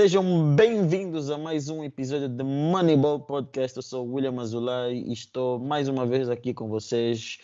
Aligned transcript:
Sejam 0.00 0.54
bem-vindos 0.54 1.28
a 1.28 1.36
mais 1.36 1.68
um 1.68 1.82
episódio 1.82 2.28
de 2.28 2.44
Moneyball 2.44 3.18
Podcast. 3.18 3.76
Eu 3.76 3.82
sou 3.82 4.06
o 4.06 4.14
William 4.14 4.40
Azulay 4.40 5.02
e 5.02 5.12
estou 5.12 5.58
mais 5.58 5.88
uma 5.88 6.06
vez 6.06 6.30
aqui 6.30 6.54
com 6.54 6.68
vocês 6.68 7.40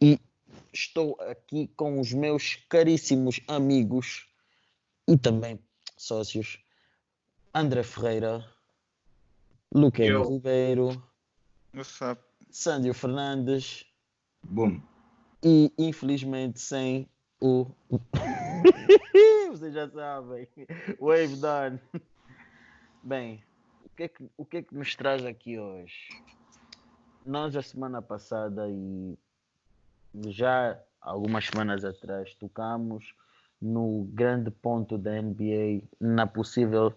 e 0.00 0.18
estou 0.72 1.18
aqui 1.20 1.70
com 1.76 2.00
os 2.00 2.14
meus 2.14 2.56
caríssimos 2.66 3.42
amigos 3.46 4.26
e 5.06 5.18
também 5.18 5.58
sócios 5.98 6.58
André 7.54 7.82
Ferreira, 7.82 8.42
Luque 9.70 10.02
Ribeiro, 10.02 11.02
Sândio 12.50 12.94
Fernandes 12.94 13.84
Boom. 14.42 14.80
e 15.44 15.70
infelizmente 15.76 16.58
sem 16.58 17.06
o 17.38 17.66
vocês 19.50 19.74
já 19.74 19.88
sabem. 19.88 20.48
Wave 21.00 21.36
done. 21.36 21.80
Bem, 23.02 23.42
o 23.84 23.88
que, 23.96 24.02
é 24.04 24.08
que, 24.08 24.30
o 24.36 24.44
que 24.44 24.56
é 24.58 24.62
que 24.62 24.74
nos 24.74 24.94
traz 24.94 25.24
aqui 25.24 25.58
hoje? 25.58 26.08
Nós, 27.24 27.56
a 27.56 27.62
semana 27.62 28.00
passada 28.00 28.68
e 28.68 29.18
já 30.26 30.78
algumas 31.00 31.46
semanas 31.46 31.84
atrás, 31.84 32.34
tocamos 32.34 33.14
no 33.60 34.08
grande 34.12 34.50
ponto 34.50 34.96
da 34.96 35.20
NBA, 35.20 35.82
na 36.00 36.26
possível 36.26 36.94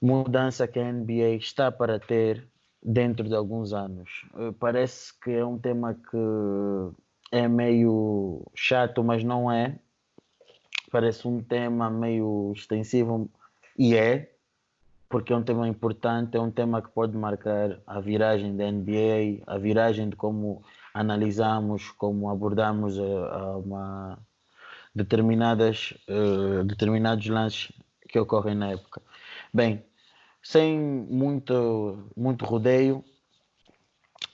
mudança 0.00 0.68
que 0.68 0.78
a 0.78 0.92
NBA 0.92 1.36
está 1.36 1.72
para 1.72 1.98
ter 1.98 2.46
dentro 2.82 3.28
de 3.28 3.34
alguns 3.34 3.72
anos. 3.72 4.26
Eh, 4.36 4.52
parece 4.58 5.18
que 5.20 5.30
é 5.30 5.44
um 5.44 5.58
tema 5.58 5.94
que 5.94 6.16
é 7.32 7.48
meio 7.48 8.44
chato, 8.54 9.02
mas 9.02 9.24
não 9.24 9.50
é, 9.50 9.78
parece 10.90 11.26
um 11.26 11.42
tema 11.42 11.90
meio 11.90 12.52
extensivo 12.54 13.30
e 13.78 13.94
é, 13.94 14.32
porque 15.08 15.32
é 15.32 15.36
um 15.36 15.42
tema 15.42 15.68
importante, 15.68 16.36
é 16.36 16.40
um 16.40 16.50
tema 16.50 16.82
que 16.82 16.88
pode 16.88 17.16
marcar 17.16 17.78
a 17.86 18.00
viragem 18.00 18.56
da 18.56 18.70
NBA, 18.70 19.42
a 19.46 19.58
viragem 19.58 20.08
de 20.08 20.16
como 20.16 20.62
analisamos, 20.92 21.90
como 21.90 22.30
abordamos 22.30 22.98
a 22.98 23.56
uma 23.56 24.18
determinadas 24.94 25.92
uh, 26.08 26.64
determinados 26.64 27.26
lances 27.26 27.70
que 28.08 28.18
ocorrem 28.18 28.54
na 28.54 28.70
época. 28.70 29.02
Bem, 29.52 29.84
sem 30.42 30.78
muito 30.78 32.08
muito 32.16 32.44
rodeio, 32.44 33.04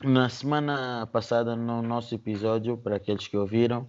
na 0.05 0.29
semana 0.29 1.07
passada 1.13 1.57
no 1.57 1.83
nosso 1.83 2.15
episódio, 2.15 2.77
para 2.77 2.97
aqueles 2.97 3.27
que 3.27 3.37
ouviram, 3.37 3.89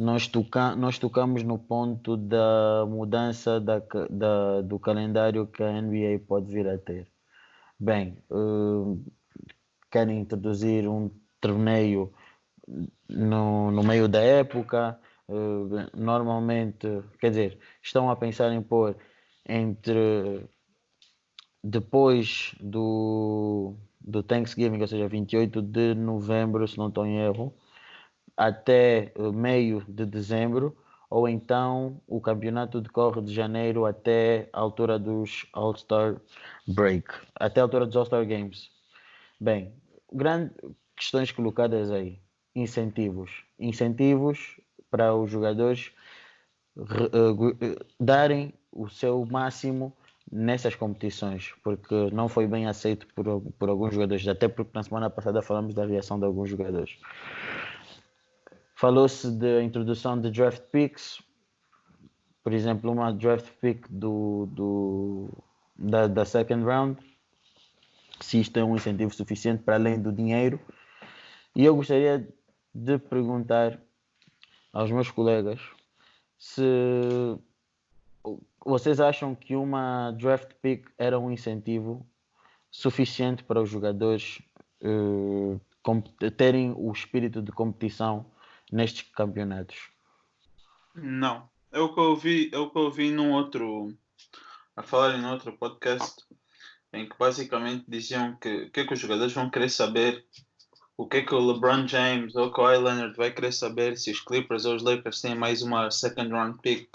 nós, 0.00 0.26
toca, 0.26 0.74
nós 0.74 0.98
tocamos 0.98 1.42
no 1.42 1.58
ponto 1.58 2.16
da 2.16 2.86
mudança 2.88 3.60
da, 3.60 3.82
da, 4.08 4.62
do 4.62 4.78
calendário 4.78 5.46
que 5.46 5.62
a 5.62 5.80
NBA 5.80 6.20
pode 6.26 6.50
vir 6.50 6.66
a 6.66 6.78
ter. 6.78 7.06
Bem, 7.78 8.16
uh, 8.30 8.98
querem 9.90 10.20
introduzir 10.20 10.88
um 10.88 11.10
torneio 11.38 12.10
no, 13.06 13.70
no 13.70 13.82
meio 13.82 14.08
da 14.08 14.22
época. 14.22 14.98
Uh, 15.28 15.68
normalmente, 15.94 16.88
quer 17.20 17.28
dizer, 17.28 17.58
estão 17.82 18.10
a 18.10 18.16
pensar 18.16 18.50
em 18.54 18.62
pôr 18.62 18.96
entre 19.46 20.48
depois 21.62 22.54
do, 22.58 23.74
do 24.00 24.22
Thanksgiving, 24.22 24.80
ou 24.80 24.88
seja, 24.88 25.06
28 25.06 25.60
de 25.60 25.94
novembro, 25.94 26.66
se 26.66 26.78
não 26.78 26.88
estou 26.88 27.04
em 27.04 27.18
erro, 27.18 27.54
até 28.40 29.12
eh, 29.14 29.32
meio 29.34 29.84
de 29.86 30.06
dezembro, 30.06 30.74
ou 31.10 31.28
então 31.28 32.00
o 32.06 32.22
campeonato 32.22 32.80
decorre 32.80 33.20
de 33.20 33.34
janeiro 33.34 33.84
até 33.84 34.48
a 34.50 34.60
altura 34.60 34.98
dos 34.98 35.46
All-Star 35.52 36.18
Break, 36.66 37.06
até 37.34 37.60
a 37.60 37.64
altura 37.64 37.84
dos 37.84 37.94
All-Star 37.94 38.26
Games. 38.26 38.70
Bem, 39.38 39.74
grandes 40.10 40.56
questões 40.96 41.30
colocadas 41.30 41.90
aí. 41.90 42.18
Incentivos. 42.56 43.44
Incentivos 43.58 44.58
para 44.90 45.14
os 45.14 45.30
jogadores 45.30 45.92
uh, 46.78 47.84
darem 48.00 48.54
o 48.72 48.88
seu 48.88 49.26
máximo 49.26 49.94
nessas 50.32 50.74
competições, 50.74 51.52
porque 51.62 52.10
não 52.10 52.26
foi 52.28 52.46
bem 52.46 52.66
aceito 52.66 53.06
por, 53.14 53.42
por 53.58 53.68
alguns 53.68 53.92
jogadores, 53.92 54.26
até 54.26 54.48
porque 54.48 54.70
na 54.72 54.82
semana 54.82 55.10
passada 55.10 55.42
falamos 55.42 55.74
da 55.74 55.84
reação 55.84 56.18
de 56.18 56.24
alguns 56.24 56.48
jogadores. 56.48 56.96
Falou-se 58.80 59.30
da 59.32 59.62
introdução 59.62 60.18
de 60.18 60.30
draft 60.30 60.62
picks, 60.72 61.20
por 62.42 62.54
exemplo, 62.54 62.90
uma 62.90 63.12
draft 63.12 63.50
pick 63.60 63.86
do, 63.90 64.48
do, 64.52 65.28
da, 65.76 66.06
da 66.06 66.24
second 66.24 66.64
round, 66.64 66.98
se 68.22 68.40
isto 68.40 68.56
é 68.56 68.64
um 68.64 68.74
incentivo 68.74 69.12
suficiente 69.12 69.62
para 69.62 69.74
além 69.74 70.00
do 70.00 70.10
dinheiro. 70.10 70.58
E 71.54 71.62
eu 71.62 71.76
gostaria 71.76 72.26
de 72.74 72.98
perguntar 72.98 73.78
aos 74.72 74.90
meus 74.90 75.10
colegas 75.10 75.60
se 76.38 76.62
vocês 78.64 78.98
acham 78.98 79.34
que 79.34 79.54
uma 79.54 80.12
draft 80.12 80.54
pick 80.62 80.88
era 80.96 81.18
um 81.18 81.30
incentivo 81.30 82.06
suficiente 82.70 83.44
para 83.44 83.60
os 83.60 83.68
jogadores 83.68 84.40
uh, 84.82 85.60
terem 86.38 86.72
o 86.74 86.90
espírito 86.90 87.42
de 87.42 87.52
competição 87.52 88.24
nestes 88.70 89.10
campeonatos? 89.12 89.90
Não. 90.94 91.48
É 91.72 91.78
o 91.78 91.92
que 91.94 92.00
eu 92.00 92.04
ouvi, 92.04 92.50
é 92.52 92.58
o 92.58 92.68
que 92.68 92.76
eu 92.76 92.82
ouvi 92.82 93.10
num 93.10 93.32
outro 93.32 93.96
a 94.76 94.82
falar 94.82 95.16
em 95.16 95.24
outro 95.24 95.56
podcast 95.56 96.24
em 96.92 97.08
que 97.08 97.16
basicamente 97.16 97.84
diziam 97.86 98.36
que 98.36 98.64
o 98.64 98.70
que 98.70 98.80
é 98.80 98.86
que 98.86 98.94
os 98.94 98.98
jogadores 98.98 99.32
vão 99.32 99.50
querer 99.50 99.68
saber 99.68 100.24
o 100.96 101.06
que 101.06 101.18
é 101.18 101.22
que 101.22 101.34
o 101.34 101.52
LeBron 101.52 101.86
James 101.86 102.34
ou 102.34 102.46
o 102.46 102.52
Kawhi 102.52 102.76
Leonard 102.76 103.16
vai 103.16 103.30
querer 103.30 103.52
saber 103.52 103.96
se 103.96 104.10
os 104.10 104.20
Clippers 104.20 104.64
ou 104.64 104.74
os 104.74 104.82
Lakers 104.82 105.20
têm 105.20 105.34
mais 105.34 105.62
uma 105.62 105.90
second 105.90 106.30
round 106.30 106.60
pick 106.60 106.90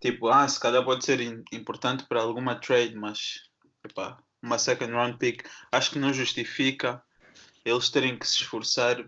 tipo, 0.00 0.28
ah, 0.28 0.46
se 0.46 0.60
calhar 0.60 0.84
pode 0.84 1.04
ser 1.04 1.20
importante 1.52 2.04
para 2.04 2.20
alguma 2.20 2.54
trade, 2.54 2.94
mas 2.94 3.48
epa, 3.84 4.18
uma 4.42 4.58
second 4.58 4.92
round 4.92 5.18
pick 5.18 5.44
acho 5.72 5.90
que 5.90 5.98
não 5.98 6.12
justifica 6.12 7.02
eles 7.64 7.90
terem 7.90 8.18
que 8.18 8.26
se 8.26 8.42
esforçar 8.42 9.04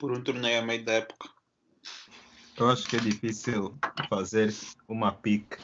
por 0.00 0.10
um 0.10 0.22
torneio 0.22 0.58
a 0.58 0.62
meio 0.62 0.82
da 0.82 0.94
época? 0.94 1.28
Eu 2.56 2.70
acho 2.70 2.88
que 2.88 2.96
é 2.96 3.00
difícil 3.00 3.74
fazer 4.08 4.52
uma 4.88 5.12
pick 5.12 5.58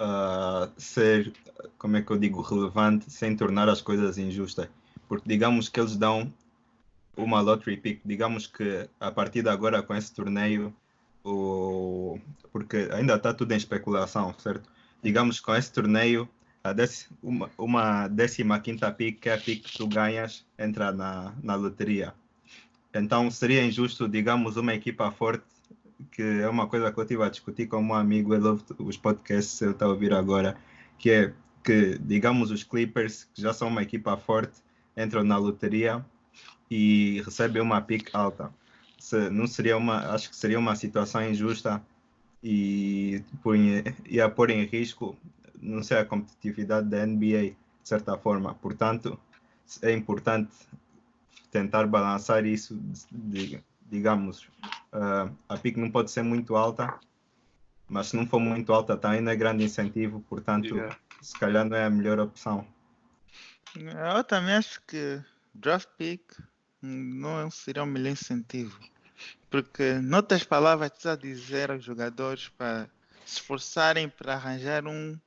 uh, 0.00 0.72
ser, 0.78 1.32
como 1.78 1.96
é 1.96 2.02
que 2.02 2.10
eu 2.10 2.18
digo, 2.18 2.40
relevante 2.40 3.10
sem 3.10 3.36
tornar 3.36 3.68
as 3.68 3.82
coisas 3.82 4.16
injustas. 4.18 4.68
Porque 5.06 5.28
digamos 5.28 5.68
que 5.68 5.78
eles 5.78 5.96
dão 5.96 6.32
uma 7.16 7.40
lottery 7.40 7.76
pick, 7.76 8.00
digamos 8.04 8.46
que 8.46 8.88
a 8.98 9.10
partir 9.10 9.42
de 9.42 9.50
agora 9.50 9.82
com 9.82 9.94
esse 9.94 10.12
torneio, 10.14 10.74
o... 11.22 12.18
porque 12.50 12.88
ainda 12.92 13.16
está 13.16 13.34
tudo 13.34 13.52
em 13.52 13.56
especulação, 13.56 14.34
certo? 14.38 14.70
Digamos 15.02 15.38
que 15.38 15.46
com 15.46 15.54
esse 15.54 15.70
torneio, 15.70 16.28
a 16.64 16.72
dec... 16.72 17.06
uma, 17.22 17.50
uma 17.58 18.08
décima 18.08 18.58
quinta 18.58 18.90
pick, 18.90 19.20
que 19.20 19.28
é 19.28 19.34
a 19.34 19.38
pick 19.38 19.64
que 19.64 19.76
tu 19.76 19.86
ganhas, 19.86 20.46
entra 20.58 20.92
na, 20.92 21.34
na 21.42 21.54
loteria. 21.56 22.14
Então 22.92 23.30
seria 23.30 23.64
injusto, 23.64 24.08
digamos, 24.08 24.56
uma 24.56 24.74
equipa 24.74 25.10
forte, 25.10 25.44
que 26.10 26.22
é 26.22 26.48
uma 26.48 26.66
coisa 26.66 26.90
que 26.92 26.98
eu 26.98 27.02
estive 27.02 27.22
a 27.22 27.28
discutir 27.28 27.66
com 27.66 27.80
um 27.80 27.94
amigo, 27.94 28.34
ele 28.34 28.46
ouve 28.46 28.64
os 28.78 28.96
podcasts, 28.96 29.60
eu 29.60 29.72
estou 29.72 29.88
a 29.88 29.90
ouvir 29.92 30.12
agora, 30.12 30.56
que 30.98 31.10
é 31.10 31.32
que, 31.62 31.98
digamos, 31.98 32.50
os 32.50 32.64
Clippers, 32.64 33.28
que 33.34 33.42
já 33.42 33.52
são 33.52 33.68
uma 33.68 33.82
equipa 33.82 34.16
forte, 34.16 34.60
entram 34.96 35.22
na 35.22 35.36
loteria 35.36 36.04
e 36.70 37.22
recebem 37.24 37.62
uma 37.62 37.80
pick 37.80 38.10
alta. 38.14 38.52
Se, 38.98 39.30
não 39.30 39.46
seria 39.46 39.76
uma, 39.76 40.12
acho 40.14 40.30
que 40.30 40.36
seria 40.36 40.58
uma 40.58 40.74
situação 40.76 41.22
injusta 41.28 41.82
e 42.42 43.22
ia 44.06 44.28
pôr 44.28 44.50
em 44.50 44.64
risco, 44.64 45.16
não 45.60 45.82
sei, 45.82 45.98
a 45.98 46.04
competitividade 46.04 46.88
da 46.88 47.04
NBA, 47.06 47.50
de 47.50 47.56
certa 47.84 48.16
forma. 48.16 48.54
Portanto, 48.54 49.18
é 49.82 49.92
importante 49.92 50.50
tentar 51.50 51.86
balançar 51.86 52.44
isso, 52.44 52.80
digamos, 53.86 54.42
uh, 54.92 55.34
a 55.48 55.56
PIC 55.56 55.78
não 55.78 55.90
pode 55.90 56.10
ser 56.10 56.22
muito 56.22 56.56
alta, 56.56 56.98
mas 57.88 58.08
se 58.08 58.16
não 58.16 58.26
for 58.26 58.38
muito 58.40 58.72
alta 58.72 58.96
também 58.96 59.20
não 59.20 59.32
é 59.32 59.36
grande 59.36 59.64
incentivo, 59.64 60.24
portanto, 60.28 60.76
yeah. 60.76 60.96
se 61.20 61.38
calhar 61.38 61.64
não 61.64 61.76
é 61.76 61.84
a 61.84 61.90
melhor 61.90 62.18
opção. 62.20 62.66
Eu 63.76 64.24
também 64.24 64.54
acho 64.54 64.80
que 64.86 65.20
draft 65.54 65.88
pick 65.96 66.22
não 66.82 67.50
seria 67.50 67.82
o 67.82 67.86
melhor 67.86 68.12
incentivo. 68.12 68.78
Porque, 69.50 69.94
noutras 69.94 70.44
palavras, 70.44 70.92
está 70.92 71.12
a 71.12 71.16
dizer 71.16 71.70
aos 71.70 71.84
jogadores 71.84 72.48
para 72.48 72.88
se 73.26 73.34
esforçarem 73.34 74.08
para 74.08 74.34
arranjar 74.34 74.86
um 74.86 75.18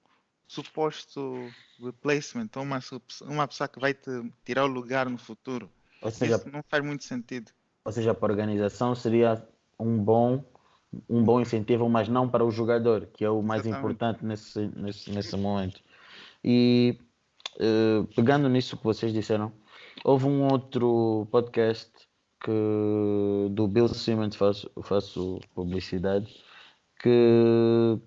suposto 0.47 1.51
replacement, 1.81 2.49
uma, 2.55 2.79
uma 3.21 3.47
pessoa 3.47 3.67
que 3.67 3.79
vai 3.79 3.93
te 3.93 4.09
tirar 4.45 4.63
o 4.65 4.67
lugar 4.67 5.09
no 5.09 5.17
futuro. 5.17 5.69
Ou 6.03 6.11
seja, 6.11 6.35
Isso 6.35 6.49
não 6.49 6.63
faz 6.69 6.83
muito 6.83 7.03
sentido. 7.03 7.51
Ou 7.85 7.91
seja, 7.91 8.13
para 8.13 8.27
a 8.27 8.31
organização 8.31 8.93
seria 8.93 9.45
um 9.79 9.97
bom 9.97 10.43
um 11.09 11.23
bom 11.23 11.41
incentivo, 11.41 11.89
mas 11.89 12.07
não 12.07 12.29
para 12.29 12.45
o 12.45 12.51
jogador, 12.51 13.07
que 13.07 13.25
é 13.25 13.29
o 13.29 13.41
mais 13.41 13.65
Exatamente. 13.65 13.79
importante 13.79 14.23
nesse, 14.23 14.67
nesse, 14.75 15.11
nesse 15.11 15.35
momento. 15.35 15.81
E 16.43 16.99
eh, 17.59 18.05
pegando 18.15 18.47
nisso 18.47 18.77
que 18.77 18.83
vocês 18.83 19.11
disseram, 19.11 19.51
houve 20.03 20.27
um 20.27 20.43
outro 20.43 21.27
podcast 21.31 21.91
que 22.43 23.49
do 23.51 23.67
Bill 23.67 23.87
Simmons 23.87 24.35
faço, 24.35 24.69
faço 24.83 25.39
publicidade 25.55 26.43
que 26.99 27.99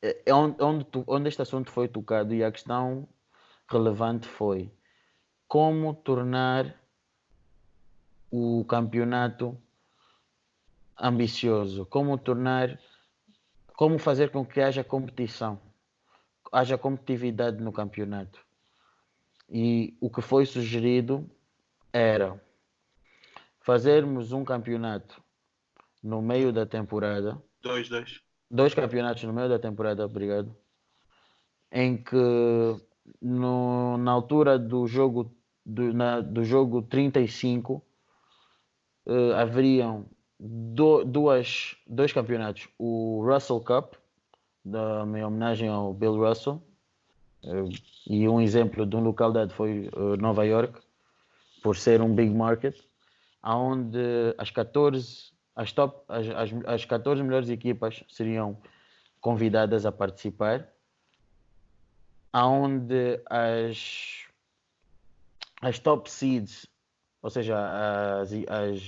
é 0.00 0.22
é 0.26 0.34
onde, 0.34 0.62
onde, 0.62 0.86
onde 1.06 1.28
este 1.28 1.42
assunto 1.42 1.70
foi 1.70 1.88
tocado 1.88 2.34
e 2.34 2.42
a 2.42 2.50
questão 2.50 3.08
relevante 3.68 4.26
foi 4.26 4.70
como 5.52 5.92
tornar 5.92 6.80
o 8.30 8.64
campeonato 8.64 9.54
ambicioso, 10.98 11.84
como 11.84 12.16
tornar, 12.16 12.80
como 13.76 13.98
fazer 13.98 14.30
com 14.30 14.46
que 14.46 14.62
haja 14.62 14.82
competição, 14.82 15.60
haja 16.50 16.78
competitividade 16.78 17.62
no 17.62 17.70
campeonato. 17.70 18.40
E 19.46 19.94
o 20.00 20.08
que 20.08 20.22
foi 20.22 20.46
sugerido 20.46 21.30
era 21.92 22.42
fazermos 23.60 24.32
um 24.32 24.46
campeonato 24.46 25.22
no 26.02 26.22
meio 26.22 26.50
da 26.50 26.64
temporada, 26.64 27.38
Dois, 27.60 27.90
dois. 27.90 28.22
dois 28.50 28.72
campeonatos 28.72 29.22
no 29.24 29.34
meio 29.34 29.50
da 29.50 29.58
temporada, 29.58 30.06
obrigado, 30.06 30.56
em 31.70 32.02
que 32.02 32.16
no, 33.20 33.98
na 33.98 34.12
altura 34.12 34.58
do 34.58 34.86
jogo 34.86 35.41
do, 35.64 35.92
na- 35.92 36.20
do 36.20 36.44
jogo 36.44 36.82
35 36.82 37.82
eh, 39.06 39.34
haveriam 39.34 40.06
do- 40.38 41.04
duas, 41.04 41.76
dois 41.86 42.12
campeonatos, 42.12 42.68
o 42.78 43.22
Russell 43.24 43.60
Cup, 43.60 43.94
da 44.64 45.04
minha 45.06 45.26
homenagem 45.26 45.68
ao 45.68 45.92
Bill 45.92 46.16
Russell, 46.16 46.62
eh, 47.44 47.64
e 48.08 48.28
um 48.28 48.40
exemplo 48.40 48.84
de 48.86 48.96
um 48.96 49.00
localidade 49.02 49.52
foi 49.54 49.88
eh, 49.92 50.16
Nova 50.18 50.44
York, 50.44 50.80
por 51.62 51.76
ser 51.76 52.00
um 52.02 52.14
big 52.14 52.32
market, 52.34 52.76
aonde 53.40 53.98
as 54.38 54.50
14 54.50 55.32
as 55.54 55.70
top 55.70 56.04
as, 56.08 56.28
as, 56.30 56.50
as 56.66 56.84
14 56.84 57.22
melhores 57.22 57.48
equipas 57.50 58.02
seriam 58.08 58.56
convidadas 59.20 59.84
a 59.84 59.92
participar, 59.92 60.66
aonde 62.32 63.20
as 63.28 64.26
as 65.62 65.78
top 65.78 66.10
seeds, 66.10 66.66
ou 67.22 67.30
seja, 67.30 67.56
as, 68.20 68.32
as, 68.32 68.82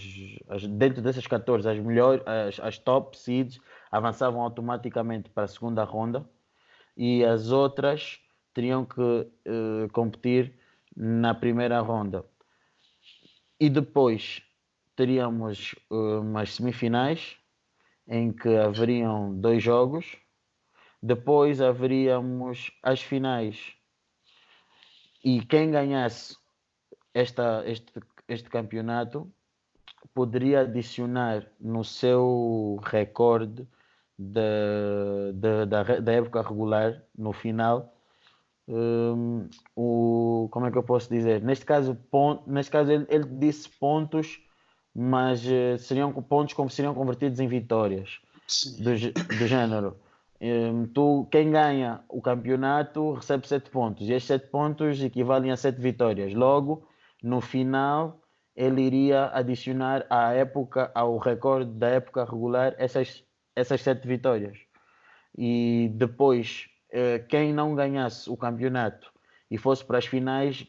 as- 0.48 0.66
dentro 0.66 1.00
dessas 1.02 1.26
14, 1.26 1.68
as 1.68 1.78
melhores, 1.78 2.22
as, 2.26 2.60
as 2.60 2.78
top 2.78 3.16
seeds 3.18 3.60
avançavam 3.90 4.42
automaticamente 4.42 5.30
para 5.30 5.44
a 5.44 5.48
segunda 5.48 5.84
ronda 5.84 6.28
e 6.96 7.24
as 7.24 7.50
outras 7.52 8.20
teriam 8.54 8.84
que 8.84 9.00
eh, 9.46 9.88
competir 9.92 10.58
na 10.96 11.34
primeira 11.34 11.80
ronda. 11.80 12.24
E 13.60 13.68
depois 13.70 14.42
teríamos 14.96 15.74
eh, 15.90 15.94
umas 15.94 16.54
semifinais 16.54 17.36
em 18.08 18.32
que 18.32 18.48
haveriam 18.56 19.34
dois 19.40 19.62
jogos. 19.62 20.16
Depois 21.02 21.60
haveríamos 21.60 22.70
as 22.82 23.00
finais. 23.02 23.74
E 25.24 25.44
quem 25.44 25.70
ganhasse 25.70 26.36
esta, 27.14 27.62
este, 27.66 27.92
este 28.28 28.50
campeonato 28.50 29.32
poderia 30.12 30.60
adicionar 30.60 31.46
no 31.60 31.84
seu 31.84 32.78
recorde 32.82 33.66
da, 34.18 35.64
da, 35.66 36.00
da, 36.00 36.12
época 36.12 36.42
regular, 36.42 37.02
no 37.16 37.32
final, 37.32 37.94
hum, 38.68 39.48
o, 39.74 40.48
como 40.50 40.66
é 40.66 40.70
que 40.70 40.78
eu 40.78 40.82
posso 40.82 41.08
dizer? 41.08 41.42
Neste 41.42 41.64
caso, 41.64 41.94
pon- 42.10 42.42
neste 42.46 42.70
caso 42.70 42.92
ele, 42.92 43.06
ele 43.08 43.24
disse 43.24 43.68
pontos, 43.68 44.40
mas 44.94 45.44
eh, 45.46 45.76
seriam 45.78 46.12
pontos 46.12 46.54
como 46.54 46.70
seriam 46.70 46.94
convertidos 46.94 47.40
em 47.40 47.48
vitórias 47.48 48.20
Sim. 48.46 48.82
do, 48.82 48.90
do 49.36 49.46
género. 49.46 49.96
Hum, 50.40 50.86
tu, 50.92 51.26
quem 51.30 51.50
ganha 51.50 52.04
o 52.08 52.20
campeonato 52.20 53.14
recebe 53.14 53.48
7 53.48 53.70
pontos 53.70 54.08
e 54.08 54.12
estes 54.12 54.26
7 54.26 54.48
pontos 54.50 55.02
equivalem 55.02 55.50
a 55.50 55.56
7 55.56 55.80
vitórias. 55.80 56.34
Logo, 56.34 56.86
no 57.24 57.40
final, 57.40 58.20
ele 58.54 58.82
iria 58.82 59.30
adicionar 59.32 60.06
à 60.10 60.32
época, 60.34 60.90
ao 60.94 61.16
recorde 61.16 61.72
da 61.72 61.88
época 61.88 62.24
regular, 62.24 62.74
essas, 62.76 63.24
essas 63.56 63.80
7 63.80 64.06
vitórias. 64.06 64.58
E 65.36 65.90
depois, 65.94 66.68
eh, 66.90 67.20
quem 67.20 67.50
não 67.52 67.74
ganhasse 67.74 68.28
o 68.28 68.36
campeonato 68.36 69.10
e 69.50 69.56
fosse 69.56 69.82
para 69.82 69.96
as 69.96 70.06
finais, 70.06 70.66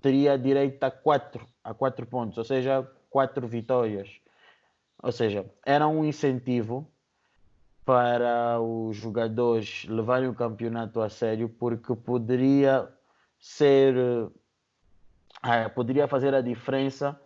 teria 0.00 0.38
direito 0.38 0.82
a 0.82 0.90
4 0.90 1.46
a 1.62 1.74
quatro 1.74 2.06
pontos, 2.06 2.38
ou 2.38 2.44
seja, 2.44 2.88
4 3.10 3.46
vitórias. 3.46 4.10
Ou 5.02 5.12
seja, 5.12 5.44
era 5.64 5.86
um 5.86 6.04
incentivo 6.04 6.90
para 7.84 8.58
os 8.60 8.96
jogadores 8.96 9.84
levarem 9.88 10.28
o 10.28 10.34
campeonato 10.34 11.02
a 11.02 11.10
sério, 11.10 11.48
porque 11.50 11.94
poderia 11.94 12.88
ser, 13.38 13.94
ah, 15.42 15.68
poderia 15.68 16.06
fazer 16.06 16.34
a 16.34 16.40
diferença 16.40 17.20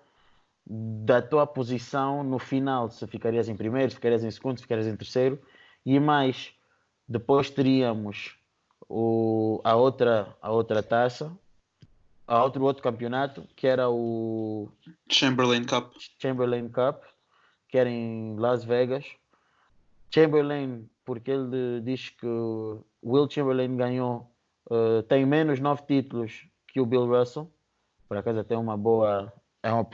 da 0.66 1.22
tua 1.22 1.46
posição 1.46 2.24
no 2.24 2.38
final, 2.38 2.90
se 2.90 3.06
ficarias 3.06 3.48
em 3.48 3.56
primeiro, 3.56 3.90
se 3.90 3.96
ficarias 3.96 4.24
em 4.24 4.30
segundo, 4.30 4.56
se 4.56 4.62
ficarias 4.62 4.86
em 4.86 4.96
terceiro, 4.96 5.40
e 5.84 6.00
mais, 6.00 6.52
depois 7.06 7.50
teríamos 7.50 8.36
o, 8.88 9.60
a, 9.62 9.76
outra, 9.76 10.34
a 10.42 10.50
outra 10.50 10.82
taça, 10.82 11.30
a 12.26 12.42
outro, 12.42 12.64
outro 12.64 12.82
campeonato, 12.82 13.46
que 13.54 13.66
era 13.66 13.88
o 13.88 14.68
Chamberlain 15.08 15.64
Cup. 15.64 15.92
Chamberlain 16.20 16.68
Cup, 16.68 17.04
que 17.68 17.78
era 17.78 17.88
em 17.88 18.36
Las 18.36 18.64
Vegas. 18.64 19.04
Chamberlain, 20.12 20.88
porque 21.04 21.30
ele 21.30 21.80
diz 21.82 22.10
que 22.10 22.26
o 22.26 22.84
Will 23.04 23.30
Chamberlain 23.30 23.76
ganhou, 23.76 24.28
eh, 24.70 25.02
tem 25.02 25.24
menos 25.24 25.60
nove 25.60 25.82
títulos 25.86 26.48
que 26.66 26.80
o 26.80 26.86
Bill 26.86 27.06
Russell. 27.06 27.50
Por 28.08 28.16
acaso 28.16 28.38
até 28.38 28.56
uma 28.56 28.76
boa, 28.76 29.32
é 29.62 29.72
uma, 29.72 29.86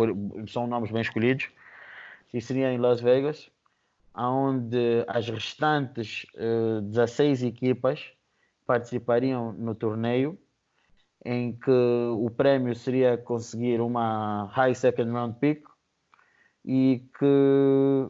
são 0.46 0.66
nomes 0.66 0.90
bem 0.90 1.02
escolhidos. 1.02 1.48
E 2.32 2.40
seria 2.40 2.72
em 2.72 2.78
Las 2.78 3.00
Vegas, 3.00 3.50
onde 4.14 5.04
as 5.06 5.28
restantes 5.28 6.26
eh, 6.36 6.80
16 6.82 7.42
equipas 7.42 8.12
participariam 8.66 9.52
no 9.52 9.74
torneio, 9.74 10.38
em 11.24 11.52
que 11.52 11.70
o 11.70 12.30
prémio 12.30 12.74
seria 12.74 13.16
conseguir 13.16 13.80
uma 13.80 14.46
high 14.52 14.74
second 14.74 15.10
round 15.12 15.38
pick 15.38 15.62
e 16.64 17.04
que 17.18 18.08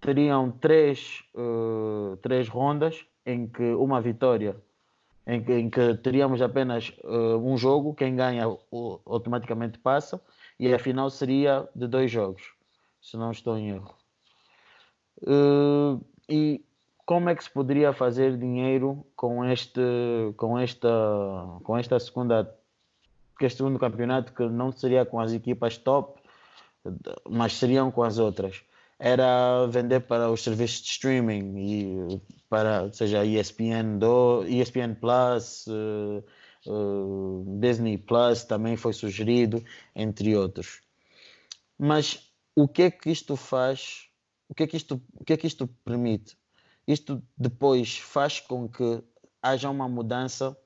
teriam 0.00 0.50
três, 0.50 1.24
eh, 1.34 2.16
três 2.22 2.48
rondas 2.48 3.06
em 3.24 3.46
que 3.46 3.62
uma 3.74 4.00
vitória 4.00 4.56
em 5.26 5.42
que, 5.42 5.52
em 5.52 5.70
que 5.70 5.94
teríamos 5.94 6.40
apenas 6.42 6.92
eh, 7.02 7.36
um 7.36 7.56
jogo, 7.56 7.94
quem 7.94 8.14
ganha 8.16 8.48
o- 8.48 9.00
automaticamente 9.06 9.78
passa 9.78 10.20
e 10.58 10.72
a 10.72 10.78
final 10.78 11.08
seria 11.10 11.68
de 11.74 11.86
dois 11.86 12.10
jogos, 12.10 12.42
se 13.00 13.16
não 13.16 13.30
estou 13.30 13.56
em 13.56 13.70
erro. 13.70 13.94
Eh, 15.26 15.98
e 16.28 16.64
como 17.06 17.28
é 17.28 17.34
que 17.34 17.44
se 17.44 17.50
poderia 17.50 17.92
fazer 17.92 18.36
dinheiro 18.36 19.04
com 19.14 19.44
este 19.44 19.80
com 20.36 20.58
esta 20.58 20.88
com 21.62 21.76
esta 21.76 22.00
segunda 22.00 22.44
com 23.38 23.44
este 23.44 23.58
segundo 23.58 23.78
campeonato 23.78 24.32
que 24.32 24.42
não 24.48 24.72
seria 24.72 25.04
com 25.04 25.20
as 25.20 25.32
equipas 25.32 25.76
top 25.76 26.18
mas 27.28 27.54
seriam 27.54 27.90
com 27.90 28.02
as 28.02 28.18
outras 28.18 28.62
era 28.98 29.66
vender 29.66 30.00
para 30.00 30.30
os 30.30 30.42
serviços 30.42 30.82
de 30.82 30.90
streaming 30.90 31.54
e 31.58 32.20
para 32.48 32.92
seja 32.92 33.24
ESPN 33.24 33.98
do 33.98 34.44
ESPN 34.46 34.94
Plus 34.94 35.66
eh, 35.68 36.22
eh, 36.66 37.60
Disney 37.60 37.98
Plus 37.98 38.44
também 38.44 38.76
foi 38.76 38.92
sugerido 38.92 39.62
entre 39.94 40.36
outros. 40.36 40.80
Mas 41.78 42.30
o 42.54 42.68
que 42.68 42.82
é 42.82 42.90
que 42.90 43.10
isto 43.10 43.36
faz? 43.36 44.08
O 44.48 44.54
que 44.54 44.62
é 44.62 44.66
que 44.66 44.76
isto 44.76 45.02
o 45.14 45.24
que 45.24 45.32
é 45.32 45.36
que 45.36 45.46
isto 45.46 45.66
permite? 45.84 46.36
Isto 46.86 47.22
depois 47.36 47.98
faz 47.98 48.40
com 48.40 48.68
que 48.68 49.02
haja 49.42 49.68
uma 49.70 49.88
mudança 49.88 50.56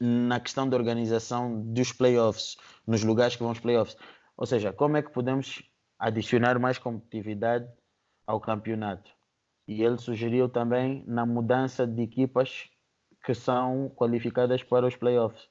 na 0.00 0.38
questão 0.38 0.68
da 0.68 0.76
organização 0.76 1.60
dos 1.62 1.92
playoffs, 1.92 2.56
nos 2.86 3.02
lugares 3.02 3.36
que 3.36 3.42
vão 3.42 3.52
os 3.52 3.60
playoffs. 3.60 3.96
Ou 4.36 4.46
seja, 4.46 4.72
como 4.72 4.96
é 4.96 5.02
que 5.02 5.10
podemos 5.10 5.62
adicionar 5.98 6.58
mais 6.58 6.78
competitividade 6.78 7.68
ao 8.26 8.40
campeonato? 8.40 9.10
E 9.66 9.82
ele 9.82 9.98
sugeriu 9.98 10.48
também 10.48 11.04
na 11.06 11.26
mudança 11.26 11.86
de 11.86 12.02
equipas 12.02 12.70
que 13.24 13.34
são 13.34 13.90
qualificadas 13.94 14.62
para 14.62 14.86
os 14.86 14.96
playoffs. 14.96 15.48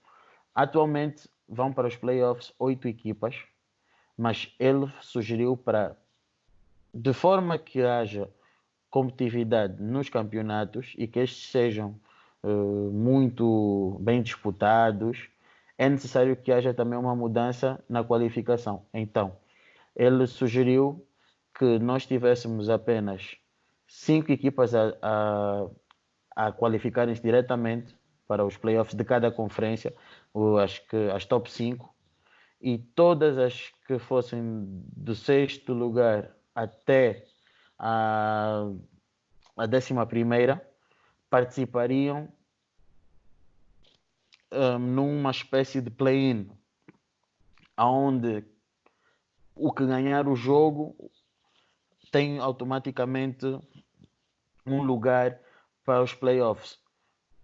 Atualmente 0.56 1.30
vão 1.48 1.72
para 1.72 1.88
os 1.88 1.96
playoffs 1.96 2.54
oito 2.58 2.88
equipas, 2.88 3.36
mas 4.18 4.54
ele 4.60 4.92
sugeriu 5.02 5.56
para 5.56 5.96
de 6.94 7.14
forma 7.14 7.58
que 7.60 7.84
haja 7.84 8.28
competitividade 8.90 9.82
nos 9.82 10.10
campeonatos 10.10 10.96
e 10.98 11.08
que 11.08 11.20
estes 11.20 11.52
sejam 11.52 12.00
uh, 12.44 12.92
muito 12.92 13.98
bem 14.00 14.24
disputados, 14.24 15.30
é 15.78 15.88
necessário 15.88 16.36
que 16.36 16.52
haja 16.52 16.74
também 16.74 16.98
uma 16.98 17.16
mudança 17.16 17.84
na 17.88 18.04
qualificação. 18.04 18.86
Então, 18.92 19.36
ele 19.98 20.28
sugeriu 20.28 21.04
que 21.58 21.80
nós 21.80 22.06
tivéssemos 22.06 22.70
apenas 22.70 23.36
cinco 23.88 24.32
equipas 24.32 24.76
a, 24.76 24.96
a, 25.02 25.68
a 26.36 26.52
qualificarem-se 26.52 27.22
diretamente 27.22 27.96
para 28.28 28.46
os 28.46 28.56
playoffs 28.56 28.94
de 28.94 29.04
cada 29.04 29.32
conferência, 29.32 29.96
ou 30.32 30.60
acho 30.60 30.86
que 30.88 31.10
as 31.10 31.26
top 31.26 31.52
5, 31.52 31.92
e 32.62 32.78
todas 32.78 33.40
as 33.40 33.72
que 33.88 33.98
fossem 33.98 34.42
do 34.96 35.16
sexto 35.16 35.74
lugar 35.74 36.32
até 36.54 37.26
a, 37.80 38.70
a 39.56 39.66
décima 39.66 40.06
primeira 40.06 40.62
participariam 41.30 42.32
um, 44.52 44.78
numa 44.78 45.32
espécie 45.32 45.82
de 45.82 45.90
play-in, 45.90 46.50
onde 47.78 48.44
o 49.60 49.72
que 49.72 49.86
ganhar 49.86 50.28
o 50.28 50.36
jogo 50.36 50.96
tem 52.12 52.40
automaticamente 52.40 53.46
um 54.66 54.82
lugar 54.82 55.40
para 55.86 56.02
os 56.02 56.14
playoffs. 56.14 56.80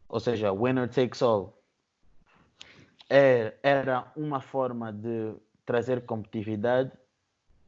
Ou 0.07 0.19
seja, 0.19 0.51
winner 0.51 0.89
takes 0.89 1.21
all. 1.21 1.57
É, 3.09 3.53
era 3.63 4.11
uma 4.15 4.41
forma 4.41 4.91
de 4.91 5.33
trazer 5.65 6.05
competitividade. 6.05 6.91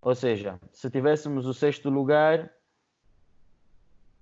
Ou 0.02 0.14
seja, 0.14 0.60
se 0.72 0.90
tivéssemos 0.90 1.46
o 1.46 1.54
sexto 1.54 1.90
lugar, 1.90 2.52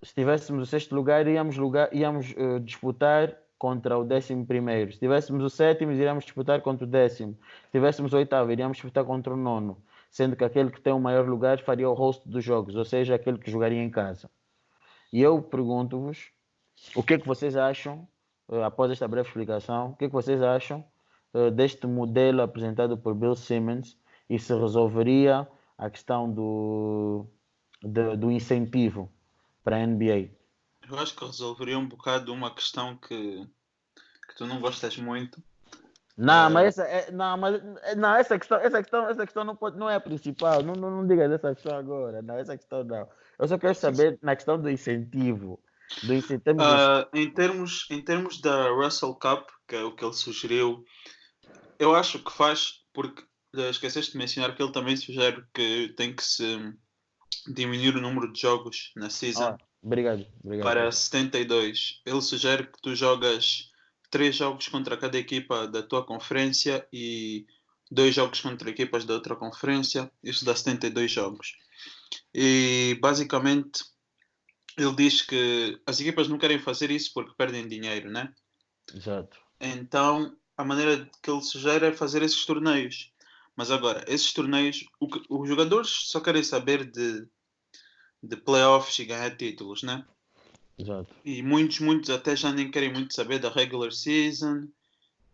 se 0.02 0.14
tivéssemos 0.14 0.64
o 0.64 0.66
sexto 0.66 0.96
lugar, 0.96 1.28
íamos, 1.28 1.58
lugar, 1.58 1.94
íamos 1.94 2.32
uh, 2.32 2.60
disputar 2.60 3.38
contra 3.58 3.98
o 3.98 4.04
décimo 4.04 4.46
primeiro. 4.46 4.92
Se 4.92 5.00
tivéssemos 5.00 5.44
o 5.44 5.50
sétimo, 5.50 5.92
iríamos 5.92 6.26
disputar 6.26 6.62
contra 6.62 6.86
o 6.86 6.90
décimo. 6.90 7.38
Se 7.66 7.72
tivéssemos 7.72 8.14
o 8.14 8.18
oitavo, 8.18 8.52
iríamos 8.52 8.78
disputar 8.78 9.06
contra 9.06 9.34
o 9.34 9.38
nono. 9.38 9.78
Sendo 10.14 10.36
que 10.36 10.44
aquele 10.44 10.70
que 10.70 10.80
tem 10.80 10.94
o 10.94 11.00
maior 11.00 11.28
lugar 11.28 11.60
faria 11.64 11.90
o 11.90 11.94
host 11.96 12.30
dos 12.30 12.46
jogos, 12.46 12.76
ou 12.76 12.86
seja, 12.86 13.16
aquele 13.16 13.40
que 13.40 13.50
jogaria 13.50 13.82
em 13.82 13.90
casa. 13.90 14.30
E 15.12 15.20
eu 15.20 15.42
pergunto-vos 15.42 16.30
o 16.96 17.02
que 17.02 17.16
é 17.16 17.20
que 17.20 17.26
vocês 17.26 17.56
acham, 17.56 18.08
uh, 18.48 18.62
após 18.62 18.92
esta 18.92 19.08
breve 19.08 19.28
explicação, 19.28 19.90
o 19.90 19.96
que 19.96 20.06
é 20.06 20.08
que 20.08 20.14
vocês 20.14 20.40
acham 20.44 20.86
uh, 21.34 21.50
deste 21.50 21.88
modelo 21.88 22.44
apresentado 22.44 22.96
por 22.96 23.16
Bill 23.16 23.36
Simmons 23.36 23.98
e 24.30 24.38
se 24.38 24.54
resolveria 24.54 25.48
a 25.80 25.90
questão 25.90 26.32
do, 26.32 27.26
de, 27.82 28.16
do 28.16 28.32
incentivo 28.32 29.12
para 29.64 29.78
a 29.78 29.88
NBA? 29.88 30.30
Eu 30.88 31.00
acho 31.00 31.16
que 31.16 31.26
resolveria 31.26 31.80
um 31.80 31.88
bocado 31.88 32.32
uma 32.32 32.54
questão 32.54 32.96
que, 32.98 33.50
que 34.28 34.36
tu 34.38 34.46
não 34.46 34.62
gostas 34.62 34.96
muito. 34.96 35.42
Não, 36.16 36.50
mas 36.52 36.78
essa, 36.78 36.84
é, 36.84 37.12
não, 37.12 37.38
mas 37.38 37.62
não, 37.98 38.16
essa 38.16 38.38
questão, 38.38 38.60
essa 38.60 38.82
questão, 38.82 39.10
essa 39.10 39.26
questão 39.26 39.44
não, 39.44 39.56
pode, 39.56 39.78
não 39.78 39.90
é 39.90 39.96
a 39.96 40.00
principal. 40.00 40.62
Não, 40.62 40.76
não, 40.76 40.92
não 40.92 41.08
diga 41.08 41.28
dessa 41.28 41.54
questão 41.54 41.76
agora. 41.76 42.22
Não, 42.22 42.38
essa 42.38 42.56
questão 42.56 42.84
não. 42.84 43.08
Eu 43.40 43.48
só 43.48 43.58
quero 43.58 43.74
saber 43.74 44.20
na 44.22 44.36
questão 44.36 44.62
do 44.62 44.70
incentivo. 44.70 45.60
Do 46.04 46.14
incentivo 46.14 46.62
uh, 46.62 47.08
em, 47.14 47.32
termos, 47.32 47.88
em 47.90 48.02
termos 48.02 48.40
da 48.40 48.70
Russell 48.70 49.16
Cup, 49.16 49.50
que 49.68 49.76
é 49.76 49.84
o 49.84 49.96
que 49.96 50.06
ele 50.06 50.14
sugeriu, 50.14 50.86
eu 51.80 51.96
acho 51.96 52.20
que 52.20 52.32
faz, 52.32 52.84
porque 52.94 53.24
esqueceste 53.70 54.12
de 54.12 54.18
mencionar 54.18 54.56
que 54.56 54.62
ele 54.62 54.72
também 54.72 54.96
sugere 54.96 55.44
que 55.54 55.94
tem 55.98 56.16
que 56.16 56.24
se 56.24 56.74
diminuir 57.48 57.96
o 57.96 58.02
número 58.02 58.32
de 58.32 58.40
jogos 58.40 58.92
na 58.96 59.10
season. 59.10 59.44
Ah, 59.44 59.58
obrigado, 59.82 60.26
obrigado. 60.44 60.66
Para 60.66 60.92
72. 60.92 62.02
Ele 62.06 62.22
sugere 62.22 62.68
que 62.68 62.82
tu 62.82 62.96
jogas 62.96 63.73
três 64.14 64.36
jogos 64.36 64.68
contra 64.68 64.96
cada 64.96 65.18
equipa 65.18 65.68
da 65.68 65.82
tua 65.82 66.06
conferência 66.06 66.88
e 66.94 67.48
dois 67.90 68.14
jogos 68.14 68.40
contra 68.42 68.70
equipas 68.70 69.06
da 69.06 69.16
outra 69.16 69.36
conferência. 69.36 70.12
Isso 70.24 70.46
dá 70.46 70.56
72 70.56 71.10
jogos. 71.10 71.56
E 72.32 72.96
basicamente 73.02 73.84
ele 74.78 74.96
diz 74.96 75.24
que 75.24 75.82
as 75.84 76.00
equipas 76.00 76.28
não 76.28 76.38
querem 76.38 76.60
fazer 76.60 76.92
isso 76.92 77.10
porque 77.12 77.34
perdem 77.36 77.68
dinheiro, 77.68 78.12
né? 78.12 78.32
Exato. 78.94 79.36
Então 79.60 80.38
a 80.56 80.64
maneira 80.64 81.10
que 81.24 81.32
ele 81.32 81.42
sugere 81.42 81.88
é 81.88 81.92
fazer 81.92 82.22
esses 82.22 82.46
torneios. 82.46 83.12
Mas 83.56 83.72
agora, 83.72 84.06
esses 84.08 84.32
torneios, 84.32 84.86
o 85.00 85.08
que, 85.08 85.24
os 85.28 85.50
jogadores 85.50 85.90
só 85.90 86.20
querem 86.20 86.44
saber 86.44 86.86
de, 86.86 87.28
de 88.22 88.38
playoffs 88.38 89.00
e 89.00 89.06
ganhar 89.06 89.36
títulos, 89.36 89.82
né? 89.82 90.06
Exato. 90.78 91.14
E 91.24 91.42
muitos, 91.42 91.80
muitos 91.80 92.10
até 92.10 92.36
já 92.36 92.52
nem 92.52 92.72
querem 92.72 92.92
muito 92.92 93.14
saber 93.14 93.40
da 93.40 93.50
regular 93.50 93.92
season 93.92 94.68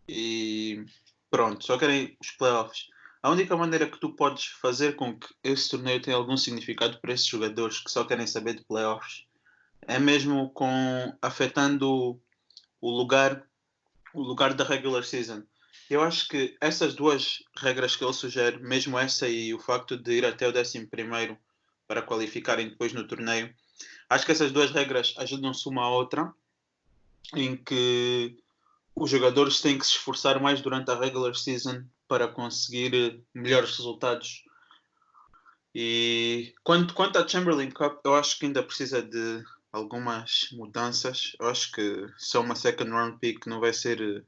e 0.08 0.84
pronto, 1.30 1.64
só 1.64 1.78
querem 1.78 2.16
os 2.20 2.30
playoffs. 2.32 2.88
A 3.22 3.30
única 3.30 3.56
maneira 3.56 3.88
que 3.88 3.98
tu 3.98 4.10
podes 4.14 4.46
fazer 4.46 4.96
com 4.96 5.18
que 5.18 5.28
esse 5.44 5.68
torneio 5.68 6.00
tenha 6.00 6.16
algum 6.16 6.36
significado 6.36 6.98
para 7.00 7.12
esses 7.12 7.26
jogadores 7.26 7.80
que 7.80 7.90
só 7.90 8.04
querem 8.04 8.26
saber 8.26 8.54
de 8.54 8.64
playoffs 8.64 9.24
é 9.82 9.98
mesmo 9.98 10.50
com 10.50 11.14
afetando 11.20 12.20
o 12.80 12.90
lugar 12.90 13.46
o 14.12 14.22
lugar 14.22 14.54
da 14.54 14.64
regular 14.64 15.04
season. 15.04 15.42
Eu 15.88 16.02
acho 16.02 16.28
que 16.28 16.56
essas 16.60 16.94
duas 16.94 17.42
regras 17.56 17.94
que 17.94 18.04
ele 18.04 18.12
sugere, 18.12 18.58
mesmo 18.58 18.98
essa 18.98 19.28
e 19.28 19.54
o 19.54 19.58
facto 19.58 19.96
de 19.96 20.12
ir 20.12 20.24
até 20.24 20.48
o 20.48 20.56
11 20.56 20.86
primeiro 20.86 21.38
para 21.86 22.02
qualificarem 22.02 22.68
depois 22.68 22.92
no 22.92 23.06
torneio, 23.06 23.54
acho 24.10 24.26
que 24.26 24.32
essas 24.32 24.50
duas 24.50 24.72
regras 24.72 25.14
ajudam-se 25.16 25.68
uma 25.68 25.84
à 25.84 25.88
outra, 25.88 26.34
em 27.34 27.56
que 27.56 28.36
os 28.94 29.08
jogadores 29.08 29.60
têm 29.60 29.78
que 29.78 29.86
se 29.86 29.92
esforçar 29.92 30.42
mais 30.42 30.60
durante 30.60 30.90
a 30.90 30.98
regular 30.98 31.34
season 31.34 31.84
para 32.08 32.26
conseguir 32.26 33.22
melhores 33.32 33.76
resultados. 33.76 34.44
E 35.72 36.52
quanto, 36.64 36.92
quanto 36.92 37.18
à 37.18 37.26
Chamberlain 37.26 37.70
Cup, 37.70 38.00
eu 38.04 38.16
acho 38.16 38.36
que 38.36 38.46
ainda 38.46 38.62
precisa 38.62 39.00
de 39.00 39.44
algumas 39.72 40.48
mudanças. 40.52 41.36
Eu 41.38 41.48
acho 41.48 41.70
que 41.70 42.06
só 42.18 42.40
uma 42.40 42.56
second 42.56 42.90
round 42.90 43.18
pick 43.20 43.46
não 43.46 43.60
vai 43.60 43.72
ser 43.72 44.00
eh, 44.00 44.22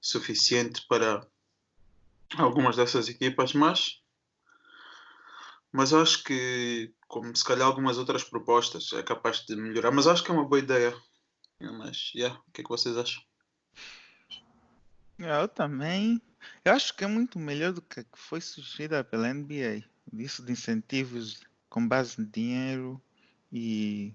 suficiente 0.00 0.86
para 0.88 1.26
algumas 2.38 2.76
dessas 2.76 3.08
equipas, 3.08 3.52
mas 3.52 3.99
mas 5.72 5.92
eu 5.92 6.00
acho 6.00 6.24
que 6.24 6.92
como 7.06 7.34
se 7.34 7.44
calhar 7.44 7.66
algumas 7.66 7.98
outras 7.98 8.24
propostas 8.24 8.92
é 8.92 9.02
capaz 9.02 9.44
de 9.44 9.56
melhorar, 9.56 9.90
mas 9.90 10.06
acho 10.06 10.22
que 10.22 10.30
é 10.30 10.34
uma 10.34 10.46
boa 10.46 10.60
ideia. 10.60 10.94
Mas, 11.60 12.12
yeah, 12.14 12.40
o 12.48 12.52
que 12.52 12.60
é 12.60 12.64
que 12.64 12.70
vocês 12.70 12.96
acham? 12.96 13.22
Eu 15.18 15.46
também. 15.48 16.20
Eu 16.64 16.72
acho 16.72 16.96
que 16.96 17.04
é 17.04 17.06
muito 17.06 17.38
melhor 17.38 17.72
do 17.72 17.82
que 17.82 18.04
foi 18.14 18.40
sugerida 18.40 19.04
pela 19.04 19.32
NBA. 19.32 19.84
Isso 20.14 20.42
de 20.42 20.52
incentivos 20.52 21.40
com 21.68 21.86
base 21.86 22.20
em 22.20 22.24
dinheiro 22.24 23.00
e 23.52 24.14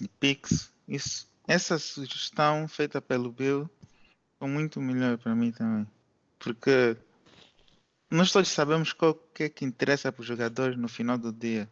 de 0.00 0.08
Pix. 0.20 0.70
Isso, 0.86 1.26
essa 1.46 1.78
sugestão 1.78 2.68
feita 2.68 3.00
pelo 3.00 3.32
Bill 3.32 3.68
foi 4.38 4.48
muito 4.48 4.80
melhor 4.80 5.16
para 5.16 5.34
mim 5.34 5.50
também. 5.50 5.86
Porque 6.38 6.96
nós 8.10 8.32
todos 8.32 8.48
sabemos 8.48 8.92
qual 8.92 9.14
que 9.34 9.44
é 9.44 9.48
que 9.48 9.64
interessa 9.64 10.10
para 10.10 10.22
os 10.22 10.26
jogadores 10.26 10.76
no 10.76 10.88
final 10.88 11.18
do 11.18 11.32
dia. 11.32 11.68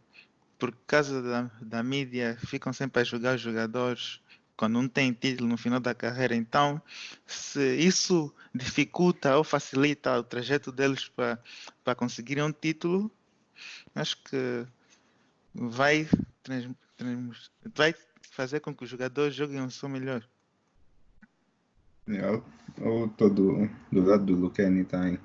Por 0.58 0.74
causa 0.86 1.22
da, 1.22 1.50
da 1.60 1.82
mídia, 1.82 2.36
ficam 2.46 2.72
sempre 2.72 3.02
a 3.02 3.04
jogar 3.04 3.36
os 3.36 3.40
jogadores 3.40 4.20
quando 4.56 4.74
não 4.74 4.88
tem 4.88 5.12
título 5.12 5.48
no 5.48 5.56
final 5.56 5.80
da 5.80 5.94
carreira. 5.94 6.34
Então, 6.34 6.80
se 7.26 7.76
isso 7.76 8.34
dificulta 8.54 9.36
ou 9.36 9.44
facilita 9.44 10.18
o 10.18 10.22
trajeto 10.22 10.72
deles 10.72 11.08
para, 11.08 11.38
para 11.84 11.94
conseguirem 11.94 12.44
um 12.44 12.52
título, 12.52 13.10
acho 13.94 14.16
que 14.22 14.66
vai, 15.54 16.08
trans, 16.42 16.70
trans, 16.96 17.50
vai 17.74 17.94
fazer 18.30 18.60
com 18.60 18.74
que 18.74 18.84
os 18.84 18.90
jogadores 18.90 19.34
joguem 19.34 19.60
o 19.62 19.70
seu 19.70 19.88
melhor. 19.88 20.26
Eu 22.06 22.44
estou 23.06 23.28
do, 23.28 23.68
do 23.90 24.04
lado 24.04 24.24
do 24.24 24.34
Lucani 24.36 24.84
também. 24.84 25.18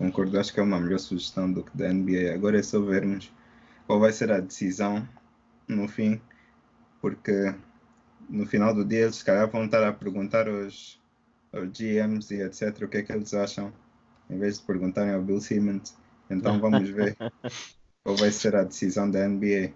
Concordo, 0.00 0.40
acho 0.40 0.54
que 0.54 0.58
é 0.58 0.62
uma 0.62 0.80
melhor 0.80 0.98
sugestão 0.98 1.52
do 1.52 1.62
que 1.62 1.76
da 1.76 1.92
NBA. 1.92 2.32
Agora 2.32 2.58
é 2.58 2.62
só 2.62 2.80
vermos 2.80 3.30
qual 3.86 4.00
vai 4.00 4.10
ser 4.10 4.32
a 4.32 4.40
decisão 4.40 5.06
no 5.68 5.86
fim, 5.86 6.18
porque 7.02 7.54
no 8.26 8.46
final 8.46 8.74
do 8.74 8.82
dia 8.82 9.00
eles 9.00 9.16
se 9.16 9.24
calhar 9.26 9.46
vão 9.50 9.66
estar 9.66 9.86
a 9.86 9.92
perguntar 9.92 10.48
aos, 10.48 10.98
aos 11.52 11.68
GMs 11.68 12.32
e 12.34 12.40
etc 12.40 12.80
o 12.80 12.88
que 12.88 12.96
é 12.96 13.02
que 13.02 13.12
eles 13.12 13.34
acham, 13.34 13.70
em 14.30 14.38
vez 14.38 14.58
de 14.58 14.64
perguntarem 14.64 15.12
ao 15.12 15.20
Bill 15.20 15.38
Simmons. 15.38 15.94
Então 16.30 16.58
vamos 16.58 16.88
ver 16.88 17.14
qual 18.02 18.16
vai 18.16 18.30
ser 18.30 18.56
a 18.56 18.64
decisão 18.64 19.10
da 19.10 19.28
NBA. 19.28 19.74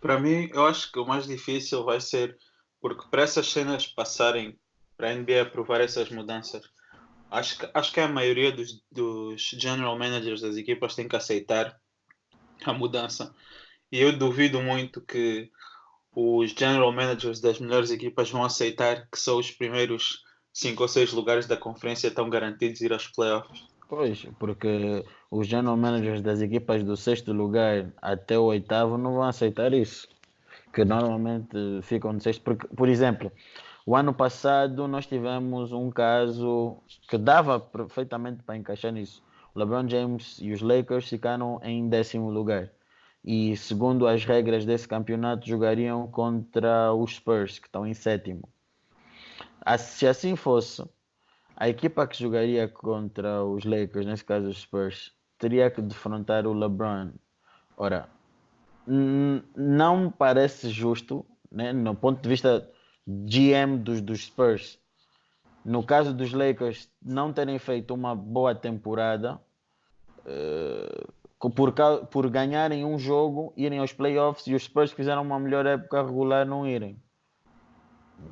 Para 0.00 0.20
mim, 0.20 0.48
eu 0.54 0.64
acho 0.64 0.92
que 0.92 1.00
o 1.00 1.04
mais 1.04 1.26
difícil 1.26 1.84
vai 1.84 2.00
ser 2.00 2.38
porque 2.80 3.08
para 3.10 3.22
essas 3.22 3.50
cenas 3.50 3.84
passarem 3.84 4.56
para 4.96 5.10
a 5.10 5.14
NBA 5.16 5.42
aprovar 5.42 5.80
essas 5.80 6.08
mudanças, 6.08 6.64
acho 7.30 7.58
que, 7.58 7.70
acho 7.72 7.92
que 7.92 8.00
a 8.00 8.08
maioria 8.08 8.52
dos, 8.52 8.82
dos 8.90 9.42
general 9.42 9.98
managers 9.98 10.40
das 10.40 10.56
equipas 10.56 10.94
tem 10.94 11.08
que 11.08 11.16
aceitar 11.16 11.78
a 12.64 12.72
mudança. 12.72 13.34
E 13.90 14.00
eu 14.00 14.16
duvido 14.16 14.60
muito 14.60 15.00
que 15.00 15.50
os 16.14 16.50
general 16.50 16.92
managers 16.92 17.40
das 17.40 17.60
melhores 17.60 17.90
equipas 17.90 18.30
vão 18.30 18.42
aceitar 18.42 19.06
que 19.10 19.18
só 19.18 19.36
os 19.38 19.50
primeiros 19.50 20.24
cinco 20.52 20.82
ou 20.82 20.88
seis 20.88 21.12
lugares 21.12 21.46
da 21.46 21.56
conferência 21.56 22.08
estão 22.08 22.30
garantidos 22.30 22.80
ir 22.80 22.92
aos 22.92 23.06
playoffs. 23.08 23.66
Pois, 23.88 24.26
porque 24.38 25.04
os 25.30 25.46
general 25.46 25.76
managers 25.76 26.22
das 26.22 26.40
equipas 26.40 26.82
do 26.82 26.96
sexto 26.96 27.32
lugar 27.32 27.92
até 28.00 28.38
o 28.38 28.44
oitavo 28.44 28.98
não 28.98 29.14
vão 29.14 29.22
aceitar 29.22 29.72
isso. 29.72 30.08
Que 30.72 30.84
normalmente 30.84 31.56
ficam 31.82 32.12
no 32.12 32.20
sexto. 32.20 32.42
Porque, 32.42 32.66
por 32.68 32.88
exemplo, 32.88 33.30
o 33.86 33.94
ano 33.94 34.12
passado 34.12 34.88
nós 34.88 35.06
tivemos 35.06 35.70
um 35.72 35.90
caso 35.90 36.76
que 37.08 37.16
dava 37.16 37.60
perfeitamente 37.60 38.42
para 38.42 38.56
encaixar 38.56 38.92
nisso. 38.92 39.22
O 39.54 39.60
LeBron 39.60 39.88
James 39.88 40.38
e 40.42 40.52
os 40.52 40.60
Lakers 40.60 41.08
ficaram 41.08 41.60
em 41.62 41.88
décimo 41.88 42.28
lugar. 42.28 42.68
E 43.24 43.56
segundo 43.56 44.08
as 44.08 44.24
regras 44.24 44.66
desse 44.66 44.88
campeonato, 44.88 45.46
jogariam 45.46 46.08
contra 46.08 46.92
os 46.92 47.14
Spurs, 47.14 47.60
que 47.60 47.68
estão 47.68 47.86
em 47.86 47.94
sétimo. 47.94 48.48
Se 49.78 50.06
assim 50.06 50.34
fosse, 50.34 50.84
a 51.56 51.68
equipa 51.68 52.08
que 52.08 52.18
jogaria 52.18 52.66
contra 52.68 53.44
os 53.44 53.64
Lakers, 53.64 54.04
nesse 54.04 54.24
caso 54.24 54.48
os 54.48 54.60
Spurs, 54.60 55.12
teria 55.38 55.70
que 55.70 55.80
defrontar 55.80 56.44
o 56.44 56.52
LeBron. 56.52 57.12
Ora, 57.76 58.08
não 58.86 60.10
parece 60.10 60.70
justo, 60.70 61.24
né, 61.50 61.72
no 61.72 61.94
ponto 61.94 62.20
de 62.20 62.28
vista 62.28 62.68
GM 63.06 63.78
dos, 63.78 64.00
dos 64.00 64.24
Spurs. 64.24 64.78
No 65.64 65.84
caso 65.84 66.14
dos 66.14 66.32
Lakers 66.32 66.88
não 67.02 67.32
terem 67.32 67.58
feito 67.58 67.92
uma 67.92 68.14
boa 68.14 68.54
temporada, 68.54 69.40
uh, 70.20 71.12
por, 71.50 71.72
por 72.10 72.30
ganharem 72.30 72.84
um 72.84 72.98
jogo, 72.98 73.52
irem 73.56 73.78
aos 73.78 73.92
playoffs 73.92 74.46
e 74.46 74.54
os 74.54 74.64
Spurs 74.64 74.92
fizeram 74.92 75.22
uma 75.22 75.38
melhor 75.38 75.66
época 75.66 76.02
regular 76.02 76.46
não 76.46 76.66
irem. 76.66 77.00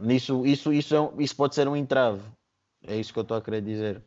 Isso, 0.02 0.46
isso, 0.46 0.72
isso, 0.72 0.94
é, 0.96 1.22
isso 1.22 1.36
pode 1.36 1.54
ser 1.54 1.68
um 1.68 1.76
entrave. 1.76 2.22
É 2.82 2.96
isso 2.96 3.12
que 3.12 3.18
eu 3.18 3.22
estou 3.22 3.36
a 3.36 3.42
querer 3.42 3.62
dizer. 3.62 4.02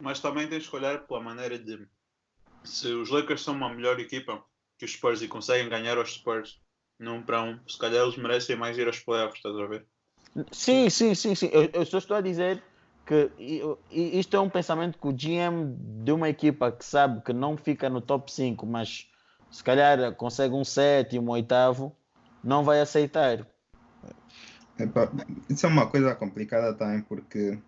Mas 0.00 0.20
também 0.20 0.48
tens 0.48 0.68
que 0.68 0.76
olhar 0.76 1.06
pela 1.06 1.20
maneira 1.20 1.58
de 1.58 1.86
se 2.64 2.88
os 2.88 3.10
Lakers 3.10 3.42
são 3.42 3.54
uma 3.54 3.72
melhor 3.72 3.98
equipa 3.98 4.42
que 4.78 4.84
os 4.84 4.92
Spurs 4.92 5.22
e 5.22 5.28
conseguem 5.28 5.68
ganhar 5.68 5.96
aos 5.96 6.14
Spurs, 6.14 6.60
num 6.98 7.22
para 7.22 7.42
um, 7.42 7.58
se 7.68 7.78
calhar 7.78 8.02
eles 8.02 8.16
merecem 8.16 8.56
mais 8.56 8.76
ir 8.78 8.86
aos 8.86 9.00
playoffs, 9.00 9.36
estás 9.36 9.56
a 9.56 9.66
ver? 9.66 9.86
Sim, 10.50 10.90
sim, 10.90 11.14
sim, 11.14 11.34
sim. 11.34 11.48
Eu, 11.52 11.70
eu 11.72 11.86
só 11.86 11.98
estou 11.98 12.16
a 12.16 12.20
dizer 12.20 12.62
que 13.06 13.30
isto 13.90 14.36
é 14.36 14.40
um 14.40 14.50
pensamento 14.50 14.98
que 14.98 15.06
o 15.06 15.12
GM 15.12 15.76
de 16.04 16.12
uma 16.12 16.28
equipa 16.28 16.72
que 16.72 16.84
sabe 16.84 17.22
que 17.22 17.32
não 17.32 17.56
fica 17.56 17.88
no 17.88 18.00
top 18.00 18.30
5, 18.30 18.66
mas 18.66 19.08
se 19.50 19.62
calhar 19.62 20.14
consegue 20.16 20.54
um 20.54 20.64
sétimo, 20.64 21.32
oitavo, 21.32 21.96
não 22.42 22.64
vai 22.64 22.80
aceitar. 22.80 23.46
Epa, 24.78 25.10
isso 25.48 25.64
é 25.64 25.68
uma 25.68 25.86
coisa 25.86 26.14
complicada 26.14 26.74
também, 26.74 27.00
porque 27.02 27.58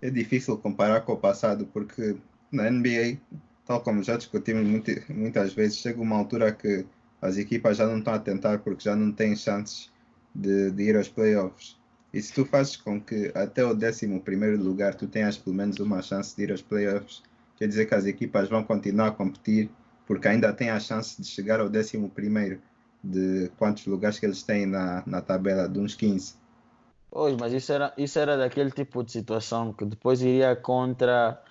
é 0.00 0.10
difícil 0.10 0.56
comparar 0.58 1.02
com 1.02 1.12
o 1.12 1.18
passado, 1.18 1.66
porque 1.66 2.16
na 2.50 2.68
NBA, 2.68 3.18
tal 3.64 3.80
como 3.82 4.02
já 4.02 4.16
discutimos 4.16 4.66
muitas 5.08 5.52
vezes, 5.52 5.78
chega 5.78 6.00
uma 6.00 6.16
altura 6.16 6.50
que 6.50 6.84
as 7.22 7.38
equipas 7.38 7.76
já 7.76 7.86
não 7.86 7.98
estão 7.98 8.12
a 8.12 8.18
tentar 8.18 8.58
porque 8.58 8.82
já 8.82 8.96
não 8.96 9.12
têm 9.12 9.36
chances 9.36 9.90
de, 10.34 10.72
de 10.72 10.82
ir 10.82 10.96
aos 10.96 11.08
playoffs. 11.08 11.80
E 12.12 12.20
se 12.20 12.32
tu 12.32 12.44
fazes 12.44 12.76
com 12.76 13.00
que 13.00 13.32
até 13.34 13.64
o 13.64 13.74
11 13.74 14.06
lugar 14.58 14.94
tu 14.94 15.06
tenhas 15.06 15.38
pelo 15.38 15.54
menos 15.54 15.78
uma 15.78 16.02
chance 16.02 16.36
de 16.36 16.42
ir 16.42 16.50
aos 16.50 16.60
playoffs, 16.60 17.22
quer 17.56 17.68
dizer 17.68 17.86
que 17.86 17.94
as 17.94 18.04
equipas 18.04 18.48
vão 18.48 18.64
continuar 18.64 19.08
a 19.08 19.12
competir 19.12 19.70
porque 20.06 20.28
ainda 20.28 20.52
têm 20.52 20.68
a 20.68 20.80
chance 20.80 21.22
de 21.22 21.26
chegar 21.26 21.60
ao 21.60 21.68
11 21.68 22.58
de 23.02 23.50
quantos 23.56 23.86
lugares 23.86 24.18
que 24.18 24.26
eles 24.26 24.42
têm 24.42 24.66
na, 24.66 25.02
na 25.06 25.22
tabela, 25.22 25.68
de 25.68 25.78
uns 25.78 25.94
15. 25.94 26.34
Pois, 27.10 27.36
mas 27.36 27.52
isso 27.52 27.72
era, 27.72 27.92
isso 27.96 28.18
era 28.18 28.36
daquele 28.36 28.70
tipo 28.70 29.02
de 29.04 29.12
situação 29.12 29.72
que 29.72 29.84
depois 29.84 30.22
iria 30.22 30.56
contra 30.56 31.42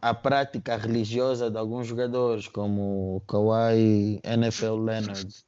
a 0.00 0.14
prática 0.14 0.76
religiosa 0.76 1.50
de 1.50 1.58
alguns 1.58 1.86
jogadores, 1.86 2.48
como 2.48 3.22
Kawhi 3.26 4.20
NFL 4.24 4.76
Leonard. 4.84 5.44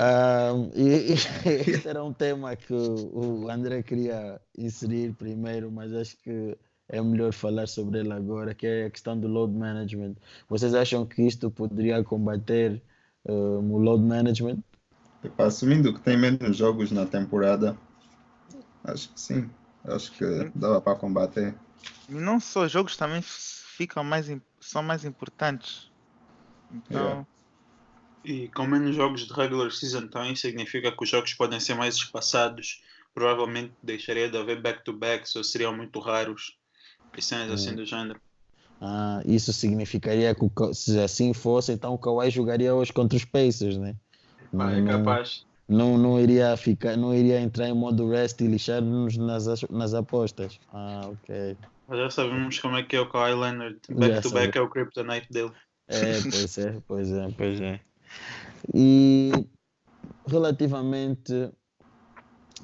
Um, 0.00 0.70
e, 0.74 1.12
e 1.12 1.12
esse 1.70 1.88
era 1.88 2.02
um 2.02 2.12
tema 2.12 2.56
que 2.56 2.72
o, 2.72 3.48
André 3.48 3.82
queria 3.82 4.40
inserir 4.58 5.14
primeiro, 5.14 5.70
mas 5.70 5.92
acho 5.92 6.16
que 6.18 6.56
é 6.88 7.00
melhor 7.00 7.32
falar 7.32 7.68
sobre 7.68 8.00
ele 8.00 8.12
agora, 8.12 8.54
que 8.54 8.66
é 8.66 8.86
a 8.86 8.90
questão 8.90 9.18
do 9.18 9.28
load 9.28 9.52
management. 9.52 10.16
Vocês 10.48 10.74
acham 10.74 11.06
que 11.06 11.22
isto 11.22 11.50
poderia 11.50 12.02
combater 12.02 12.82
um, 13.26 13.72
o 13.72 13.78
load 13.78 14.02
management? 14.02 14.58
Assumindo 15.38 15.94
que 15.94 16.00
tem 16.00 16.18
menos 16.18 16.56
jogos 16.56 16.90
na 16.90 17.06
temporada, 17.06 17.76
acho 18.84 19.08
que 19.12 19.20
sim. 19.20 19.50
Acho 19.84 20.12
que 20.12 20.50
dava 20.54 20.80
para 20.80 20.98
combater. 20.98 21.54
Não 22.08 22.38
só 22.38 22.68
jogos 22.68 22.96
também 22.96 23.22
ficam 23.22 24.04
mais 24.04 24.26
são 24.60 24.82
mais 24.82 25.04
importantes. 25.04 25.90
Então. 26.72 27.02
Yeah. 27.02 27.26
E 28.24 28.48
com 28.48 28.66
menos 28.66 28.96
jogos 28.96 29.26
de 29.26 29.32
regular 29.34 29.70
season 29.70 30.08
também 30.08 30.34
significa 30.34 30.90
que 30.90 31.02
os 31.02 31.08
jogos 31.08 31.34
podem 31.34 31.60
ser 31.60 31.74
mais 31.74 31.94
espaçados. 31.96 32.82
Provavelmente 33.12 33.72
deixaria 33.82 34.30
de 34.30 34.36
haver 34.36 34.60
back-to-backs 34.62 35.36
ou 35.36 35.44
seriam 35.44 35.76
muito 35.76 36.00
raros. 36.00 36.58
E 37.16 37.22
cenas 37.22 37.50
assim 37.50 37.72
hum. 37.72 37.76
do 37.76 37.84
género. 37.84 38.20
Ah, 38.80 39.22
isso 39.24 39.52
significaria 39.52 40.34
que 40.34 40.74
se 40.74 40.98
assim 40.98 41.32
fosse, 41.32 41.72
então 41.72 41.94
o 41.94 41.98
Kawhi 41.98 42.30
jogaria 42.30 42.74
hoje 42.74 42.92
contra 42.92 43.16
os 43.16 43.24
Pacers, 43.24 43.78
né? 43.78 43.94
Ah, 44.58 44.72
é 44.72 44.84
capaz. 44.84 45.46
Não, 45.68 45.96
não, 45.96 46.20
iria 46.20 46.56
ficar, 46.56 46.96
não 46.96 47.14
iria 47.14 47.40
entrar 47.40 47.68
em 47.68 47.74
modo 47.74 48.10
rest 48.10 48.40
e 48.40 48.46
lixar-nos 48.46 49.16
nas, 49.16 49.62
nas 49.70 49.94
apostas. 49.94 50.60
Ah, 50.72 51.02
ok. 51.06 51.56
Já 51.90 52.10
sabemos 52.10 52.58
como 52.58 52.76
é 52.76 52.82
que 52.82 52.96
é 52.96 53.00
o 53.00 53.08
Kawhi 53.08 53.34
Leonard. 53.34 53.78
Back 53.90 54.22
to 54.22 54.30
back 54.30 54.56
é 54.56 54.60
o 54.60 54.68
kryptonite 54.68 55.28
dele. 55.30 55.52
É, 55.88 56.20
pois 56.30 56.58
é, 56.58 56.82
pois 56.86 57.10
é, 57.10 57.28
pois 57.36 57.60
é. 57.60 57.80
E 58.74 59.32
relativamente 60.26 61.50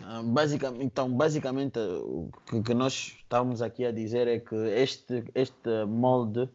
ah, 0.02 0.22
basicamente, 0.24 0.84
então, 0.84 1.10
basicamente 1.10 1.78
o 1.78 2.30
que 2.64 2.74
nós 2.74 3.16
estamos 3.18 3.60
aqui 3.60 3.84
a 3.84 3.92
dizer 3.92 4.26
é 4.26 4.38
que 4.38 4.54
este, 4.54 5.24
este 5.34 5.84
molde 5.86 6.48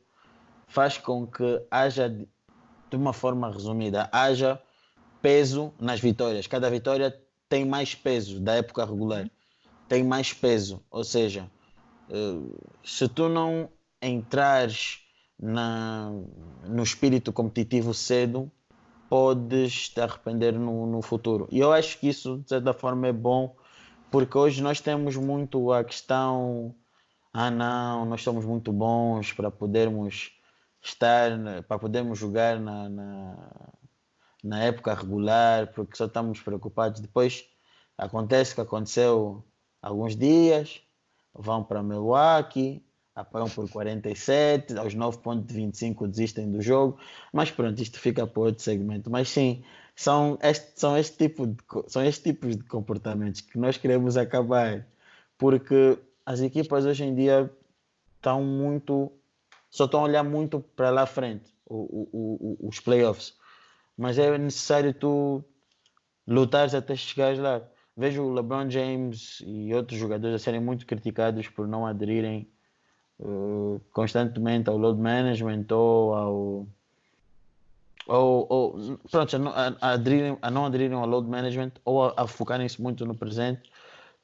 faz 0.68 0.98
com 0.98 1.28
que 1.28 1.62
haja, 1.70 2.10
de 2.10 2.28
uma 2.96 3.14
forma 3.14 3.52
resumida, 3.52 4.10
haja 4.12 4.62
peso 5.26 5.74
nas 5.80 6.00
vitórias. 6.00 6.46
Cada 6.46 6.70
vitória 6.70 7.20
tem 7.50 7.66
mais 7.66 7.96
peso 7.96 8.40
da 8.40 8.54
época 8.54 8.86
regular. 8.86 9.28
Tem 9.90 10.04
mais 10.04 10.32
peso. 10.32 10.84
Ou 10.92 11.04
seja, 11.04 11.50
eh, 12.12 12.58
se 12.84 13.08
tu 13.08 13.28
não 13.28 13.68
entrares 14.00 15.00
na, 15.42 16.12
no 16.68 16.84
espírito 16.84 17.34
competitivo 17.34 17.92
cedo, 17.92 18.52
podes 19.10 19.90
te 19.90 20.00
arrepender 20.00 20.54
no, 20.60 20.86
no 20.86 21.02
futuro. 21.02 21.48
E 21.52 21.58
eu 21.58 21.74
acho 21.74 22.00
que 22.00 22.08
isso, 22.08 22.38
de 22.38 22.50
certa 22.50 22.72
forma, 22.72 23.08
é 23.08 23.14
bom, 23.14 23.56
porque 24.12 24.38
hoje 24.38 24.62
nós 24.62 24.80
temos 24.80 25.16
muito 25.16 25.74
a 25.74 25.84
questão: 25.84 26.76
ah, 27.34 27.50
não, 27.50 28.06
nós 28.06 28.22
somos 28.22 28.46
muito 28.46 28.72
bons 28.72 29.34
para 29.34 29.50
podermos 29.50 30.34
estar, 30.84 31.32
para 31.68 31.80
podermos 31.80 32.20
jogar 32.20 32.60
na, 32.60 32.88
na, 32.90 33.74
na 34.46 34.64
época 34.64 34.94
regular, 34.94 35.74
porque 35.74 35.98
só 35.98 36.06
estamos 36.06 36.40
preocupados. 36.40 37.02
Depois 37.02 37.46
acontece 37.98 38.52
o 38.54 38.56
que 38.56 38.62
aconteceu 38.62 39.44
alguns 39.82 40.16
dias, 40.16 40.82
vão 41.34 41.64
para 41.64 41.82
Milwaukee, 41.82 42.84
apagam 43.16 43.50
por 43.50 43.70
47, 43.70 44.78
aos 44.78 44.96
9.25 44.96 46.08
desistem 46.08 46.52
do 46.52 46.62
jogo, 46.62 47.00
mas 47.34 47.50
pronto, 47.50 47.82
isto 47.82 48.00
fica 48.00 48.28
para 48.28 48.42
outro 48.42 48.64
segmento. 48.64 49.10
Mas 49.10 49.30
sim, 49.30 49.64
são 49.96 50.38
este, 50.42 50.80
são 50.80 50.98
este, 50.98 51.18
tipo 51.18 51.48
de, 51.48 51.58
são 51.88 52.04
este 52.04 52.32
tipos 52.32 52.56
de 52.56 52.64
comportamentos 52.66 53.42
que 53.42 53.58
nós 53.58 53.78
queremos 53.78 54.16
acabar, 54.16 54.86
porque 55.38 55.98
as 56.26 56.42
equipas 56.42 56.86
hoje 56.86 57.04
em 57.04 57.16
dia 57.16 57.52
estão 58.16 58.44
muito, 58.44 59.12
só 59.70 59.86
estão 59.86 60.02
a 60.02 60.04
olhar 60.04 60.24
muito 60.24 60.60
para 60.76 60.90
lá 60.90 61.06
frente, 61.06 61.52
o, 61.66 61.76
o, 61.76 62.58
o, 62.62 62.68
os 62.68 62.80
playoffs, 62.80 63.34
mas 63.98 64.18
é 64.18 64.38
necessário 64.38 64.94
tu 64.94 65.44
lutares 66.28 66.74
até 66.74 66.96
chegares 66.96 67.40
lá. 67.40 67.62
Vejo 67.96 68.24
o 68.24 68.34
LeBron 68.34 68.70
James 68.70 69.42
e 69.46 69.74
outros 69.74 69.98
jogadores 69.98 70.36
a 70.36 70.40
serem 70.40 70.60
muito 70.60 70.86
criticados 70.86 71.48
por 71.48 71.68
não 71.68 71.86
aderirem 71.86 72.50
uh, 73.20 73.80
constantemente 73.94 74.70
ao 74.70 74.78
load 74.78 75.00
management 75.00 75.66
ou 75.72 76.14
ao 76.14 76.68
ou, 78.08 78.46
ou 78.50 79.00
pronto, 79.10 79.36
a, 79.36 79.40
não, 79.40 79.52
a, 79.52 79.94
aderirem, 79.94 80.38
a 80.40 80.52
não 80.52 80.66
aderirem 80.66 80.96
ao 80.96 81.08
load 81.08 81.28
management 81.28 81.72
ou 81.84 82.04
a, 82.04 82.14
a 82.18 82.28
focarem-se 82.28 82.80
muito 82.82 83.06
no 83.06 83.16
presente 83.16 83.72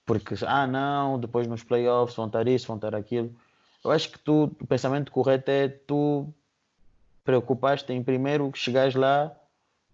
porque 0.06 0.36
ah 0.46 0.68
não, 0.68 1.20
depois 1.20 1.48
nos 1.48 1.64
playoffs 1.64 2.16
vão 2.16 2.28
estar 2.28 2.48
isso, 2.48 2.68
vão 2.68 2.76
estar 2.76 2.94
aquilo 2.94 3.34
eu 3.84 3.90
acho 3.90 4.12
que 4.12 4.20
tu, 4.20 4.44
o 4.44 4.68
pensamento 4.68 5.12
correto 5.12 5.50
é 5.50 5.68
tu 5.68 6.32
preocupaste 7.24 7.92
em 7.94 8.04
primeiro 8.04 8.52
chegares 8.54 8.94
lá 8.94 9.36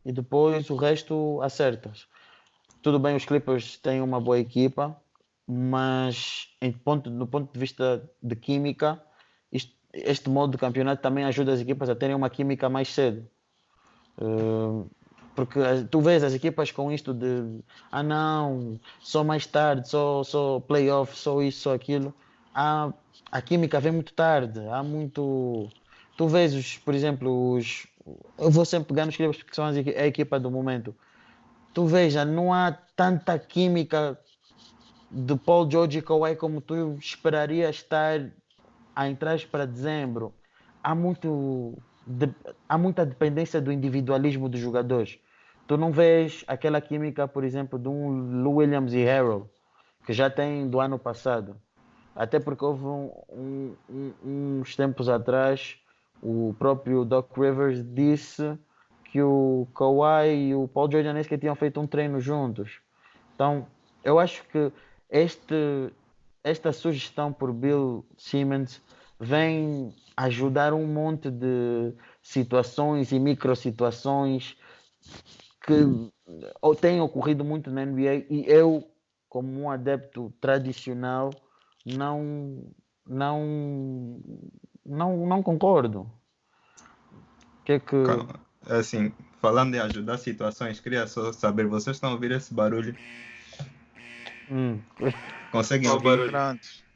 e 0.08 0.12
depois 0.14 0.70
o 0.70 0.78
resto 0.78 1.42
acertas. 1.42 2.08
Tudo 2.82 2.98
bem, 2.98 3.18
os 3.18 3.26
Clippers 3.26 3.78
têm 3.78 4.02
uma 4.02 4.22
boa 4.22 4.40
equipa, 4.40 4.96
mas 5.46 6.48
em 6.62 6.72
ponto, 6.72 7.10
no 7.10 7.28
ponto 7.28 7.52
de 7.52 7.60
vista 7.60 8.10
de 8.24 8.36
química, 8.38 9.04
isto, 9.52 9.74
este 9.94 10.30
modo 10.30 10.52
de 10.52 10.58
campeonato 10.58 11.02
também 11.02 11.26
ajuda 11.26 11.52
as 11.52 11.60
equipas 11.60 11.90
a 11.90 11.96
terem 11.96 12.16
uma 12.16 12.30
química 12.30 12.70
mais 12.70 12.88
cedo. 12.88 13.28
Uh, 14.18 14.90
porque 15.36 15.60
tu 15.92 16.00
vês 16.00 16.24
as 16.24 16.34
equipas 16.34 16.72
com 16.72 16.90
isto 16.90 17.14
de 17.14 17.60
ah 17.92 18.02
não, 18.02 18.80
só 19.02 19.26
mais 19.26 19.46
tarde, 19.46 19.90
só, 19.90 20.24
só 20.24 20.62
playoff, 20.62 21.18
só 21.18 21.42
isso, 21.42 21.60
só 21.60 21.74
aquilo. 21.76 22.14
Ah, 22.56 22.94
a 23.30 23.42
química 23.42 23.80
vem 23.82 23.92
muito 23.92 24.14
tarde, 24.14 24.60
há 24.70 24.82
muito. 24.82 25.68
Tu 26.16 26.28
vês, 26.30 26.54
os, 26.56 26.78
por 26.78 26.96
exemplo, 26.96 27.56
os. 27.56 27.86
Eu 28.38 28.52
vou 28.52 28.66
sempre 28.66 28.90
pegar 28.90 29.06
nos 29.06 29.16
Clippers 29.16 29.38
porque 29.38 29.56
são 29.56 29.66
a 29.66 30.08
equipa 30.08 30.40
do 30.40 30.50
momento. 30.52 30.96
Tu 31.74 31.86
veja, 31.86 32.26
não 32.26 32.54
há 32.54 32.72
tanta 32.96 33.38
química 33.38 34.20
de 35.12 35.36
Paul 35.36 35.70
George 35.70 36.00
e 36.00 36.02
Kawhi 36.02 36.36
como 36.36 36.62
tu 36.62 36.98
esperarias 37.00 37.78
estar 37.78 38.20
a 38.96 39.08
entrar 39.08 39.40
para 39.52 39.66
dezembro. 39.66 40.34
Há 40.84 40.96
muito 40.96 41.78
de, 42.06 42.30
há 42.68 42.78
muita 42.78 43.06
dependência 43.06 43.62
do 43.62 43.72
individualismo 43.72 44.50
dos 44.50 44.60
jogadores 44.60 45.20
tu 45.68 45.78
não 45.78 45.92
vês 45.92 46.44
aquela 46.48 46.80
química, 46.80 47.28
por 47.28 47.44
exemplo, 47.44 47.78
de 47.78 47.90
um 47.90 48.42
Lou 48.42 48.56
Williams 48.56 48.94
e 48.94 49.08
Harold, 49.08 49.48
que 50.06 50.14
já 50.14 50.30
tem 50.30 50.68
do 50.68 50.80
ano 50.80 50.98
passado. 50.98 51.58
Até 52.16 52.40
porque 52.40 52.64
houve 52.64 52.86
um, 52.86 53.76
um, 53.90 54.14
uns 54.24 54.76
tempos 54.76 55.10
atrás, 55.10 55.78
o 56.22 56.56
próprio 56.58 57.06
Doc 57.06 57.36
Rivers 57.38 57.84
disse 57.84 58.58
que 59.06 59.22
o 59.22 59.68
Kawhi 59.74 60.50
e 60.50 60.56
o 60.56 60.68
Paul 60.68 60.92
George 60.92 61.12
nem 61.14 61.24
sequer 61.24 61.40
tinham 61.40 61.56
feito 61.56 61.80
um 61.80 61.88
treino 61.88 62.20
juntos. 62.20 62.80
Então, 63.36 63.68
eu 64.04 64.20
acho 64.20 64.44
que 64.50 64.72
este, 65.10 65.92
esta 66.44 66.72
sugestão 66.72 67.32
por 67.32 67.54
Bill 67.54 68.06
Simmons 68.18 68.82
vem 69.20 69.94
ajudar 70.16 70.74
um 70.74 70.86
monte 70.86 71.30
de 71.30 71.94
situações 72.22 73.12
e 73.12 73.20
micro 73.20 73.56
situações 73.56 74.58
que 75.66 76.10
tem 76.82 77.02
ocorrido 77.02 77.44
muito 77.44 77.70
na 77.70 77.86
NBA 77.86 78.26
e 78.30 78.46
eu, 78.48 78.90
como 79.28 79.62
um 79.62 79.70
adepto 79.70 80.34
tradicional, 80.40 81.30
não, 81.86 82.64
não, 83.08 84.20
não, 84.88 85.28
não 85.28 85.44
concordo. 85.44 86.10
Que 87.66 87.74
é 87.74 87.80
que... 87.80 87.96
Assim, 88.70 89.12
falando 89.42 89.76
em 89.76 89.80
ajudar 89.80 90.18
situações, 90.18 90.80
queria 90.80 91.06
só 91.08 91.32
saber, 91.32 91.68
vocês 91.68 91.98
estão 91.98 92.10
a 92.10 92.14
ouvir 92.14 92.32
esse 92.32 92.54
barulho? 92.54 92.96
Hum. 94.50 94.80
Conseguem 95.52 95.90
ouvir? 95.90 96.32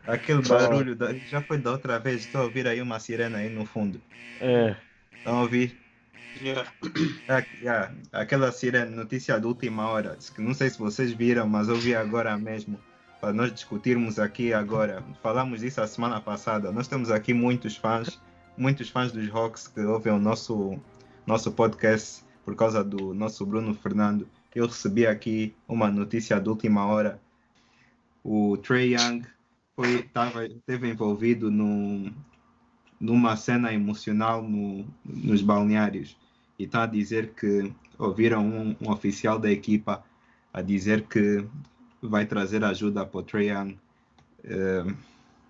Aquele 0.07 0.41
barulho 0.41 0.95
da... 0.95 1.13
já 1.13 1.41
foi 1.41 1.57
da 1.57 1.71
outra 1.71 1.99
vez, 1.99 2.25
estou 2.25 2.41
a 2.41 2.43
ouvir 2.45 2.67
aí 2.67 2.81
uma 2.81 2.99
sirena 2.99 3.37
aí 3.37 3.49
no 3.49 3.65
fundo. 3.65 4.01
É. 4.39 4.75
Estão 5.15 5.37
a 5.37 5.41
ouvir? 5.41 5.79
Yeah. 6.41 6.67
yeah. 7.61 7.93
Aquela 8.11 8.51
sirene, 8.51 8.95
notícia 8.95 9.39
de 9.39 9.45
última 9.45 9.87
hora, 9.87 10.17
não 10.39 10.53
sei 10.53 10.69
se 10.69 10.79
vocês 10.79 11.11
viram, 11.11 11.47
mas 11.47 11.67
eu 11.67 11.75
vi 11.75 11.93
agora 11.93 12.37
mesmo, 12.37 12.79
para 13.21 13.31
nós 13.31 13.53
discutirmos 13.53 14.17
aqui 14.17 14.51
agora. 14.51 15.03
Falamos 15.21 15.61
disso 15.61 15.79
a 15.79 15.85
semana 15.85 16.19
passada. 16.19 16.71
Nós 16.71 16.87
temos 16.87 17.11
aqui 17.11 17.35
muitos 17.35 17.77
fãs, 17.77 18.19
muitos 18.57 18.89
fãs 18.89 19.11
dos 19.11 19.29
Rocks 19.29 19.67
que 19.67 19.79
ouvem 19.81 20.11
o 20.11 20.17
nosso, 20.17 20.79
nosso 21.25 21.51
podcast 21.51 22.25
por 22.43 22.55
causa 22.55 22.83
do 22.83 23.13
nosso 23.13 23.45
Bruno 23.45 23.75
Fernando. 23.75 24.27
Eu 24.55 24.65
recebi 24.65 25.05
aqui 25.05 25.55
uma 25.67 25.91
notícia 25.91 26.39
de 26.41 26.49
última 26.49 26.87
hora. 26.87 27.21
O 28.23 28.57
Trey 28.57 28.95
Young 28.95 29.21
foi, 29.75 30.01
tava, 30.01 30.47
esteve 30.47 30.89
envolvido 30.89 31.51
no, 31.51 32.11
numa 32.99 33.35
cena 33.35 33.71
emocional 33.71 34.41
no, 34.41 34.83
nos 35.05 35.43
balneários 35.43 36.17
e 36.57 36.63
está 36.63 36.83
a 36.83 36.87
dizer 36.87 37.33
que 37.35 37.71
ouviram 37.99 38.43
um, 38.43 38.75
um, 38.81 38.91
oficial 38.91 39.37
da 39.37 39.51
equipa 39.51 40.03
a 40.51 40.61
dizer 40.61 41.03
que 41.03 41.45
vai 42.09 42.25
trazer 42.25 42.63
ajuda 42.63 43.05
para 43.05 43.19
o 43.19 43.23
Trae 43.23 43.49
Young 43.49 43.79
uh, 44.45 44.97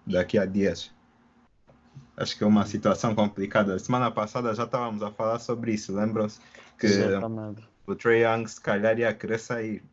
daqui 0.06 0.38
a 0.38 0.46
dias. 0.46 0.92
Acho 2.18 2.38
que 2.38 2.44
é 2.44 2.48
uma 2.48 2.66
situação 2.66 3.16
complicada. 3.16 3.78
Semana 3.80 4.12
passada 4.12 4.54
já 4.54 4.66
estávamos 4.66 5.02
a 5.02 5.12
falar 5.12 5.40
sobre 5.40 5.74
isso, 5.74 5.96
lembram-se? 5.96 6.40
Que 6.78 6.88
Exatamente. 6.88 7.68
o 7.88 7.96
Trae 7.96 8.24
Young 8.24 8.48
se 8.48 8.60
calhar 8.60 8.98
ia 9.00 9.14
querer 9.14 9.40
sair. 9.40 9.84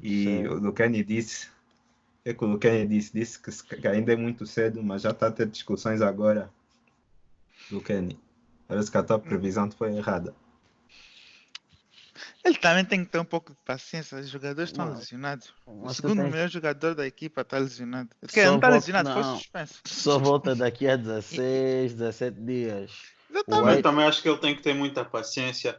E 0.00 0.24
Sim. 0.24 0.46
o 0.48 0.54
Lucani 0.54 1.02
disse, 1.02 1.48
é 2.24 2.34
que 2.34 2.44
o 2.44 2.48
Lucani 2.48 2.86
disse, 2.86 3.12
disse 3.12 3.38
que, 3.40 3.86
ainda 3.86 4.12
é 4.12 4.16
muito 4.16 4.46
cedo, 4.46 4.82
mas 4.82 5.02
já 5.02 5.10
está 5.10 5.28
a 5.28 5.30
ter 5.30 5.46
discussões 5.46 6.02
agora 6.02 6.50
Kenny. 7.84 8.18
Parece 8.66 8.90
que 8.90 8.96
a 8.96 9.02
tua 9.02 9.18
previsão 9.18 9.70
foi 9.70 9.96
errada. 9.96 10.34
Ele 12.44 12.56
também 12.56 12.84
tem 12.84 13.04
que 13.04 13.10
ter 13.10 13.18
um 13.18 13.24
pouco 13.24 13.52
de 13.52 13.58
paciência. 13.64 14.18
Os 14.18 14.28
jogadores 14.28 14.70
estão 14.70 14.92
lesionados. 14.92 15.52
O 15.66 15.92
segundo 15.92 16.22
tens... 16.22 16.32
melhor 16.32 16.48
jogador 16.48 16.94
da 16.94 17.06
equipa 17.06 17.40
está 17.40 17.58
lesionado. 17.58 18.10
Quer, 18.28 18.46
não 18.46 18.56
está 18.56 18.68
lesionado, 18.68 19.08
não. 19.08 19.22
foi 19.22 19.34
suspenso. 19.34 19.80
Só 19.84 20.18
volta 20.18 20.54
daqui 20.54 20.88
a 20.88 20.96
16, 20.96 21.94
17 21.94 22.40
dias. 22.40 22.92
Exatamente. 23.30 23.76
Eu 23.76 23.82
também 23.82 24.04
acho 24.04 24.22
que 24.22 24.28
ele 24.28 24.38
tem 24.38 24.54
que 24.54 24.62
ter 24.62 24.74
muita 24.74 25.04
paciência. 25.04 25.78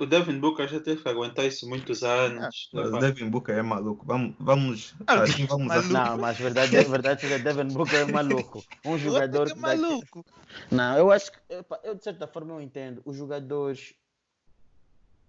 O 0.00 0.06
Devin 0.06 0.38
Booker 0.38 0.68
já 0.68 0.80
teve 0.80 1.02
que 1.02 1.08
aguentar 1.08 1.46
isso 1.46 1.66
muitos 1.66 2.02
anos. 2.02 2.68
Ah, 2.74 2.80
o 2.80 2.98
Devin 2.98 3.30
Booker 3.30 3.56
é 3.56 3.62
maluco. 3.62 4.04
Vamos, 4.04 4.34
vamos, 4.38 4.94
assim, 5.06 5.46
vamos 5.46 5.66
maluco. 5.66 5.92
Não, 5.92 6.18
mas 6.18 6.36
verdade, 6.38 6.76
a 6.76 6.82
verdade 6.82 7.26
é 7.26 7.38
que 7.38 7.42
Devin 7.42 7.68
Booker 7.68 8.00
é 8.00 8.12
maluco. 8.12 8.62
Um 8.84 8.98
jogador 8.98 9.50
é 9.50 9.54
maluco. 9.54 10.26
Não, 10.70 10.98
eu 10.98 11.10
acho 11.10 11.32
que 11.32 11.38
eu 11.84 11.94
de 11.94 12.04
certa 12.04 12.26
forma 12.26 12.52
eu 12.54 12.60
entendo. 12.60 13.00
Os 13.06 13.16
jogadores 13.16 13.94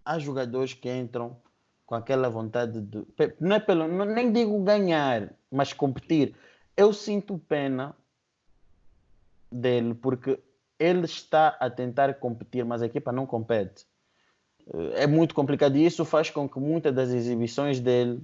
há 0.06 0.20
jogadores 0.20 0.74
que 0.74 0.92
entram 0.92 1.38
com 1.86 1.96
aquela 1.96 2.30
vontade 2.30 2.82
de 2.82 3.06
não 3.40 3.56
é 3.56 3.60
pelo, 3.60 3.88
não, 3.88 4.06
nem 4.06 4.32
digo 4.32 4.64
ganhar, 4.64 5.34
mas 5.52 5.74
competir. 5.74 6.36
Eu 6.76 6.94
sinto 6.94 7.38
pena 7.38 7.96
dele 9.52 9.94
porque 9.94 10.40
ele 10.80 11.06
está 11.06 11.50
a 11.60 11.70
tentar 11.70 12.14
competir, 12.16 12.66
mas 12.66 12.82
a 12.82 12.86
equipa 12.86 13.12
não 13.12 13.26
compete 13.26 13.86
é 14.96 15.08
muito 15.08 15.36
complicado 15.36 15.76
e 15.76 15.86
isso 15.86 16.06
faz 16.06 16.30
com 16.30 16.48
que 16.48 16.60
muitas 16.60 16.94
das 16.94 17.10
exibições 17.10 17.80
dele 17.80 18.22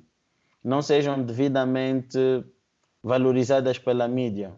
não 0.63 0.81
sejam 0.81 1.21
devidamente 1.21 2.17
valorizadas 3.03 3.77
pela 3.77 4.07
mídia. 4.07 4.53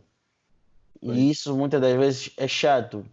E 1.02 1.32
isso 1.32 1.56
muitas 1.58 1.82
das 1.82 1.98
vezes 1.98 2.32
é 2.38 2.48
chato. 2.48 3.04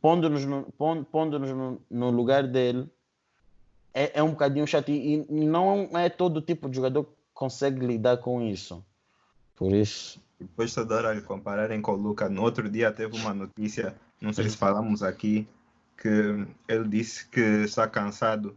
Pondo-nos 0.00 0.44
no, 0.44 0.64
pondo 0.72 1.38
no, 1.38 1.80
no 1.88 2.10
lugar 2.10 2.44
dele, 2.44 2.88
é, 3.96 4.18
é, 4.18 4.22
um 4.22 4.30
bocadinho 4.30 4.66
chato. 4.66 4.90
E, 4.90 5.14
e, 5.14 5.46
não 5.46 5.88
é 5.94 6.10
todo 6.10 6.42
tipo 6.42 6.68
de 6.68 6.76
jogador 6.76 7.04
que 7.04 7.12
consegue 7.32 7.84
lidar 7.84 8.18
com 8.18 8.42
isso. 8.42 8.84
Por 9.56 9.74
isso. 9.74 10.20
Depois 10.38 10.74
de 10.74 10.80
adora 10.80 11.18
compararem 11.22 11.80
com 11.80 11.92
o 11.92 11.96
Luca. 11.96 12.28
No 12.28 12.42
outro 12.42 12.68
dia 12.68 12.92
teve 12.92 13.16
uma 13.16 13.32
notícia, 13.32 13.96
não 14.20 14.34
sei 14.34 14.50
se 14.50 14.56
falamos 14.58 15.02
aqui, 15.02 15.48
que 15.96 16.46
ele 16.68 16.86
disse 16.86 17.26
que 17.26 17.40
está 17.40 17.88
cansado, 17.88 18.54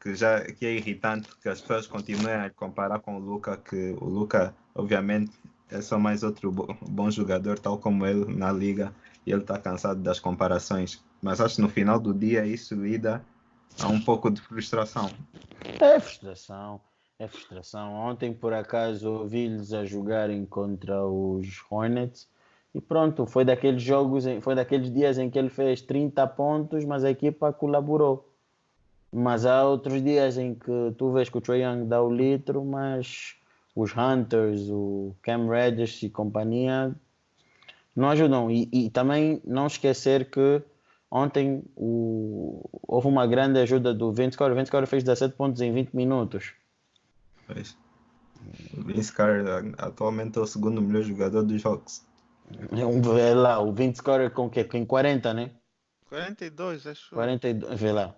que 0.00 0.14
já 0.14 0.40
que 0.40 0.64
é 0.64 0.72
irritante 0.72 1.28
que 1.42 1.48
as 1.50 1.60
pessoas 1.60 1.86
continuem 1.86 2.34
a 2.34 2.48
comparar 2.48 3.00
com 3.00 3.16
o 3.16 3.18
Luca, 3.18 3.58
que 3.58 3.94
o 4.00 4.06
Luca, 4.06 4.54
obviamente, 4.74 5.32
é 5.70 5.82
só 5.82 5.98
mais 5.98 6.22
outro 6.22 6.50
bom 6.50 7.10
jogador, 7.10 7.58
tal 7.58 7.76
como 7.76 8.06
ele 8.06 8.34
na 8.34 8.50
liga, 8.50 8.94
e 9.26 9.30
ele 9.30 9.42
está 9.42 9.58
cansado 9.58 10.00
das 10.00 10.18
comparações. 10.18 11.04
Mas 11.20 11.38
acho 11.38 11.56
que 11.56 11.62
no 11.62 11.68
final 11.68 12.00
do 12.00 12.14
dia 12.14 12.46
isso 12.46 12.74
lida 12.74 13.22
a 13.80 13.88
um 13.88 14.00
pouco 14.00 14.30
de 14.30 14.40
frustração. 14.40 15.10
É 15.80 15.98
frustração, 15.98 16.80
é 17.18 17.26
frustração. 17.26 17.94
Ontem, 17.94 18.32
por 18.32 18.52
acaso, 18.52 19.10
ouvi-lhes 19.10 19.72
a 19.72 19.84
jogarem 19.84 20.44
contra 20.44 21.04
os 21.06 21.62
Hornets 21.70 22.28
e 22.74 22.80
pronto, 22.80 23.24
foi 23.24 23.44
daqueles 23.44 23.82
jogos, 23.82 24.24
foi 24.40 24.54
daqueles 24.56 24.92
dias 24.92 25.16
em 25.16 25.30
que 25.30 25.38
ele 25.38 25.48
fez 25.48 25.80
30 25.80 26.26
pontos, 26.26 26.84
mas 26.84 27.04
a 27.04 27.10
equipa 27.10 27.52
colaborou. 27.52 28.28
Mas 29.12 29.46
há 29.46 29.64
outros 29.64 30.02
dias 30.02 30.36
em 30.36 30.54
que 30.54 30.92
tu 30.98 31.12
vês 31.12 31.28
que 31.28 31.38
o 31.38 31.40
Trae 31.40 31.62
Young 31.62 31.86
dá 31.86 32.02
o 32.02 32.12
litro, 32.12 32.64
mas 32.64 33.36
os 33.76 33.92
Hunters, 33.96 34.68
o 34.70 35.14
Cam 35.22 35.48
Reddish 35.48 36.02
e 36.02 36.10
companhia 36.10 36.92
não 37.94 38.10
ajudam. 38.10 38.50
E, 38.50 38.68
e, 38.72 38.90
também 38.90 39.40
não 39.44 39.68
esquecer 39.68 40.28
que 40.28 40.60
ontem 41.14 41.62
o, 41.76 42.68
houve 42.82 43.06
uma 43.06 43.24
grande 43.24 43.60
ajuda 43.60 43.94
do 43.94 44.12
Vince 44.12 44.36
Carter. 44.36 44.56
O 44.56 44.58
Vince 44.58 44.70
Carter 44.70 44.88
fez 44.88 45.04
17 45.04 45.36
pontos 45.36 45.60
em 45.62 45.72
20 45.72 45.94
minutos. 45.94 46.52
Pois. 47.46 47.76
O 48.76 48.82
Vince 48.82 49.12
Carter 49.12 49.72
atualmente 49.78 50.36
é 50.38 50.42
o 50.42 50.46
segundo 50.46 50.82
melhor 50.82 51.02
jogador 51.02 51.44
dos 51.44 51.64
Hawks. 51.64 52.04
É 52.72 53.00
vê 53.00 53.32
lá, 53.32 53.60
o 53.60 53.72
20 53.72 53.96
score 53.96 54.28
com 54.30 54.46
o 54.46 54.50
quê? 54.50 54.64
Com 54.64 54.84
40, 54.84 55.32
né? 55.32 55.50
42, 56.08 56.86
acho. 56.86 57.14
42, 57.14 57.80
vê 57.80 57.92
lá. 57.92 58.14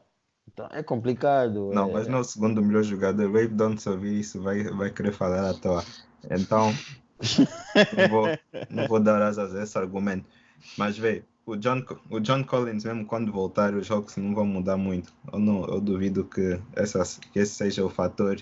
Então, 0.48 0.68
é 0.72 0.82
complicado. 0.82 1.70
Não, 1.72 1.90
é- 1.90 1.92
mas 1.92 2.08
não 2.08 2.18
é 2.18 2.20
o 2.22 2.24
segundo 2.24 2.62
melhor 2.62 2.82
jogador. 2.82 3.30
Wave 3.30 3.48
Don't 3.48 3.80
se 3.80 3.88
ouvir 3.88 4.18
isso 4.18 4.40
vai, 4.40 4.64
vai 4.64 4.90
querer 4.90 5.12
falar 5.12 5.50
à 5.50 5.54
toa. 5.54 5.84
Então, 6.30 6.72
não 7.96 8.08
vou, 8.08 8.28
não 8.70 8.88
vou 8.88 9.00
dar 9.00 9.20
asas 9.22 9.54
a 9.54 9.62
esse 9.62 9.76
argumento. 9.78 10.28
Mas 10.76 10.96
vê, 10.98 11.22
o 11.46 11.56
John, 11.56 11.82
o 12.10 12.20
John 12.20 12.44
Collins, 12.44 12.84
mesmo 12.84 13.06
quando 13.06 13.32
voltar, 13.32 13.72
os 13.74 13.86
jogos 13.86 14.16
não 14.16 14.34
vão 14.34 14.44
mudar 14.44 14.76
muito. 14.76 15.12
Eu, 15.32 15.38
não, 15.38 15.64
eu 15.66 15.80
duvido 15.80 16.24
que, 16.24 16.60
essa, 16.74 17.02
que 17.32 17.38
esse 17.38 17.54
seja 17.54 17.84
o 17.84 17.88
fator 17.88 18.36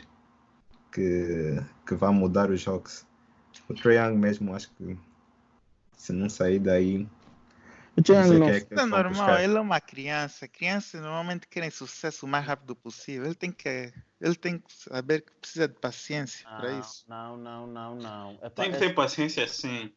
que, 0.91 1.61
que 1.87 1.95
vai 1.95 2.11
mudar 2.13 2.51
os 2.51 2.61
jogos. 2.61 3.07
O 3.69 3.75
Trae 3.75 3.97
Young 3.97 4.17
mesmo, 4.19 4.55
acho 4.55 4.71
que 4.73 4.97
se 5.97 6.13
não 6.13 6.29
sair 6.29 6.59
daí, 6.59 7.07
O 7.97 8.03
Trae 8.03 8.17
não 8.19 8.25
Young 8.35 8.39
não- 8.41 8.49
é 8.49 8.61
que 8.61 8.75
Isso 8.75 8.81
é 8.81 8.87
normal, 8.87 9.13
buscar. 9.13 9.45
ele 9.45 9.57
é 9.57 9.61
uma 9.61 9.81
criança. 9.81 10.49
Crianças 10.49 11.01
normalmente 11.01 11.47
querem 11.47 11.71
sucesso 11.71 12.27
o 12.27 12.29
mais 12.29 12.45
rápido 12.47 12.75
possível. 12.75 13.27
Ele 13.27 13.35
tem 13.35 13.53
que, 13.53 13.93
ele 14.21 14.35
tem 14.35 14.59
que 14.59 14.73
saber 14.73 15.21
que 15.21 15.33
precisa 15.41 15.69
de 15.69 15.75
paciência 15.75 16.47
para 16.49 16.71
Não, 16.73 16.81
isso. 16.81 17.05
Não, 17.07 17.37
não, 17.37 17.67
não, 17.67 17.95
não. 17.97 18.33
Epá, 18.43 18.63
Tem 18.63 18.71
que 18.71 18.77
é- 18.77 18.81
ter 18.81 18.95
paciência 18.95 19.47
sim. 19.47 19.93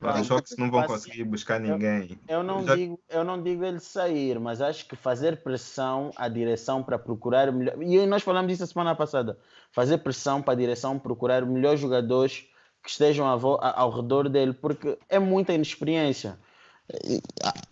Os 0.00 0.26
jogos 0.26 0.56
não 0.56 0.70
vão 0.70 0.82
conseguir 0.84 1.24
buscar 1.24 1.60
ninguém. 1.60 2.18
Eu 2.26 2.42
não, 2.42 2.64
Já- 2.64 2.74
digo, 2.74 2.98
eu 3.08 3.22
não 3.24 3.42
digo 3.42 3.64
ele 3.64 3.80
sair, 3.80 4.38
mas 4.40 4.62
acho 4.62 4.86
que 4.88 4.96
fazer 4.96 5.42
pressão 5.42 6.10
à 6.16 6.26
direção 6.28 6.82
para 6.82 6.98
procurar 6.98 7.52
melhor. 7.52 7.80
E 7.82 8.06
nós 8.06 8.22
falamos 8.22 8.50
disso 8.50 8.64
a 8.64 8.66
semana 8.66 8.94
passada. 8.94 9.38
Fazer 9.72 9.98
pressão 9.98 10.40
para 10.40 10.54
a 10.54 10.56
direção 10.56 10.98
procurar 10.98 11.44
melhores 11.44 11.80
jogadores 11.80 12.46
que 12.82 12.88
estejam 12.90 13.28
à 13.28 13.36
vo- 13.36 13.58
a- 13.60 13.78
ao 13.78 13.90
redor 13.90 14.28
dele, 14.28 14.54
porque 14.54 14.98
é 15.08 15.18
muita 15.18 15.52
inexperiência. 15.52 16.38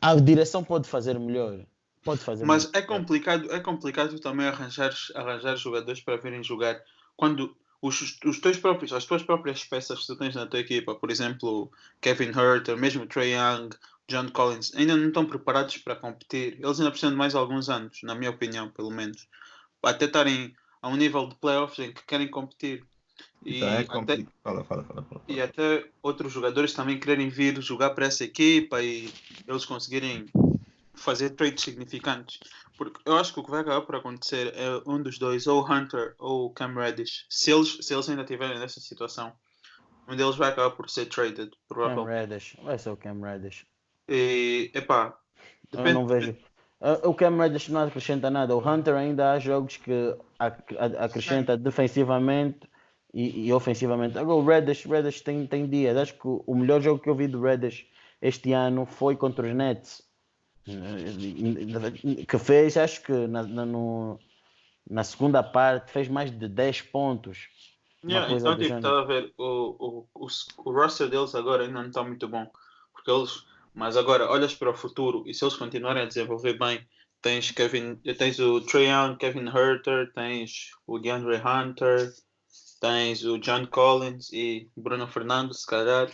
A, 0.03 0.11
a 0.11 0.15
direção 0.17 0.63
pode 0.63 0.87
fazer 0.89 1.19
melhor. 1.19 1.61
Pode 2.05 2.21
fazer 2.21 2.45
Mas 2.45 2.67
melhor. 2.67 2.79
é 2.79 2.83
complicado, 2.83 3.53
é 3.53 3.61
complicado 3.61 4.19
também 4.21 4.47
arranjar, 4.47 4.93
arranjar 5.15 5.57
jogadores 5.57 6.01
para 6.01 6.17
virem 6.17 6.43
jogar 6.43 6.81
quando 7.17 7.57
os, 7.81 8.19
os 8.25 8.41
teus 8.41 8.59
próprios, 8.59 8.93
as 8.93 9.05
tuas 9.05 9.23
próprias 9.23 9.65
peças 9.65 10.01
que 10.01 10.07
tu 10.07 10.17
tens 10.17 10.35
na 10.35 10.47
tua 10.47 10.61
equipa, 10.61 10.95
por 10.95 11.11
exemplo, 11.11 11.71
Kevin 12.01 12.31
Herter, 12.31 12.77
mesmo 12.77 13.07
Trey 13.07 13.35
Young, 13.35 13.71
John 14.09 14.29
Collins, 14.31 14.75
ainda 14.75 14.97
não 14.97 15.09
estão 15.09 15.27
preparados 15.27 15.77
para 15.79 15.95
competir. 15.95 16.59
Eles 16.61 16.81
ainda 16.81 16.91
precisam 16.91 17.11
de 17.11 17.17
mais 17.17 17.35
alguns 17.35 17.69
anos, 17.69 18.01
na 18.03 18.15
minha 18.15 18.31
opinião, 18.31 18.69
pelo 18.71 18.91
menos, 18.91 19.29
até 19.83 20.07
estarem 20.07 20.55
a 20.83 20.89
um 20.89 20.97
nível 20.97 21.29
de 21.29 21.35
playoffs 21.37 21.79
em 21.79 21.93
que 21.93 22.05
querem 22.05 22.29
competir. 22.29 22.85
E 23.45 23.59
Então 23.59 23.69
é 23.69 24.03
até. 24.03 24.27
Fala, 24.43 24.65
fala, 24.65 24.85
fala. 24.85 25.23
e 25.29 25.41
até 25.41 25.89
outros 26.03 26.33
jogadores 26.33 26.73
também 26.73 26.99
querem 26.99 27.29
vir 27.29 27.61
jogar 27.63 27.91
para 27.91 28.07
essa 28.07 28.25
equipa 28.25 28.83
e 28.83 29.13
eles 29.47 29.65
conseguirem 29.65 30.27
fazer 30.99 31.31
trades 31.31 31.63
significantes. 31.65 32.41
Porque 32.77 33.01
eu 33.05 33.17
acho 33.17 33.35
que 33.35 33.41
o 33.41 33.45
que 33.45 33.51
vai 33.51 33.61
acabar 33.61 33.81
por 33.83 33.97
acontecer 33.97 34.53
é 34.55 34.83
um 34.87 35.03
dos 35.03 35.19
dois, 35.19 35.47
ou 35.47 35.63
o 35.63 35.73
Hunter 35.73 36.15
ou 36.19 36.47
o 36.47 36.51
Cam 36.51 36.75
Reddish. 36.75 37.27
Se 37.29 37.51
eles, 37.51 37.79
se 37.81 37.93
eles 37.93 38.09
ainda 38.09 38.23
estiverem 38.23 38.59
nessa 38.59 38.81
situação, 38.81 39.33
um 40.09 40.17
deles 40.17 40.37
vai 40.37 40.51
acabar 40.51 40.71
por 40.71 40.89
ser 40.89 41.07
traded, 41.07 41.51
Cam 41.51 41.59
provavelmente. 41.69 42.31
Reddish. 42.31 42.57
Vai 42.63 42.79
ser 42.79 42.91
o 42.91 42.97
Cam 42.97 43.21
Reddish. 43.21 43.67
E, 44.09 44.71
epá, 44.75 45.19
Eu 45.73 45.79
depende, 45.79 45.95
não 45.95 46.07
vejo. 46.07 46.37
O 47.03 47.13
Cam 47.15 47.37
Reddish 47.37 47.69
não 47.69 47.83
acrescenta 47.83 48.31
nada. 48.31 48.55
O 48.55 48.67
Hunter 48.67 48.95
ainda 48.95 49.33
há 49.33 49.39
jogos 49.39 49.77
que 49.77 50.17
acrescenta 50.39 51.57
defensivamente 51.57 52.61
e, 53.13 53.49
e 53.49 53.53
ofensivamente. 53.53 54.17
Agora 54.17 54.39
o 54.39 54.47
Reddish, 54.47 54.85
Reddish 54.85 55.21
tem, 55.23 55.47
tem 55.47 55.69
dias. 55.69 55.97
Acho 55.97 56.15
que 56.15 56.21
o 56.25 56.55
melhor 56.55 56.81
jogo 56.81 57.03
que 57.03 57.11
eu 57.11 57.17
vi 57.17 57.27
do 57.27 57.43
Reddish 57.43 57.87
este 58.23 58.53
ano 58.53 58.87
foi 58.87 59.17
contra 59.17 59.47
os 59.47 59.55
Nets. 59.55 60.08
Que 62.27 62.39
fez, 62.39 62.77
acho 62.77 63.03
que 63.03 63.13
na, 63.13 63.43
na, 63.43 63.65
no- 63.67 64.19
na 64.91 65.05
segunda 65.05 65.43
parte, 65.43 65.91
fez 65.91 66.09
mais 66.09 66.31
de 66.31 66.49
10 66.49 66.83
pontos. 66.83 67.49
Yeah, 68.05 68.27
então, 68.33 68.53
tipo, 68.57 68.69
estava 68.77 69.03
a 69.03 69.05
ver, 69.05 69.35
o, 69.37 69.45
o, 69.45 70.09
o, 70.15 70.27
o 70.65 70.73
roster 70.73 71.09
deles 71.09 71.35
agora 71.35 71.65
ainda 71.65 71.81
não 71.81 71.89
está 71.89 72.03
muito 72.03 72.27
bom. 72.29 72.51
Porque 72.93 73.11
eles, 73.11 73.45
mas 73.75 73.97
agora, 73.97 74.31
olhas 74.31 74.55
para 74.55 74.71
o 74.71 74.75
futuro 74.75 75.25
e 75.27 75.35
se 75.35 75.45
eles 75.45 75.57
continuarem 75.57 76.03
a 76.05 76.07
desenvolver 76.07 76.59
bem, 76.59 76.87
tens, 77.21 77.51
Kevin, 77.51 77.97
tens 77.97 78.39
o 78.39 78.61
Trae 78.61 78.87
Young, 78.87 79.17
Kevin 79.17 79.49
Herter, 79.49 80.13
tens 80.15 80.71
o 80.87 80.99
DeAndre 80.99 81.37
Hunter, 81.37 82.13
tens 82.81 83.25
o 83.25 83.39
John 83.39 83.67
Collins 83.67 84.33
e 84.33 84.71
Bruno 84.77 85.07
Fernandes, 85.09 85.61
se 85.63 85.67
calhar. 85.67 86.09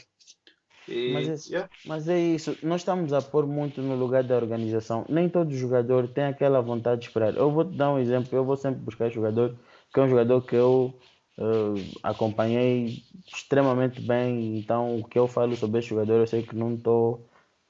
E, 0.89 1.13
Mas 1.13 1.29
esse- 1.29 1.53
yeah. 1.53 1.69
Mas 1.87 2.09
é 2.09 2.19
isso, 2.19 2.57
nós 2.63 2.81
estamos 2.81 3.13
a 3.13 3.21
pôr 3.21 3.47
muito 3.47 3.83
no 3.83 3.95
lugar 3.95 4.25
da 4.25 4.37
organização. 4.37 5.05
Nem 5.09 5.29
todo 5.29 5.51
jogador 5.55 6.09
tem 6.09 6.25
aquela 6.25 6.61
vontade 6.63 7.03
de 7.03 7.09
esperar. 7.09 7.37
Eu 7.37 7.51
vou 7.51 7.65
te 7.65 7.77
dar 7.77 7.91
um 7.93 7.99
exemplo, 7.99 8.29
eu 8.33 8.45
vou 8.45 8.57
sempre 8.57 8.81
buscar 8.81 9.11
jogador, 9.11 9.55
que 9.93 10.01
é 10.01 10.03
um 10.03 10.09
jogador 10.09 10.41
que 10.41 10.57
eu 10.57 10.99
eh, 11.39 11.43
acompanhei 12.03 13.03
extremamente 13.35 14.01
bem, 14.01 14.57
então 14.59 14.99
o 15.01 15.05
que 15.05 15.19
eu 15.19 15.29
falo 15.29 15.55
sobre 15.57 15.79
esse 15.81 15.89
jogador 15.89 16.15
eu 16.21 16.27
sei 16.27 16.43
que 16.43 16.57
não 16.57 16.75
estou 16.75 17.27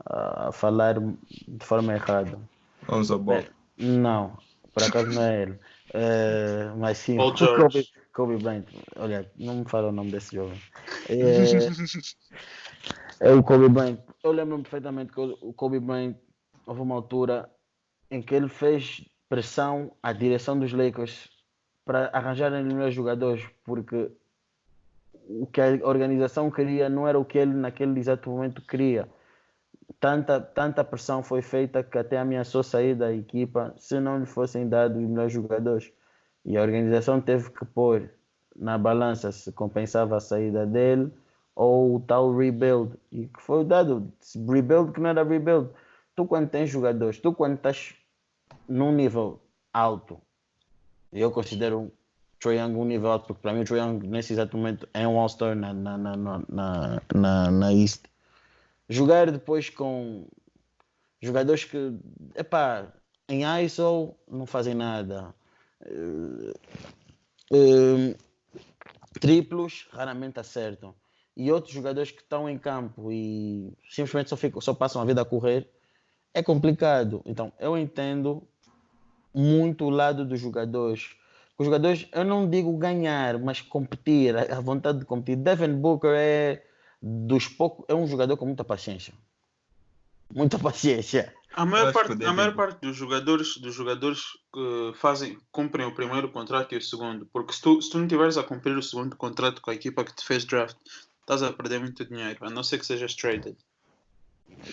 a 0.07 0.53
falar 0.53 0.95
de 1.01 1.65
forma 1.65 1.93
errada. 1.95 2.39
Lonzo 2.89 3.19
Ball. 3.19 3.43
Não, 3.79 4.37
por 4.73 4.83
acaso 4.85 5.09
não 5.11 5.23
é 5.23 5.43
ele. 5.43 5.59
Eh, 5.93 6.73
mas 6.79 6.99
sim, 6.99 7.17
Paul. 7.17 7.33
Kobe, 7.35 7.89
Kobe 8.13 8.37
Bryant. 8.37 8.65
Olha, 8.97 9.29
não 9.37 9.57
me 9.57 9.65
fala 9.69 9.89
o 9.89 9.93
nome 9.93 10.11
desse 10.13 10.37
jovem. 10.37 10.61
Eh, 11.09 11.45
é 13.21 13.33
o 13.33 13.43
Kobe 13.43 13.69
Bryant. 13.69 13.99
Eu 14.23 14.33
lembro-me 14.33 14.63
perfeitamente 14.63 15.13
que 15.13 15.21
o 15.21 15.53
Kobe 15.53 15.79
Bryant 15.79 16.15
houve 16.67 16.81
uma 16.81 16.95
altura 16.95 17.51
em 18.11 18.23
que 18.23 18.35
ele 18.35 18.49
fez 18.49 19.05
pressão 19.29 19.93
à 20.03 20.13
direção 20.13 20.59
dos 20.59 20.73
Lakers 20.73 21.31
para 21.85 22.09
arranjarem 22.13 22.65
melhores 22.65 22.95
jogadores, 22.95 23.45
porque 23.65 24.11
o 25.29 25.47
que 25.47 25.61
a 25.61 25.87
organização 25.87 26.51
queria 26.51 26.89
não 26.89 27.07
era 27.07 27.19
o 27.19 27.25
que 27.25 27.39
ele 27.39 27.53
naquele 27.53 27.99
exato 27.99 28.31
momento 28.31 28.63
queria. 28.63 29.09
Tanta, 30.01 30.41
tanta 30.41 30.85
pressão 30.85 31.23
foi 31.23 31.43
feita 31.43 31.83
que 31.83 31.99
até 31.99 32.19
ameaçou 32.19 32.63
sair 32.63 32.95
da 32.95 33.13
equipa 33.13 33.75
se 33.77 34.01
não 34.01 34.19
lhe 34.19 34.27
fossem 34.27 34.69
dados 34.69 34.97
os 34.97 35.09
melhores 35.09 35.33
jogadores. 35.33 35.93
E 36.45 36.57
a 36.57 36.63
organização 36.63 37.21
teve 37.21 37.51
que 37.51 37.65
pôr 37.65 38.11
na 38.55 38.79
balança 38.79 39.33
se 39.33 39.51
compensava 39.53 40.17
a 40.17 40.21
saída 40.21 40.67
dele 40.67 41.13
ou 41.55 41.97
o 41.97 42.01
tal 42.01 42.37
rebuild. 42.37 42.97
E 43.13 43.27
que 43.27 43.41
foi 43.41 43.65
dado. 43.65 44.13
Rebuild 44.49 44.93
que 44.93 45.01
não 45.01 45.11
era 45.11 45.25
rebuild. 45.25 45.71
Tu 46.17 46.25
quando 46.27 46.49
tens 46.49 46.71
jogadores, 46.71 47.19
tu 47.19 47.33
quando 47.33 47.57
estás 47.57 47.95
num 48.69 48.93
nível 48.93 49.41
alto, 49.73 50.21
eu 51.13 51.31
considero 51.31 51.93
Trae 52.45 52.59
Young 52.59 52.77
um 52.77 52.85
nível 52.85 53.11
alto, 53.11 53.27
porque 53.27 53.43
para 53.43 53.53
mim 53.53 53.63
o 53.63 53.65
Trae 53.65 53.81
Young 53.81 54.07
nesse 54.07 54.35
exato 54.35 54.57
momento 54.57 54.89
é 54.93 55.09
um 55.09 55.19
All-Star 55.19 55.57
na, 55.57 55.73
na, 55.73 55.97
na, 55.97 56.17
na, 56.17 57.03
na, 57.15 57.51
na, 57.51 57.73
East. 57.73 58.05
Jogar 58.89 59.31
depois 59.31 59.71
com 59.71 60.27
jogadores 61.23 61.65
que, 61.65 61.99
epá, 62.35 62.87
em 63.29 63.45
ISO 63.65 64.15
não 64.29 64.45
fazem 64.45 64.75
nada. 64.75 65.35
Eh, 65.81 66.55
eh, 67.53 68.17
triplos 69.21 69.89
raramente 69.91 70.39
acertam. 70.39 70.95
E 71.37 71.51
outros 71.51 71.75
jogadores 71.75 72.11
que 72.11 72.21
estão 72.21 72.49
em 72.49 72.57
campo 72.57 73.11
e 73.11 73.73
simplesmente 73.91 74.31
só, 74.31 74.37
ficam, 74.37 74.61
só 74.61 74.73
passam 74.73 75.03
a 75.03 75.05
vida 75.05 75.23
a 75.23 75.25
correr, 75.25 75.69
é 76.33 76.43
complicado. 76.43 77.23
Então, 77.25 77.53
eu 77.59 77.77
entendo 77.77 78.47
muito 79.35 79.85
o 79.85 79.91
lado 79.91 80.25
dos 80.25 80.41
jogadores. 80.41 81.17
Os 81.59 81.65
jogadores, 81.65 82.09
eu 82.13 82.25
não 82.25 82.49
digo 82.49 82.77
ganhar, 82.77 83.39
mas 83.39 83.61
competir, 83.61 84.37
a 84.37 84.61
vontade 84.61 85.01
de 85.01 85.05
competir. 85.05 85.37
Devin 85.37 85.75
Booker 85.75 86.13
é 86.15 86.65
dos 87.03 87.49
poucos, 87.49 87.85
é 87.89 87.95
um 87.95 88.07
jogador 88.07 88.37
com 88.37 88.47
muita 88.47 88.65
paciência. 88.65 89.15
Muita 90.33 90.59
paciência. 90.59 91.33
A 91.53 91.65
maior, 91.65 91.93
parte, 91.93 92.25
a 92.25 92.33
maior 92.33 92.57
parte 92.57 92.81
dos 92.81 92.97
jogadores, 92.97 93.57
dos 93.59 93.73
jogadores 93.73 94.21
que 94.53 94.93
fazem, 94.95 95.39
cumprem 95.53 95.87
o 95.87 95.95
primeiro 95.95 96.29
contrato 96.29 96.75
e 96.75 96.79
o 96.79 96.83
segundo. 96.83 97.27
Porque 97.33 97.53
se 97.53 97.63
tu, 97.63 97.81
se 97.81 97.91
tu 97.91 97.99
não 97.99 98.09
tiveres 98.09 98.37
a 98.37 98.43
cumprir 98.43 98.77
o 98.77 98.83
segundo 98.83 99.15
contrato 99.15 99.63
com 99.63 99.71
a 99.71 99.75
equipa 99.75 100.03
que 100.03 100.15
te 100.15 100.25
fez 100.25 100.45
draft, 100.45 100.77
estás 101.25 101.43
a 101.43 101.53
perder 101.53 101.81
muito 101.81 102.05
dinheiro, 102.05 102.39
a 102.45 102.51
não 102.51 102.63
ser 102.63 102.79
que 102.79 102.87
sejas 102.87 103.15
traded. 103.15 103.57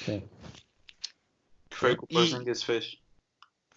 Sim. 0.05 0.21
Que 1.69 1.77
foi 1.77 1.93
o 1.93 1.97
que 1.97 2.03
o 2.03 2.07
Porzingis 2.07 2.63
fez. 2.63 2.97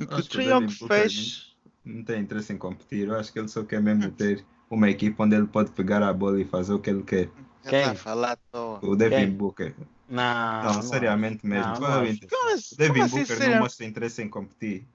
O 0.00 0.04
o 0.04 0.18
o 0.18 0.22
Devin 0.22 0.66
Booker 0.66 0.88
fez. 0.88 1.54
Não 1.84 2.02
tem 2.04 2.20
interesse 2.22 2.52
em 2.52 2.58
competir. 2.58 3.08
Eu 3.08 3.14
acho 3.16 3.32
que 3.32 3.38
ele 3.38 3.48
só 3.48 3.62
quer 3.64 3.80
mesmo 3.80 4.10
ter 4.10 4.44
uma 4.68 4.90
equipe 4.90 5.14
onde 5.22 5.36
ele 5.36 5.46
pode 5.46 5.70
pegar 5.70 6.02
a 6.02 6.12
bola 6.12 6.40
e 6.40 6.44
fazer 6.44 6.72
o 6.74 6.80
que 6.80 6.90
ele 6.90 7.02
quer. 7.04 7.30
Quem? 7.68 7.84
tá 7.84 7.92
a 7.92 7.94
falar. 7.94 8.38
O 8.82 8.96
Devin 8.96 9.16
Quem? 9.16 9.30
Booker. 9.30 9.74
Não, 10.08 10.62
Não, 10.64 10.82
seriamente 10.82 11.46
mesmo. 11.46 11.72
Não, 11.74 11.80
não 11.80 12.18
Como 12.28 12.50
assim, 12.52 12.74
O 12.74 12.76
Devin 12.78 13.00
assim, 13.02 13.18
Booker 13.18 13.36
sério? 13.36 13.52
não 13.54 13.60
mostra 13.60 13.86
interesse 13.86 14.22
em 14.22 14.28
competir. 14.28 14.86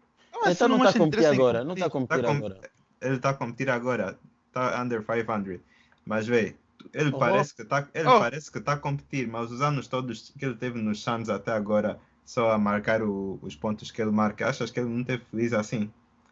Assim 0.41 0.51
Então 0.51 0.67
não 0.67 0.75
está 0.77 0.89
a 0.89 0.93
mostra 0.93 0.99
competir 0.99 1.19
interesse 1.19 1.29
em 1.29 1.35
agora, 1.35 1.63
não 1.63 1.73
está 1.73 1.85
a 1.85 1.89
competir? 1.89 2.23
competir 2.23 2.39
com- 2.39 2.45
agora. 2.45 2.71
Ele 3.01 3.15
está 3.15 3.29
a 3.29 3.33
competir 3.33 3.69
agora. 3.69 4.19
Está 4.47 4.81
under 4.83 5.03
500. 5.05 5.61
Mas 6.05 6.27
vê, 6.27 6.55
ele 6.93 7.11
Oh. 7.13 7.19
parece 7.19 7.55
que 7.55 7.61
está 7.61 7.87
ele 7.93 8.07
Oh. 8.07 8.19
parece 8.19 8.51
que 8.51 8.57
está 8.57 8.73
a 8.73 8.77
competir, 8.77 9.27
mas 9.27 9.51
os 9.51 9.61
anos 9.61 9.87
todos 9.87 10.33
que 10.37 10.45
ele 10.45 10.55
teve 10.55 10.79
nos 10.81 11.01
Suns 11.03 11.29
até 11.29 11.51
agora, 11.51 11.99
só 12.25 12.51
a 12.51 12.57
marcar 12.57 13.01
o- 13.01 13.39
os 13.41 13.55
pontos 13.55 13.91
que 13.91 14.01
ele 14.01 14.11
marca, 14.11 14.47
achas 14.47 14.69
que 14.71 14.79
ele 14.79 14.89
não 14.89 15.03
teve 15.03 15.23
feliz 15.25 15.53
assim? 15.53 15.91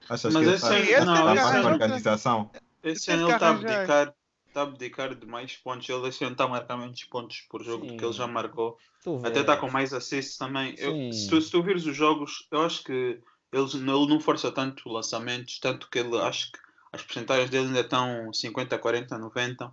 Achas 0.10 0.34
Mas 0.34 0.44
que 0.44 0.50
ele 0.50 0.56
esse 0.56 0.66
ano- 0.68 0.84
está 0.84 1.06
não, 1.06 1.34
esse 1.36 1.56
ano- 1.58 1.68
organização? 1.70 2.52
Esse 2.84 3.12
ano 3.12 3.24
ele 3.28 3.34
está 3.34 3.48
a 3.48 3.52
abdicar, 3.52 4.14
está 4.48 4.60
a 4.62 4.64
abdicar 4.64 5.16
de 5.16 5.26
mais 5.26 5.56
pontos. 5.58 5.90
Ele 5.90 6.08
esse 6.08 6.24
ano 6.24 6.32
está 6.34 6.46
a 6.46 6.48
marcar 6.48 6.78
menos 6.78 7.04
pontos 7.06 7.42
por 7.50 7.64
jogo 7.64 7.86
do 7.86 7.98
que 7.98 8.04
ele 8.06 8.14
Sim. 8.14 8.20
já 8.20 8.28
marcou. 8.28 8.78
Até 9.24 9.42
está 9.42 9.58
com 9.58 9.70
mais 9.70 9.94
assists 9.94 10.38
também. 10.38 10.76
Eu- 10.78 10.92
Sim. 10.94 11.12
se, 11.12 11.30
tu, 11.30 11.42
se 11.42 11.52
tu 11.52 11.62
vires 11.64 11.86
os 11.86 11.96
jogos, 11.96 12.48
eu 12.52 12.62
acho 12.62 12.84
que 12.84 13.20
eles, 13.52 13.74
ele 13.74 13.84
não 13.84 14.20
força 14.20 14.52
tanto 14.52 14.88
lançamentos, 14.90 15.60
tanto 15.60 15.90
que 15.90 16.00
ele 16.00 16.18
acho 16.20 16.52
que 16.52 16.60
as 16.94 17.02
porcentagens 17.02 17.50
dele 17.50 17.68
ainda 17.68 17.82
estão 17.82 18.32
50, 18.34 18.78
40, 18.78 19.18
90. 19.18 19.72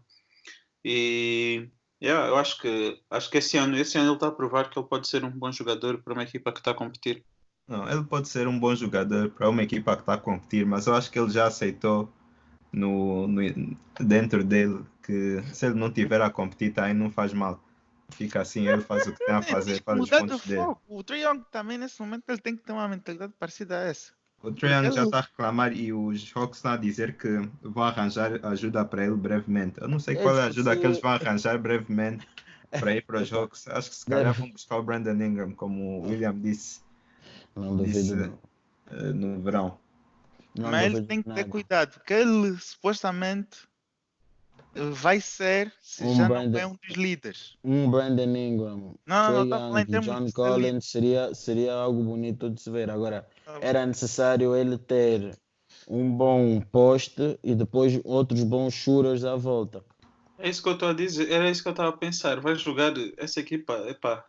E 0.84 1.68
yeah, 2.02 2.28
eu 2.28 2.36
acho 2.36 2.60
que 2.60 3.00
acho 3.10 3.30
que 3.30 3.38
esse 3.38 3.56
ano, 3.56 3.76
esse 3.76 3.96
ano 3.96 4.08
ele 4.08 4.14
está 4.16 4.28
a 4.28 4.32
provar 4.32 4.68
que 4.70 4.78
ele 4.78 4.86
pode 4.88 5.08
ser 5.08 5.24
um 5.24 5.30
bom 5.30 5.50
jogador 5.50 6.02
para 6.02 6.12
uma 6.12 6.22
equipa 6.22 6.52
que 6.52 6.58
está 6.58 6.72
a 6.72 6.74
competir. 6.74 7.24
Não, 7.66 7.88
ele 7.90 8.04
pode 8.04 8.28
ser 8.28 8.46
um 8.46 8.58
bom 8.58 8.74
jogador 8.74 9.30
para 9.30 9.48
uma 9.48 9.62
equipa 9.62 9.96
que 9.96 10.02
está 10.02 10.14
a 10.14 10.18
competir, 10.18 10.66
mas 10.66 10.86
eu 10.86 10.94
acho 10.94 11.10
que 11.10 11.18
ele 11.18 11.30
já 11.30 11.46
aceitou 11.46 12.12
no, 12.70 13.26
no- 13.26 13.76
dentro 13.98 14.44
dele 14.44 14.84
que 15.02 15.42
se 15.54 15.66
ele 15.66 15.74
não 15.74 15.90
tiver 15.90 16.20
a 16.20 16.30
competir, 16.30 16.72
tá, 16.72 16.84
aí 16.84 16.94
não 16.94 17.10
faz 17.10 17.32
mal. 17.32 17.62
Fica 18.10 18.42
assim, 18.42 18.68
ele 18.68 18.82
faz 18.82 19.06
o 19.06 19.12
que 19.12 19.24
tem 19.24 19.34
a 19.34 19.42
fazer, 19.42 19.82
faz 19.82 20.00
os 20.00 20.10
pontos 20.10 20.40
dele. 20.42 20.74
O 20.86 21.02
Trae 21.02 21.22
Young 21.22 21.42
também, 21.50 21.78
nesse 21.78 22.00
momento, 22.00 22.24
ele 22.28 22.38
tem 22.38 22.56
que 22.56 22.62
ter 22.62 22.72
uma 22.72 22.86
mentalidade 22.86 23.32
parecida 23.38 23.78
a 23.78 23.82
essa. 23.84 24.12
O 24.44 24.48
Young 24.66 24.92
já 24.92 25.04
está 25.04 25.18
a 25.18 25.22
reclamar 25.22 25.72
e 25.72 25.92
os 25.92 26.30
Hawks 26.34 26.58
estão 26.58 26.72
a 26.72 26.76
dizer 26.76 27.16
que 27.16 27.28
vão 27.62 27.82
arranjar 27.84 28.44
ajuda 28.44 28.84
para 28.84 29.04
ele 29.06 29.16
brevemente. 29.16 29.80
Eu 29.80 29.88
não 29.88 29.98
sei 29.98 30.16
qual 30.16 30.36
é 30.38 30.42
a 30.42 30.46
ajuda 30.46 30.76
que 30.76 30.84
eles 30.86 31.00
vão 31.00 31.12
arranjar 31.12 31.58
brevemente 31.58 32.28
para 32.70 32.94
ir 32.94 33.02
para 33.06 33.22
os 33.22 33.32
Hawks. 33.32 33.66
Acho 33.68 33.90
que 33.90 33.96
se 33.96 34.04
calhar 34.04 34.32
vão 34.34 34.50
buscar 34.50 34.76
o 34.76 34.82
Brandon 34.82 35.12
Ingram, 35.24 35.52
como 35.52 36.00
o 36.00 36.08
William 36.08 36.34
disse, 36.38 36.80
Não 37.56 37.76
disse 37.82 38.30
eh, 38.90 38.94
no 39.12 39.40
verão. 39.40 39.78
Não 40.56 40.70
Mas 40.70 40.92
ele 40.94 41.02
tem 41.06 41.18
que 41.22 41.28
ter 41.30 41.36
nada. 41.36 41.48
cuidado, 41.48 41.92
porque 41.94 42.12
ele 42.14 42.56
supostamente 42.58 43.58
vai 44.74 45.20
ser, 45.20 45.72
se 45.80 46.04
Um 46.04 46.16
já 46.16 46.28
Brandon- 46.28 46.50
não 46.50 46.58
é 46.58 46.66
um 46.66 46.76
dos 46.86 46.96
líderes. 46.96 47.56
Um 47.64 47.90
Brandon 47.90 48.36
Ingram, 48.36 48.94
Não, 49.06 49.44
não, 49.44 49.48
Trae 49.48 49.60
não 49.70 49.78
Young, 49.78 49.86
termos 49.86 50.06
John 50.06 50.32
Collins 50.32 50.84
seria, 50.90 51.34
seria 51.34 51.72
algo 51.74 52.02
bonito 52.02 52.50
de 52.50 52.60
se 52.60 52.70
ver. 52.70 52.90
Agora. 52.90 53.26
Era 53.60 53.84
necessário 53.86 54.54
ele 54.54 54.78
ter 54.78 55.36
um 55.88 56.10
bom 56.10 56.60
poste 56.60 57.38
e 57.42 57.54
depois 57.54 58.00
outros 58.04 58.42
bons 58.42 58.74
shooters 58.74 59.24
à 59.24 59.36
volta. 59.36 59.84
É 60.38 60.48
isso 60.48 60.62
que 60.62 60.68
eu 60.68 60.74
estou 60.74 60.88
a 60.88 60.92
dizer, 60.92 61.30
era 61.30 61.50
isso 61.50 61.62
que 61.62 61.68
eu 61.68 61.72
estava 61.72 61.90
a 61.90 61.96
pensar. 61.96 62.40
Vai 62.40 62.54
jogar 62.56 62.92
essa 63.16 63.40
equipa, 63.40 63.74
epá. 63.88 64.24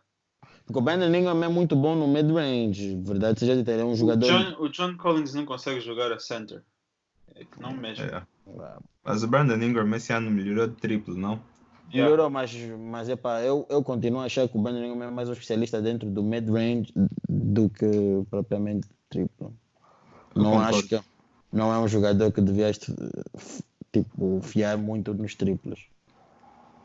Porque 0.64 0.78
o 0.78 0.82
Brandon 0.82 1.14
Ingram 1.14 1.42
é 1.44 1.48
muito 1.48 1.76
bom 1.76 1.94
no 1.94 2.08
mid-range, 2.08 2.96
verdade 3.02 3.38
seja 3.38 3.56
dita, 3.56 3.70
ele 3.72 3.82
é 3.82 3.84
um 3.84 3.92
O 3.92 3.96
jogador. 3.96 4.26
John, 4.26 4.56
o 4.58 4.68
John 4.68 4.96
Collins 4.96 5.34
não 5.34 5.44
consegue 5.44 5.80
jogar 5.80 6.12
a 6.12 6.18
center. 6.18 6.62
É 7.34 7.44
que 7.44 7.60
não 7.60 7.72
mesmo. 7.72 8.04
É. 8.04 8.22
Ah, 8.60 8.78
Mas 9.04 9.22
o 9.22 9.28
Brandon 9.28 9.62
Ingram 9.62 9.94
esse 9.94 10.12
ano 10.12 10.30
melhorou 10.30 10.66
de 10.66 10.74
triplo, 10.74 11.14
não? 11.16 11.40
Yeah. 11.92 12.10
Melhorou, 12.10 12.30
mas, 12.30 12.52
mas 12.90 13.08
epá, 13.08 13.42
eu, 13.42 13.64
eu 13.70 13.82
continuo 13.82 14.20
a 14.20 14.24
achar 14.24 14.48
que 14.48 14.56
o 14.56 14.60
Brandon 14.60 14.84
Ingram 14.84 15.08
é 15.08 15.10
mais 15.10 15.28
um 15.28 15.32
especialista 15.32 15.80
dentro 15.80 16.10
do 16.10 16.22
mid-range 16.22 16.92
do 17.28 17.70
que 17.70 17.86
propriamente 18.28 18.88
triplo. 19.08 19.54
Não 20.34 20.60
acho 20.60 20.82
que 20.86 21.00
não 21.52 21.72
é 21.72 21.78
um 21.78 21.88
jogador 21.88 22.30
que 22.32 22.40
devias 22.40 22.78
tipo, 23.92 24.40
fiar 24.42 24.76
muito 24.76 25.14
nos 25.14 25.34
triplos. 25.34 25.88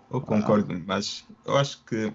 Eu 0.09 0.21
concordo, 0.21 0.81
mas 0.85 1.25
eu 1.45 1.57
acho 1.57 1.83
que 1.85 2.13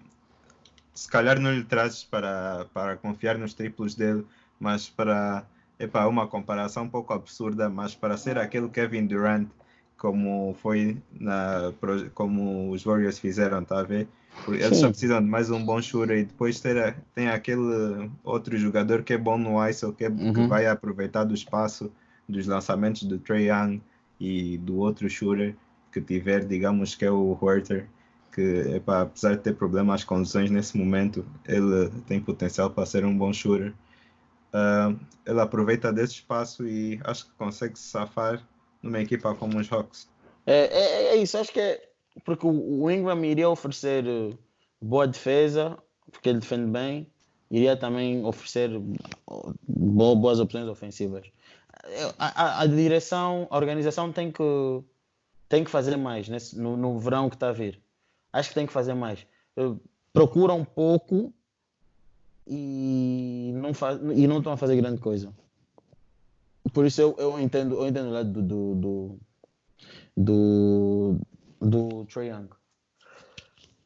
se 0.95 1.09
calhar 1.09 1.39
não 1.39 1.53
lhe 1.53 1.65
trazes 1.65 2.05
para, 2.05 2.67
para 2.73 2.97
confiar 2.97 3.39
nos 3.39 3.55
triplos 3.55 3.95
dele, 3.95 4.27
mas 4.59 4.89
para 4.89 5.47
epá, 5.79 6.07
uma 6.07 6.27
comparação 6.27 6.85
um 6.85 6.89
pouco 6.89 7.13
absurda, 7.13 7.69
mas 7.69 7.95
para 7.95 8.17
ser 8.17 8.39
aquele 8.39 8.69
Kevin 8.69 9.07
Durant 9.07 9.49
como 9.97 10.55
foi 10.61 11.03
na 11.19 11.73
como 12.15 12.71
os 12.71 12.85
Warriors 12.85 13.19
fizeram, 13.19 13.65
tá 13.65 13.81
a 13.81 13.83
ver? 13.83 14.09
Eles 14.49 14.69
Sim. 14.69 14.75
só 14.83 14.89
precisam 14.89 15.21
de 15.21 15.27
mais 15.29 15.51
um 15.51 15.65
bom 15.65 15.81
shooter 15.83 16.19
e 16.19 16.25
depois 16.25 16.61
ter, 16.61 16.97
tem 17.15 17.29
aquele 17.29 18.11
outro 18.23 18.57
jogador 18.57 19.03
que 19.03 19.13
é 19.13 19.19
bom 19.19 19.37
no 19.37 19.59
ISO, 19.69 19.93
que, 19.93 20.05
é- 20.05 20.11
que 20.11 20.17
Uhum. 20.41 20.49
vai 20.49 20.67
aproveitar 20.67 21.25
do 21.25 21.35
espaço 21.35 21.91
dos 22.29 22.47
lançamentos 22.47 23.03
do 23.05 23.19
Trey 23.19 23.49
Young 23.51 23.81
e 24.21 24.59
do 24.59 24.77
outro 24.79 25.09
shooter 25.09 25.57
que 25.93 26.01
tiver, 26.01 26.45
digamos 26.45 26.95
que 26.95 27.05
é 27.05 27.11
o 27.11 27.37
Huerter, 27.41 27.87
que 28.33 28.41
epá, 28.77 29.03
apesar 29.03 29.35
de 29.37 29.43
ter 29.43 29.55
problemas 29.55 30.05
com 30.05 30.19
lesões 30.19 30.51
nesse 30.51 30.77
momento, 30.77 31.25
ele 31.47 31.91
tem 32.07 32.21
potencial 32.21 32.71
para 32.71 32.85
ser 32.87 33.05
um 33.05 33.17
bom 33.17 33.33
shooter. 33.33 33.73
Ah, 34.53 34.95
ele 35.27 35.41
aproveita 35.41 35.93
desse 35.93 36.15
espaço 36.15 36.67
e 36.67 37.01
acho 37.05 37.27
que 37.27 37.33
consegue 37.33 37.79
se 37.79 37.89
safar 37.89 38.43
numa 38.83 39.01
equipa 39.01 39.35
como 39.35 39.59
os 39.59 39.71
Hawks. 39.73 40.09
É, 40.47 40.67
é, 40.67 41.05
é 41.09 41.17
isso, 41.17 41.37
acho 41.37 41.53
que 41.53 41.61
é 41.61 41.86
porque 42.25 42.47
o, 42.47 42.91
Ingram 42.91 43.25
iria 43.25 43.49
oferecer 43.49 44.05
eh, 44.07 44.31
boa 44.81 45.07
defesa, 45.07 45.77
porque 46.11 46.29
ele 46.29 46.39
defende 46.41 46.71
bem, 46.71 47.07
iria 47.51 47.77
também 47.77 48.25
oferecer 48.25 48.71
bo- 49.69 50.17
boas 50.17 50.41
opções 50.41 50.67
ofensivas. 50.69 51.27
Eh, 51.85 52.15
A, 52.19 52.43
a- 52.43 52.61
a 52.63 52.67
direção, 52.67 53.47
a 53.51 53.57
organização 53.57 54.11
tem 54.13 54.31
que, 54.33 54.43
tem 55.49 55.63
que 55.65 55.71
fazer 55.71 55.97
mais 55.97 56.29
nesse, 56.29 56.59
no, 56.59 56.77
no 56.77 56.99
verão 56.99 57.29
que 57.29 57.37
está 57.37 57.49
a 57.51 57.53
vir. 57.53 57.81
Acho 58.33 58.49
que 58.51 58.55
tem 58.55 58.67
que 58.67 58.73
fazer 58.73 58.95
mais. 58.95 59.27
Eh, 59.57 59.73
Procura 60.13 60.55
um 60.55 60.65
pouco 60.65 61.33
e 62.47 63.53
não, 63.55 63.75
faz, 63.75 64.01
e 64.15 64.27
não 64.27 64.39
estão 64.39 64.53
a 64.53 64.57
fazer 64.57 64.77
grande 64.77 65.01
coisa. 65.01 65.33
Por 66.73 66.87
isso 66.87 67.01
eu, 67.01 67.15
eu 67.19 67.39
entendo, 67.41 67.75
eu 67.75 67.87
entendo 67.87 68.09
o 68.09 68.13
lado 68.13 68.31
do, 68.31 68.43
do, 68.43 68.75
do 68.75 69.19
do, 70.17 71.19
do 71.69 72.05
Trae 72.07 72.29
Young. 72.29 72.49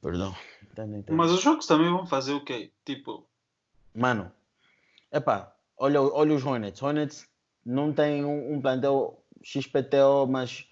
Perdão. 0.02 0.34
Entendo. 0.72 1.04
Mas 1.10 1.30
os 1.30 1.40
jogos 1.42 1.66
também 1.66 1.90
vão 1.90 2.06
fazer 2.06 2.32
o 2.32 2.44
quê? 2.44 2.70
Tipo, 2.84 3.26
Mano, 3.94 4.30
epá, 5.12 5.54
olha, 5.76 6.00
olha 6.00 6.34
os 6.34 6.44
Hornets. 6.44 6.80
Hornets 6.82 7.26
não 7.64 7.92
tem 7.92 8.24
um, 8.24 8.54
um 8.54 8.60
plantel 8.60 9.22
XPTO, 9.42 10.26
mas 10.28 10.66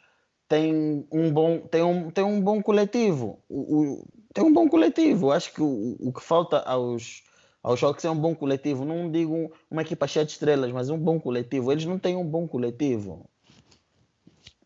tem 0.49 1.07
um 1.13 1.31
bom, 1.33 1.61
tem 1.61 1.83
um, 1.83 2.11
tem 2.11 2.25
um 2.25 2.41
bom 2.41 2.63
coletivo. 2.63 3.43
O, 3.49 3.81
o- 4.01 4.07
tem 4.33 4.45
um 4.45 4.53
bom 4.53 4.69
coletivo. 4.69 5.33
Acho 5.33 5.53
que 5.53 5.61
o, 5.63 5.97
o 6.01 6.13
que 6.13 6.23
falta 6.23 6.61
aos, 6.61 7.25
aos 7.63 7.83
Hawks 7.83 8.05
é 8.05 8.11
um 8.11 8.19
bom 8.19 8.35
coletivo. 8.35 8.85
Não 8.85 9.11
digo 9.11 9.53
uma 9.71 9.83
equipa 9.83 10.07
cheia 10.07 10.25
de 10.25 10.33
estrelas, 10.33 10.71
mas 10.73 10.89
um 10.91 10.99
bom 10.99 11.19
coletivo. 11.21 11.73
Eles 11.73 11.85
não 11.85 11.99
têm 11.99 12.17
um 12.17 12.25
bom 12.27 12.47
coletivo. 12.47 13.29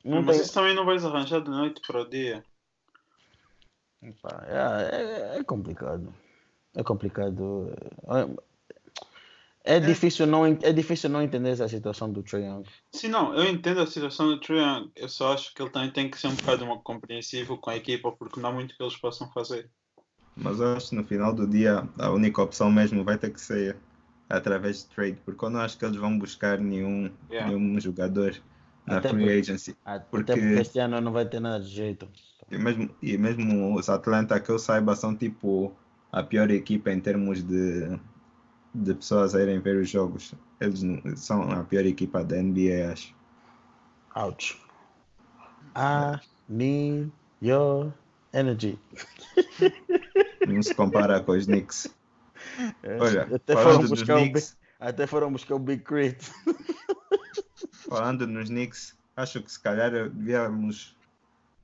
Não 0.05 0.23
mas 0.23 0.37
tem... 0.37 0.45
isso 0.45 0.55
também 0.55 0.75
não 0.75 0.85
vais 0.85 1.05
arranjar 1.05 1.41
de 1.41 1.51
noite 1.51 1.81
para 1.87 2.03
o 2.03 2.09
dia. 2.09 2.45
É, 4.03 5.35
é- 5.37 5.39
é 5.39 5.45
complicado. 5.45 6.13
É 6.75 6.83
complicado. 6.83 7.73
É, 9.65 9.77
é 9.77 9.81
difícil 9.81 10.27
não, 10.27 10.45
é 10.45 10.73
difícil 10.73 11.09
não 11.09 11.23
entender 11.23 11.51
essa 11.51 11.69
situação 11.69 12.11
do 12.11 12.23
Trae 12.23 12.43
Young. 12.45 12.65
Sim, 12.93 13.09
não, 13.09 13.33
eu 13.35 13.45
entendo 13.49 13.81
a 13.81 13.87
situação 13.87 14.27
do 14.29 14.41
Trae 14.41 14.59
Young. 14.59 14.91
Eu 14.97 15.09
só 15.09 15.35
acho 15.35 15.55
que 15.55 15.63
ele 15.63 15.71
também 15.71 15.91
tem 15.91 16.11
que 16.11 16.19
ser 16.19 16.27
um 16.29 16.35
bocado 16.35 16.65
uma- 16.65 16.81
compreensivo 16.83 17.57
com 17.59 17.71
a 17.71 17.77
equipa, 17.77 18.11
porque 18.11 18.41
não 18.41 18.51
há 18.51 18.53
muito 18.53 18.77
que 18.77 18.83
eles 18.83 18.97
possam 18.97 19.31
fazer. 19.33 19.71
Mas 20.35 20.59
eu 20.59 20.75
acho 20.75 20.89
que 20.91 20.97
no 20.97 21.05
final 21.05 21.33
do 21.33 21.47
dia 21.47 21.87
a 21.99 22.11
única 22.11 22.43
opção 22.43 22.71
mesmo 22.73 23.05
vai 23.05 23.19
ter 23.19 23.31
que 23.33 23.41
ser 23.41 23.77
através 24.29 24.79
de 24.83 24.87
trade, 24.87 25.19
porque 25.25 25.45
eu 25.45 25.51
não 25.51 25.61
acho 25.61 25.79
que 25.79 25.85
eles 25.85 25.97
vão 25.97 26.19
buscar 26.19 26.59
nenhum, 26.59 27.13
Yeah. 27.31 27.55
nenhum 27.55 27.79
jogador 27.79 28.35
na 28.87 28.99
Até 28.99 29.09
free 29.11 29.21
porque- 29.25 29.39
agency. 29.39 29.77
Até 29.85 30.07
Porque- 30.11 30.33
porque 30.33 30.47
este 30.61 30.79
ano 30.79 31.01
não 31.01 31.13
vai 31.13 31.25
ter 31.27 31.41
nada 31.41 31.61
de 31.63 31.69
jeito. 31.71 32.09
E 32.51 32.59
mesmo, 32.59 32.91
e 33.03 33.17
mesmo 33.17 33.75
os 33.77 33.89
Atlanta 33.89 34.39
que 34.41 34.51
eu 34.51 34.59
saiba 34.59 34.95
são 34.97 35.15
tipo 35.17 35.75
a 36.11 36.23
pior 36.23 36.51
equipa 36.51 36.91
em 36.91 37.01
termos 37.01 37.43
de, 37.43 37.99
de 38.75 38.95
pessoas 38.95 39.35
a 39.35 39.41
irem 39.43 39.61
ver 39.61 39.77
os 39.77 39.89
jogos. 39.89 40.35
Eles 40.61 40.83
são 41.17 41.51
a 41.51 41.65
pior 41.65 41.87
equipa 41.87 42.23
da 42.23 42.37
NBA, 42.37 42.93
acho. 42.93 43.15
Ouch. 44.15 44.61
I 45.75 46.21
need 46.49 47.11
your 47.41 47.91
energy. 48.35 48.79
Não 50.47 50.63
se 50.63 50.75
compara 50.75 51.21
com 51.21 51.33
os 51.33 51.47
Knicks. 51.47 51.89
Olha, 53.01 53.23
até 53.35 53.55
foram, 53.57 53.87
buscar 53.89 54.17
o, 54.17 54.21
Knicks, 54.21 54.57
até 54.79 55.07
foram 55.07 55.33
buscar 55.33 55.55
o 55.55 55.59
Big 55.59 55.83
Crit. 55.83 56.19
Falando 57.89 58.27
nos 58.27 58.49
Knicks, 58.49 58.97
acho 59.17 59.43
que 59.43 59.51
se 59.51 59.61
calhar 59.61 59.91
devíamos 59.91 60.97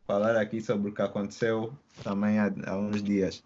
falar 0.07 0.37
aqui 0.37 0.61
sobre 0.61 0.91
o 0.91 0.95
que 0.95 1.03
aconteceu 1.03 1.73
também 2.03 2.39
há, 2.39 2.53
há 2.67 2.77
uns 2.77 3.03
dias. 3.03 3.45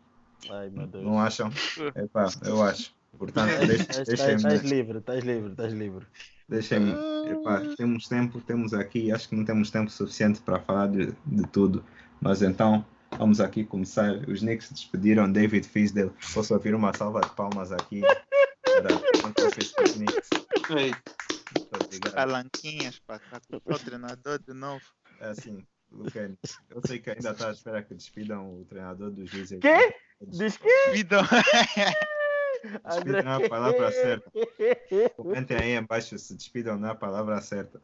Ai 0.50 0.70
meu 0.70 0.86
Deus. 0.86 1.04
Não 1.04 1.18
acham? 1.18 1.50
Epá, 1.94 2.28
eu 2.44 2.62
acho. 2.62 2.94
Portanto, 3.18 3.50
deixem-me 3.66 4.36
Estás 4.36 4.62
livre, 4.62 4.98
estás 4.98 5.24
livre, 5.24 5.50
estás 5.50 5.72
livre. 5.72 6.06
Deixem-me, 6.48 6.92
epá, 7.30 7.62
temos 7.76 8.08
tempo, 8.08 8.40
temos 8.40 8.74
aqui, 8.74 9.12
acho 9.12 9.28
que 9.28 9.36
não 9.36 9.44
temos 9.44 9.70
tempo 9.70 9.90
suficiente 9.90 10.40
para 10.40 10.58
falar 10.58 10.88
de, 10.88 11.14
de 11.24 11.46
tudo, 11.48 11.84
mas 12.20 12.42
então 12.42 12.84
vamos 13.16 13.40
aqui 13.40 13.64
começar. 13.64 14.16
Os 14.28 14.40
Knicks 14.40 14.70
despediram 14.70 15.30
David 15.30 15.66
Fisdale. 15.66 16.10
Posso 16.34 16.52
ouvir 16.52 16.74
uma 16.74 16.92
salva 16.92 17.20
de 17.20 17.30
palmas 17.30 17.70
aqui 17.70 18.02
Palanquinhas 22.14 22.98
para 23.00 23.20
o 23.64 23.78
treinador 23.78 24.38
de 24.38 24.52
novo. 24.52 24.84
É 25.20 25.28
assim, 25.28 25.66
Lucani, 25.90 26.38
eu 26.70 26.80
sei 26.86 26.98
que 26.98 27.10
ainda 27.10 27.32
está 27.32 27.48
à 27.48 27.52
espera 27.52 27.82
que 27.82 27.94
despidam 27.94 28.60
o 28.60 28.64
treinador 28.64 29.10
dos 29.10 29.32
Wizards. 29.32 29.60
Quê? 29.60 29.94
Diz 30.20 30.56
que? 30.56 30.90
Vidão. 30.92 31.22
Despidam 32.84 33.40
é 33.40 33.44
a 33.44 33.48
palavra 33.48 33.90
certa. 33.90 34.30
Comentem 35.16 35.56
aí 35.56 35.76
embaixo 35.76 36.16
se 36.18 36.34
despidam 36.34 36.78
na 36.78 36.94
palavra 36.94 37.40
certa. 37.40 37.82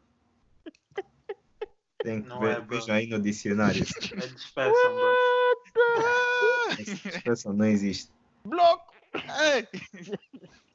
Tem 2.01 2.21
que 2.21 2.29
Não 2.29 2.39
ver, 2.39 2.59
é, 2.59 2.91
aí 2.93 3.07
no 3.07 3.21
dicionário. 3.21 3.81
É 3.81 4.27
dispersam, 4.27 4.95
bro. 4.95 5.15
Não 7.53 7.65
existe. 7.65 8.09
Bloco! 8.45 8.93
Ei, 9.13 9.67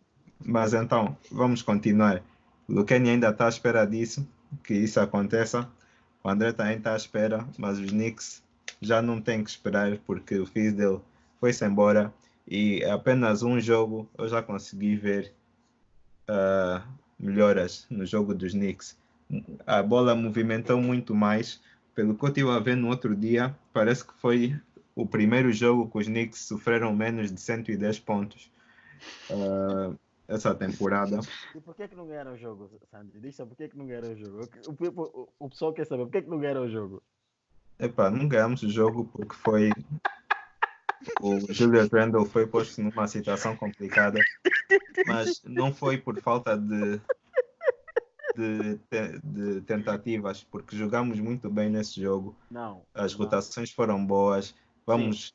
Mas 0.44 0.74
então, 0.74 1.16
vamos 1.30 1.62
continuar. 1.62 2.22
Lucani 2.68 3.10
ainda 3.10 3.30
está 3.30 3.46
à 3.46 3.48
espera 3.48 3.86
disso, 3.86 4.26
que 4.62 4.74
isso 4.74 5.00
aconteça. 5.00 5.68
O 6.22 6.28
André 6.28 6.52
também 6.52 6.76
está 6.76 6.92
à 6.92 6.96
espera, 6.96 7.46
mas 7.58 7.78
os 7.78 7.90
Knicks 7.90 8.42
já 8.80 9.00
não 9.00 9.20
têm 9.20 9.42
que 9.42 9.50
esperar 9.50 9.98
porque 10.06 10.38
o 10.38 10.46
Fizdale 10.46 11.00
foi-se 11.40 11.64
embora 11.64 12.12
e 12.46 12.82
é 12.82 12.90
apenas 12.90 13.42
um 13.42 13.58
jogo 13.58 14.08
eu 14.18 14.28
já 14.28 14.42
consegui 14.42 14.96
ver 14.96 15.32
ah, 16.28 16.82
melhoras 17.18 17.86
no 17.90 18.04
jogo 18.04 18.34
dos 18.34 18.52
Knicks. 18.52 18.96
A 19.66 19.82
bola 19.82 20.14
movimentou 20.14 20.80
muito 20.80 21.14
mais. 21.14 21.60
Pelo 21.94 22.14
que 22.14 22.24
eu 22.24 22.28
estive 22.28 22.50
a 22.50 22.58
ver 22.58 22.76
no 22.76 22.88
outro 22.88 23.14
dia, 23.14 23.56
parece 23.72 24.04
que 24.04 24.12
foi 24.14 24.58
o 24.94 25.06
primeiro 25.06 25.52
jogo 25.52 25.90
que 25.90 25.98
os 25.98 26.06
Knicks 26.06 26.40
sofreram 26.40 26.94
menos 26.94 27.32
de 27.32 27.40
110 27.40 28.00
pontos. 28.00 28.50
Ah, 29.30 29.92
essa 30.28 30.54
temporada. 30.54 31.20
E 31.54 31.60
por 31.60 31.74
que, 31.74 31.88
que 31.88 31.94
não 31.94 32.06
ganharam 32.06 32.32
o 32.32 32.36
jogo, 32.36 32.70
Sandy? 32.90 33.20
Diz 33.20 33.36
por 33.36 33.56
que, 33.56 33.68
que 33.68 33.76
não 33.76 33.86
ganharam 33.86 34.12
o 34.12 34.16
jogo. 34.16 34.48
O, 34.66 35.00
o, 35.00 35.28
o, 35.38 35.48
pessoal 35.50 35.72
quer 35.72 35.86
saber 35.86 36.04
por 36.04 36.12
que, 36.12 36.22
que 36.22 36.30
não 36.30 36.38
ganharam 36.38 36.62
o 36.62 36.68
jogo. 36.68 37.02
Epá, 37.78 38.10
não 38.10 38.28
ganhamos 38.28 38.62
o 38.62 38.70
jogo 38.70 39.04
porque 39.12 39.34
foi. 39.34 39.70
O 41.20 41.52
Julius 41.52 41.90
Randle 41.92 42.24
foi 42.24 42.46
posto 42.46 42.80
numa 42.80 43.06
situação 43.06 43.54
complicada, 43.56 44.18
mas 45.06 45.42
não 45.44 45.72
foi 45.72 45.98
por 45.98 46.18
falta 46.22 46.56
de, 46.56 46.98
de, 48.34 48.80
de 49.22 49.60
tentativas, 49.62 50.42
porque 50.44 50.74
jogamos 50.76 51.20
muito 51.20 51.50
bem 51.50 51.68
nesse 51.68 52.00
jogo. 52.00 52.34
Não. 52.50 52.82
As 52.94 53.12
não. 53.12 53.18
rotações 53.18 53.70
foram 53.70 54.04
boas. 54.04 54.54
Vamos 54.86 55.34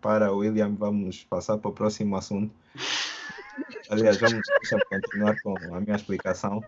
para 0.00 0.32
o 0.32 0.38
William, 0.38 0.74
vamos 0.74 1.24
passar 1.24 1.56
para 1.58 1.70
o 1.70 1.74
próximo 1.74 2.16
assunto. 2.16 2.54
Aliás, 3.88 4.16
vamos 4.18 4.42
continuar 4.88 5.40
com 5.42 5.56
a 5.74 5.80
minha 5.80 5.96
explicação. 5.96 6.62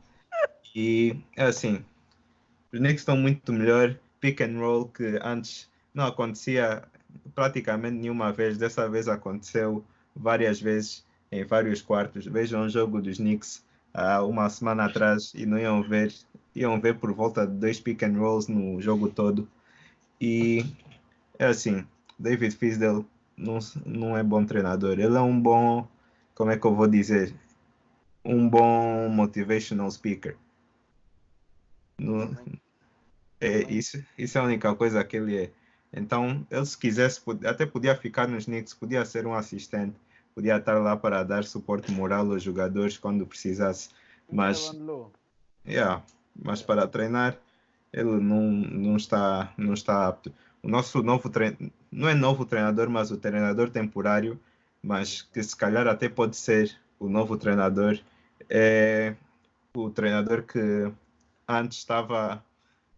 E 0.75 1.17
é 1.37 1.45
assim, 1.45 1.85
os 2.73 2.79
Knicks 2.79 3.01
estão 3.01 3.17
muito 3.17 3.53
melhor. 3.53 3.97
Pick 4.21 4.41
and 4.41 4.59
roll 4.59 4.89
que 4.89 5.19
antes 5.23 5.69
não 5.95 6.07
acontecia 6.07 6.83
praticamente 7.35 7.97
nenhuma 7.97 8.33
vez. 8.33 8.59
Dessa 8.59 8.89
vez 8.89 9.09
aconteceu 9.09 9.85
várias 10.15 10.61
vezes 10.61 11.05
em 11.31 11.45
vários 11.45 11.81
quartos. 11.83 12.27
Vejam 12.27 12.63
o 12.63 12.69
jogo 12.69 13.01
dos 13.01 13.19
Knicks 13.19 13.65
há 13.95 14.23
uma 14.23 14.49
semana 14.49 14.85
atrás 14.85 15.33
e 15.35 15.47
não 15.47 15.59
iam 15.59 15.83
ver, 15.83 16.13
iam 16.55 16.81
ver 16.81 16.97
por 16.97 17.13
volta 17.13 17.47
de 17.47 17.55
dois 17.55 17.81
pick 17.81 18.03
and 18.03 18.19
rolls 18.19 18.51
no 18.51 18.81
jogo 18.81 19.09
todo. 19.09 19.49
E 20.21 20.65
é 21.39 21.47
assim, 21.47 21.87
David 22.19 22.57
Fisdale 22.57 23.07
não, 23.37 23.59
não 23.87 24.17
é 24.17 24.23
bom 24.23 24.45
treinador. 24.45 24.99
Ele 24.99 25.17
é 25.17 25.21
um 25.21 25.39
bom, 25.39 25.87
como 26.39 26.53
é 26.53 26.57
que 26.57 26.65
eu 26.65 26.75
vou 26.75 26.87
dizer? 26.87 27.35
Um 28.25 28.49
bom 28.49 29.09
motivational 29.09 29.91
speaker. 29.91 30.37
No- 31.99 32.33
é, 33.41 33.63
isso, 33.65 34.03
isso 34.17 34.39
é 34.39 34.41
a 34.41 34.45
única 34.45 34.73
coisa 34.77 35.03
que 35.03 35.17
ele 35.17 35.37
é. 35.37 35.51
Então, 35.93 36.47
ele 36.49 36.65
se 36.65 36.79
quisesse, 36.79 37.21
até 37.45 37.67
podia 37.67 37.97
ficar 37.97 38.29
nos 38.29 38.45
Knicks, 38.45 38.73
podia 38.73 39.05
ser 39.05 39.27
um 39.27 39.35
assistente, 39.35 39.97
podia 40.33 40.57
estar 40.59 40.79
lá 40.79 40.97
para 40.97 41.25
dar 41.25 41.43
suporte 41.45 41.91
moral 41.91 42.31
aos 42.31 42.43
jogadores 42.43 42.97
quando 42.97 43.27
precisasse. 43.27 43.89
Mas, 44.31 44.71
yeah, 45.67 46.05
mas 46.41 46.63
para 46.63 46.87
treinar, 46.87 47.37
ele 47.93 48.21
não, 48.21 48.43
não, 48.43 48.97
está, 48.97 49.53
não 49.57 49.75
está 49.75 50.07
apto. 50.07 50.33
O 50.63 50.69
nosso 50.69 51.03
novo 51.03 51.29
treinador, 51.31 51.69
não 51.91 52.09
é 52.09 52.15
novo 52.15 52.45
treinador, 52.45 52.89
mas 52.89 53.11
o 53.11 53.17
treinador 53.17 53.71
temporário, 53.71 54.39
mas 54.89 55.21
que 55.21 55.43
se 55.43 55.55
calhar 55.55 55.87
até 55.87 56.09
pode 56.09 56.35
ser 56.35 56.75
o 56.99 57.11
novo 57.11 57.37
treinador, 57.37 58.01
é 58.49 59.15
o 59.77 59.91
treinador 59.91 60.45
que 60.45 60.91
antes 61.47 61.77
estava 61.77 62.43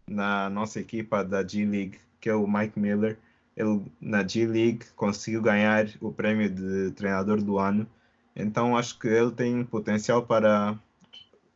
na 0.07 0.49
nossa 0.49 0.79
equipa 0.79 1.21
da 1.21 1.45
G-League, 1.45 1.99
que 2.21 2.29
é 2.29 2.33
o 2.33 2.47
Mike 2.47 2.79
Miller. 2.79 3.17
Ele 3.57 3.81
na 3.99 4.25
G-League 4.25 4.85
conseguiu 4.95 5.41
ganhar 5.41 5.85
o 5.99 6.13
prêmio 6.13 6.49
de 6.49 6.91
treinador 6.91 7.41
do 7.41 7.59
ano. 7.59 7.85
Então 8.33 8.77
acho 8.77 8.97
que 8.97 9.09
ele 9.09 9.31
tem 9.31 9.61
potencial 9.65 10.25
para, 10.25 10.79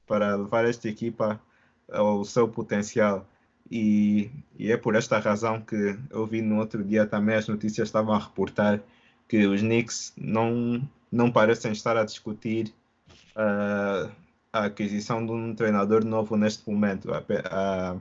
para 0.06 0.36
levar 0.36 0.66
esta 0.66 0.90
equipa 0.90 1.40
ao 1.90 2.26
seu 2.26 2.46
potencial. 2.46 3.26
E, 3.72 4.30
e 4.60 4.70
é 4.70 4.76
por 4.76 4.96
esta 4.96 5.18
razão 5.18 5.62
que 5.62 5.98
eu 6.10 6.28
vi 6.28 6.42
no 6.42 6.58
outro 6.60 6.84
dia 6.84 7.08
também 7.08 7.36
as 7.36 7.48
notícias 7.48 7.88
estavam 7.88 8.14
a 8.14 8.20
reportar 8.20 8.82
que 9.28 9.46
os 9.48 9.62
Knicks 9.62 10.14
não, 10.18 10.82
não 11.12 11.32
parecem 11.32 11.72
estar 11.72 11.98
a 11.98 12.04
discutir 12.06 12.74
ah, 13.36 14.10
a 14.54 14.66
aquisição 14.66 15.26
de 15.26 15.32
um 15.32 15.56
treinador 15.56 16.06
novo 16.06 16.38
neste 16.38 16.70
momento. 16.70 17.12
A, 17.14 17.24
a- 17.52 17.98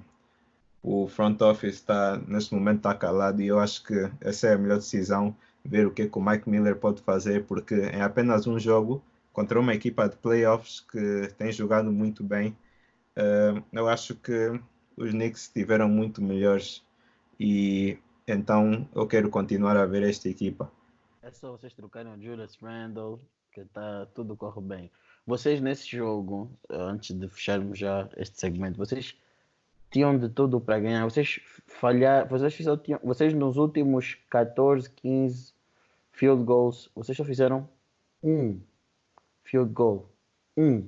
o 0.82 1.08
front 1.08 1.40
office 1.42 1.74
está 1.76 2.16
neste 2.28 2.54
momento 2.54 2.76
está 2.78 2.94
calado 2.94 3.40
e 3.42 3.46
eu 3.48 3.58
acho 3.58 3.82
que 3.84 3.94
essa 4.20 4.48
é 4.48 4.54
a 4.54 4.58
melhor 4.58 4.78
decisão 4.78 5.34
ver 5.64 5.86
o 5.86 5.90
que, 5.90 6.02
é 6.02 6.08
que 6.08 6.18
o 6.18 6.22
Mike 6.22 6.48
Miller 6.48 6.76
pode 6.76 7.00
fazer 7.02 7.44
porque 7.44 7.74
em 7.74 8.02
apenas 8.02 8.46
um 8.46 8.58
jogo 8.58 9.02
contra 9.32 9.58
uma 9.58 9.74
equipa 9.74 10.08
de 10.08 10.16
playoffs 10.16 10.80
que 10.80 11.28
tem 11.38 11.50
jogado 11.50 11.90
muito 11.90 12.22
bem 12.22 12.56
eh, 13.16 13.62
eu 13.72 13.88
acho 13.88 14.14
que 14.16 14.60
os 14.96 15.10
Knicks 15.10 15.42
estiveram 15.42 15.88
muito 15.88 16.22
melhores 16.22 16.84
e 17.40 17.98
então 18.26 18.88
eu 18.94 19.06
quero 19.06 19.30
continuar 19.30 19.76
a 19.76 19.86
ver 19.86 20.02
esta 20.04 20.28
equipa 20.28 20.70
É 21.26 21.30
só 21.30 21.52
vocês 21.52 21.72
trocarem 21.72 22.12
o 22.12 22.20
Julius 22.20 22.54
Randle, 22.60 23.18
que 23.50 23.64
tá, 23.64 24.06
tudo 24.14 24.36
corre 24.36 24.60
bem. 24.60 24.90
Vocês 25.26 25.58
nesse 25.58 25.96
jogo, 25.96 26.50
antes 26.68 27.16
de 27.16 27.26
fecharmos 27.28 27.78
já 27.78 28.06
este 28.18 28.38
segmento, 28.38 28.76
vocês 28.76 29.16
tinham 29.90 30.18
de 30.18 30.28
tudo 30.28 30.60
para 30.60 30.78
ganhar. 30.78 31.02
Vocês 31.04 31.40
falharam, 31.66 32.28
vocês, 32.28 32.54
tinham, 32.82 33.00
vocês 33.02 33.32
nos 33.32 33.56
últimos 33.56 34.18
14, 34.28 34.90
15 34.90 35.54
field 36.12 36.44
goals, 36.44 36.90
vocês 36.94 37.16
só 37.16 37.24
fizeram 37.24 37.66
um 38.22 38.60
field 39.44 39.72
goal. 39.72 40.10
Um. 40.54 40.86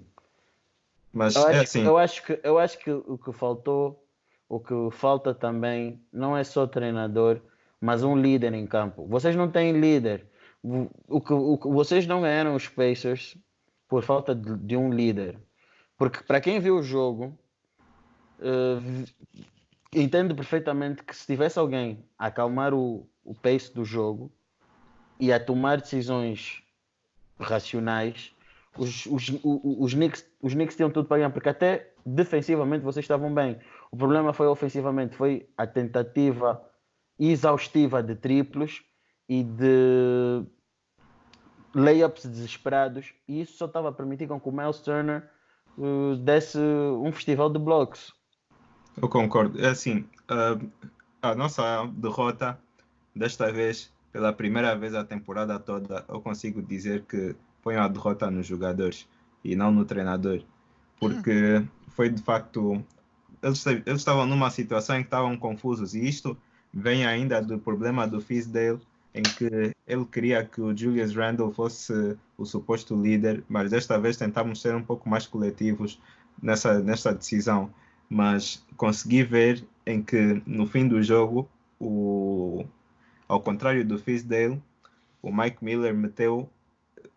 mas 1.14 1.34
Eu 1.34 1.48
é 1.48 1.52
acho, 1.52 1.60
assim 1.62 1.82
eu 1.82 1.96
acho 1.96 2.22
que 2.22 2.40
eu 2.44 2.58
acho 2.58 2.78
que 2.78 2.90
o 2.90 3.16
que 3.16 3.32
faltou, 3.32 4.04
o 4.50 4.60
que 4.60 4.74
falta 4.90 5.32
também 5.34 5.98
não 6.12 6.36
é 6.36 6.44
só 6.44 6.66
treinador, 6.66 7.40
mas 7.80 8.02
um 8.02 8.16
líder 8.16 8.52
em 8.54 8.66
campo. 8.66 9.06
Vocês 9.06 9.34
não 9.36 9.50
têm 9.50 9.72
líder. 9.78 10.26
O 11.08 11.20
que, 11.20 11.32
o 11.32 11.56
que 11.58 11.68
vocês 11.68 12.06
não 12.06 12.22
ganharam 12.22 12.54
os 12.54 12.66
Pacers 12.68 13.36
por 13.88 14.02
falta 14.02 14.34
de, 14.34 14.56
de 14.58 14.76
um 14.76 14.90
líder. 14.92 15.38
Porque 15.96 16.22
para 16.24 16.40
quem 16.40 16.58
viu 16.58 16.76
o 16.78 16.82
jogo, 16.82 17.38
entende 19.94 20.34
perfeitamente 20.34 21.02
que 21.02 21.14
se 21.14 21.26
tivesse 21.26 21.58
alguém 21.58 22.04
a 22.18 22.26
acalmar 22.26 22.74
o, 22.74 23.08
o 23.24 23.34
pace 23.34 23.72
do 23.72 23.84
jogo 23.84 24.30
e 25.18 25.32
a 25.32 25.40
tomar 25.40 25.80
decisões 25.80 26.62
racionais, 27.38 28.32
os, 28.76 29.06
os, 29.06 29.28
o- 29.28 29.38
o- 29.42 29.82
os, 29.84 29.94
Knicks, 29.94 30.26
os 30.42 30.52
Knicks 30.52 30.76
tinham 30.76 30.90
tudo 30.90 31.08
para 31.08 31.18
ganhar, 31.18 31.30
porque 31.30 31.48
até 31.48 31.92
defensivamente 32.04 32.84
vocês 32.84 33.04
estavam 33.04 33.32
bem. 33.32 33.58
O 33.90 33.96
problema 33.96 34.32
foi 34.32 34.46
ofensivamente, 34.46 35.16
foi 35.16 35.48
a 35.56 35.66
tentativa 35.66 36.62
exaustiva 37.18 38.02
de 38.02 38.14
triplos 38.14 38.82
e 39.28 39.42
de 39.42 40.44
layups 41.74 42.26
desesperados, 42.26 43.12
e 43.28 43.40
isso 43.40 43.56
só 43.56 43.66
estava 43.66 43.90
a 43.90 43.92
permitir 43.92 44.26
com 44.26 44.40
que 44.40 44.48
o 44.48 44.52
Miles 44.52 44.80
Turner 44.80 45.28
uh, 45.76 46.16
desse 46.16 46.58
um 46.58 47.12
festival 47.12 47.50
de 47.50 47.58
blocos. 47.58 48.14
Eu 49.00 49.08
concordo. 49.08 49.60
É 49.62 49.68
assim, 49.68 50.06
a, 50.28 51.30
a 51.30 51.34
nossa 51.34 51.86
derrota, 51.86 52.58
desta 53.14 53.52
vez, 53.52 53.92
pela 54.10 54.32
primeira 54.32 54.74
vez 54.76 54.94
a 54.94 55.04
temporada 55.04 55.58
toda, 55.58 56.04
eu 56.08 56.20
consigo 56.20 56.62
dizer 56.62 57.02
que 57.02 57.36
foi 57.60 57.76
uma 57.76 57.88
derrota 57.88 58.30
nos 58.30 58.46
jogadores 58.46 59.06
e 59.44 59.54
não 59.54 59.70
no 59.70 59.84
treinador. 59.84 60.42
Porque 60.98 61.62
foi 61.88 62.08
de 62.08 62.22
facto. 62.22 62.82
Eles, 63.42 63.66
eles 63.66 63.98
estavam 63.98 64.24
numa 64.24 64.50
situação 64.50 64.96
em 64.96 65.00
que 65.00 65.08
estavam 65.08 65.36
confusos 65.36 65.94
e 65.94 66.08
isto 66.08 66.36
vem 66.76 67.06
ainda 67.06 67.40
do 67.40 67.58
problema 67.58 68.06
do 68.06 68.20
Fisdale, 68.20 68.78
em 69.14 69.22
que 69.22 69.72
ele 69.86 70.04
queria 70.04 70.44
que 70.44 70.60
o 70.60 70.76
Julius 70.76 71.14
Randle 71.14 71.50
fosse 71.50 72.18
o 72.36 72.44
suposto 72.44 72.94
líder, 72.94 73.42
mas 73.48 73.70
desta 73.70 73.98
vez 73.98 74.18
tentamos 74.18 74.60
ser 74.60 74.74
um 74.74 74.82
pouco 74.82 75.08
mais 75.08 75.26
coletivos 75.26 75.98
nessa, 76.40 77.14
decisão, 77.14 77.72
mas 78.10 78.62
consegui 78.76 79.22
ver 79.22 79.64
em 79.86 80.02
que 80.02 80.42
no 80.44 80.66
fim 80.66 80.86
do 80.86 81.02
jogo, 81.02 81.48
o, 81.80 82.66
ao 83.26 83.40
contrário 83.40 83.82
do 83.82 83.98
Fisdale, 83.98 84.62
o 85.22 85.32
Mike 85.34 85.64
Miller 85.64 85.94
meteu, 85.94 86.46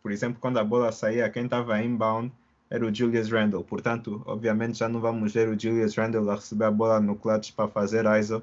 por 0.02 0.14
exemplo, 0.14 0.40
quando 0.40 0.58
a 0.58 0.64
bola 0.64 0.90
saía, 0.94 1.30
quem 1.30 1.44
estava 1.44 1.84
inbound 1.84 2.32
era 2.70 2.86
o 2.86 2.96
Julius 2.96 3.30
Randle. 3.30 3.66
Portanto, 3.66 4.22
obviamente 4.26 4.78
já 4.78 4.88
não 4.88 5.02
vamos 5.02 5.34
ver 5.34 5.50
o 5.50 5.60
Julius 5.60 5.98
Randle 5.98 6.30
a 6.30 6.36
receber 6.36 6.66
a 6.66 6.72
bola 6.72 7.02
no 7.02 7.18
clutch 7.18 7.52
para 7.52 7.68
fazer 7.68 8.06
ISO 8.18 8.42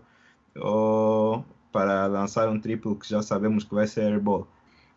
ou 0.60 1.44
para 1.72 2.06
lançar 2.06 2.48
um 2.48 2.58
triplo 2.58 2.96
que 2.96 3.08
já 3.08 3.22
sabemos 3.22 3.64
que 3.64 3.74
vai 3.74 3.86
ser 3.86 4.02
airball. 4.02 4.46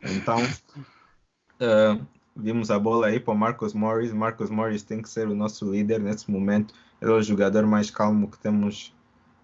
Então, 0.01 0.38
uh, 0.41 2.05
vimos 2.36 2.72
a 2.72 2.80
bola 2.80 3.07
aí 3.07 3.20
para 3.20 3.34
o 3.34 3.38
Marcus 3.38 3.74
Morris. 3.74 4.14
Marcus 4.14 4.49
Morris 4.49 4.84
tem 4.84 5.01
que 5.01 5.10
ser 5.10 5.28
o 5.28 5.36
nosso 5.36 5.70
líder 5.70 5.99
nesse 5.99 6.30
momento. 6.32 6.74
Ele 7.01 7.12
é 7.12 7.14
o 7.14 7.22
jogador 7.22 7.66
mais 7.66 7.91
calmo 7.91 8.30
que 8.30 8.38
temos. 8.39 8.93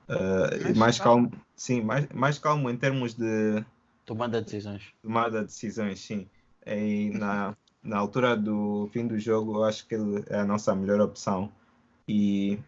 Uh, 0.08 0.64
mais, 0.64 0.78
mais 0.78 1.00
calmo. 1.00 1.30
calmo, 1.30 1.46
sim, 1.56 1.82
mais, 1.82 2.08
mais 2.10 2.40
calmo 2.40 2.70
em 2.70 2.78
termos 2.78 3.16
de 3.16 3.66
tomada 4.06 4.40
de 4.40 4.46
decisões. 4.46 4.94
Tomada 5.02 5.40
de 5.40 5.48
decisões, 5.48 6.00
sim. 6.00 6.28
E 6.66 7.10
na, 7.18 7.56
na 7.84 7.98
altura 7.98 8.38
do 8.38 8.88
fim 8.94 9.08
do 9.08 9.20
jogo, 9.20 9.56
eu 9.56 9.64
acho 9.64 9.86
que 9.88 9.96
ele 9.96 10.24
é 10.30 10.40
a 10.40 10.46
nossa 10.46 10.76
melhor 10.76 11.02
opção. 11.02 11.52
E, 12.08 12.60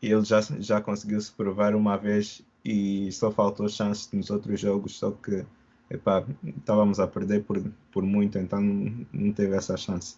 e 0.00 0.10
ele 0.10 0.24
já, 0.24 0.40
já 0.40 0.80
conseguiu 0.80 1.20
se 1.20 1.30
provar 1.30 1.74
uma 1.74 1.96
vez 1.96 2.42
e 2.64 3.10
só 3.12 3.30
faltou 3.30 3.68
chance 3.68 4.14
nos 4.14 4.30
outros 4.30 4.60
jogos, 4.60 4.98
só 4.98 5.10
que 5.10 5.44
epá, 5.90 6.24
estávamos 6.44 7.00
a 7.00 7.06
perder 7.06 7.44
por, 7.44 7.62
por 7.92 8.02
muito, 8.02 8.38
então 8.38 8.60
não, 8.60 9.06
não 9.12 9.32
teve 9.32 9.56
essa 9.56 9.76
chance. 9.76 10.16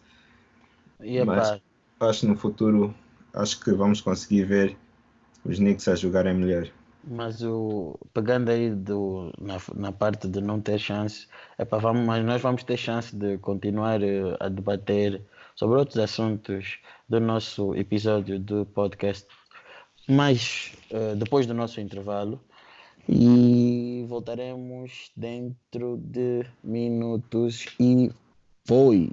E, 1.01 1.23
Mas 1.25 1.61
acho 2.01 2.21
que 2.21 2.27
no 2.27 2.37
futuro 2.37 2.95
acho 3.35 3.61
que 3.61 3.73
vamos 3.73 4.01
conseguir 4.01 4.45
ver 4.45 4.77
os 5.45 5.59
Knicks 5.59 5.89
a 5.89 5.95
jogarem 5.95 6.35
melhor. 6.35 6.69
Mas 7.03 7.43
o, 7.43 7.99
pegando 8.13 8.51
aí 8.51 8.71
do, 8.75 9.33
na, 9.41 9.57
na 9.75 9.91
parte 9.91 10.29
de 10.29 10.41
não 10.41 10.61
ter 10.61 10.79
chance, 10.79 11.27
epá, 11.59 11.79
vamos, 11.79 12.05
mas 12.05 12.23
nós 12.25 12.43
vamos 12.43 12.63
ter 12.63 12.77
chance 12.77 13.17
de 13.17 13.39
continuar 13.39 14.03
uh, 14.03 14.37
a 14.39 14.49
debater 14.49 15.23
sobre 15.55 15.79
outros 15.79 15.97
assuntos 15.97 16.79
do 17.09 17.19
nosso 17.19 17.75
episódio 17.75 18.39
do 18.39 18.67
podcast 18.67 19.27
mais 20.11 20.73
uh, 20.91 21.17
depois 21.17 21.47
do 21.47 21.55
nosso 21.55 21.81
intervalo 21.81 22.41
e 23.09 24.05
voltaremos 24.09 25.11
dentro 25.17 25.97
de 25.99 26.45
minutos 26.63 27.67
e 27.79 28.11
foi. 28.65 29.11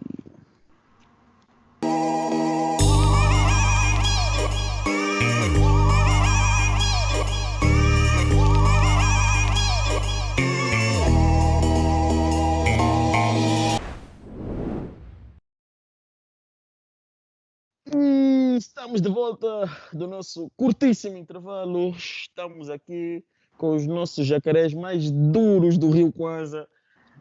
Estamos 18.68 19.01
de 19.01 19.07
volta 19.09 19.47
do 19.93 20.07
nosso 20.07 20.51
curtíssimo 20.57 21.18
intervalo. 21.18 21.91
Estamos 21.91 22.70
aqui 22.70 23.24
com 23.57 23.74
os 23.74 23.88
nossos 23.88 24.28
jacarés 24.28 24.74
mais 24.74 25.09
duros 25.09 25.78
do 25.78 25.89
Rio 25.89 26.11
Kwanza. 26.11 26.68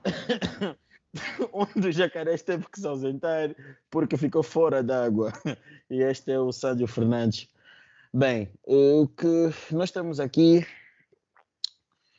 onde 1.52 1.88
o 1.88 1.92
jacaré 1.92 2.36
teve 2.36 2.66
que 2.68 2.80
se 2.80 2.86
ausentar 2.86 3.54
porque 3.88 4.16
ficou 4.16 4.42
fora 4.42 4.82
d'água. 4.82 5.32
E 5.88 6.02
este 6.02 6.32
é 6.32 6.40
o 6.40 6.50
Sérgio 6.50 6.88
Fernandes. 6.88 7.48
Bem, 8.12 8.50
o 8.64 9.06
que 9.06 9.54
nós 9.70 9.92
temos 9.92 10.18
aqui 10.18 10.66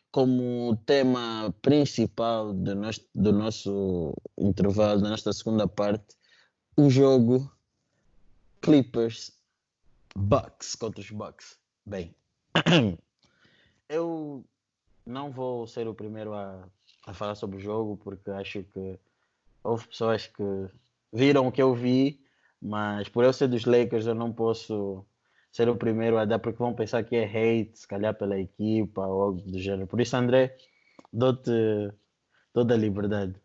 como 0.10 0.78
tema 0.86 1.54
principal 1.62 2.54
do 2.54 2.74
nosso, 2.74 3.02
do 3.14 3.34
nosso 3.34 4.14
intervalo, 4.38 5.02
da 5.02 5.10
nossa 5.10 5.34
segunda 5.34 5.68
parte, 5.68 6.16
o 6.78 6.90
jogo 6.90 7.52
Clippers 8.62 9.32
Bucks 10.16 10.76
contra 10.76 11.02
os 11.02 11.12
Bucks. 11.12 11.58
Bem, 11.86 12.14
eu 13.88 14.44
não 15.06 15.32
vou 15.32 15.68
ser 15.68 15.88
o 15.88 15.94
primeiro 15.94 16.34
a, 16.34 16.68
a 17.06 17.14
falar 17.14 17.36
sobre 17.36 17.58
o 17.58 17.62
jogo 17.62 17.98
porque 17.98 18.30
acho 18.32 18.64
que 18.64 19.00
houve 19.64 19.88
pessoas 19.88 20.28
que 20.28 20.44
viram 21.14 21.48
o 21.48 21.52
que 21.52 21.62
eu 21.62 21.74
vi, 21.74 22.20
mas 22.62 23.08
por 23.08 23.24
eu 23.24 23.32
ser 23.32 23.48
dos 23.48 23.66
Lakers 23.66 24.06
eu 24.06 24.16
não 24.16 24.34
posso 24.34 25.06
ser 25.52 25.70
o 25.70 25.76
primeiro 25.76 26.18
a 26.18 26.26
dar 26.26 26.40
porque 26.40 26.60
vão 26.60 26.74
pensar 26.74 27.04
que 27.04 27.16
é 27.16 27.26
hate, 27.26 27.80
se 27.80 27.88
calhar 27.88 28.14
pela 28.14 28.40
equipa 28.40 29.06
ou 29.06 29.24
algo 29.24 29.42
do 29.42 29.60
gênero. 29.60 29.88
Por 29.88 30.02
isso, 30.02 30.16
André, 30.16 30.58
dou-te 31.12 31.52
toda 32.54 32.74
a 32.74 32.78
liberdade. 32.78 33.36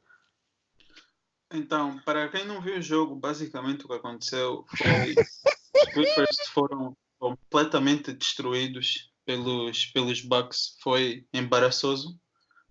Então, 1.53 1.99
para 2.01 2.29
quem 2.29 2.45
não 2.45 2.61
viu 2.61 2.79
o 2.79 2.83
jogo, 2.83 3.15
basicamente 3.15 3.85
o 3.85 3.89
que 3.89 3.95
aconteceu 3.95 4.65
foi 4.69 5.15
os 5.75 5.93
Clippers 5.93 6.39
foram 6.53 6.97
completamente 7.19 8.13
destruídos 8.13 9.13
pelos, 9.25 9.87
pelos 9.87 10.21
Bucks. 10.21 10.77
Foi 10.81 11.27
embaraçoso 11.33 12.19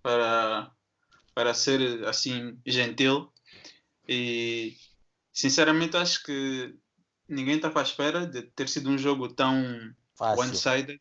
para, 0.02 0.72
para 1.34 1.54
ser 1.54 2.06
assim 2.08 2.58
gentil. 2.66 3.32
E 4.08 4.76
sinceramente 5.32 5.96
acho 5.96 6.24
que 6.24 6.76
ninguém 7.28 7.56
estava 7.56 7.80
à 7.80 7.84
espera 7.84 8.26
de 8.26 8.42
ter 8.42 8.68
sido 8.68 8.90
um 8.90 8.98
jogo 8.98 9.34
tão 9.34 9.94
one-sided. 10.20 11.00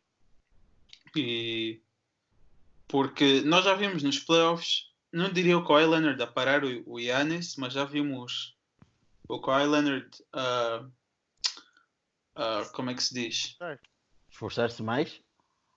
E 1.15 1.81
porque 2.87 3.41
nós 3.41 3.65
já 3.65 3.73
vimos 3.73 4.03
nos 4.03 4.19
playoffs, 4.19 4.90
não 5.11 5.31
diria 5.31 5.57
o 5.57 5.65
Kawhi 5.65 5.85
Leonard 5.85 6.21
a 6.21 6.27
parar 6.27 6.63
o, 6.63 6.83
o 6.85 6.99
Giannis, 6.99 7.55
mas 7.57 7.73
já 7.73 7.83
vimos 7.83 8.55
o 9.27 9.39
Kawhi 9.39 9.65
Leonard 9.65 10.09
uh, 10.35 10.85
uh, 12.35 12.71
como 12.73 12.89
é 12.89 12.93
que 12.93 13.03
se 13.03 13.13
diz? 13.13 13.57
Esforçar-se 14.29 14.81
mais? 14.81 15.21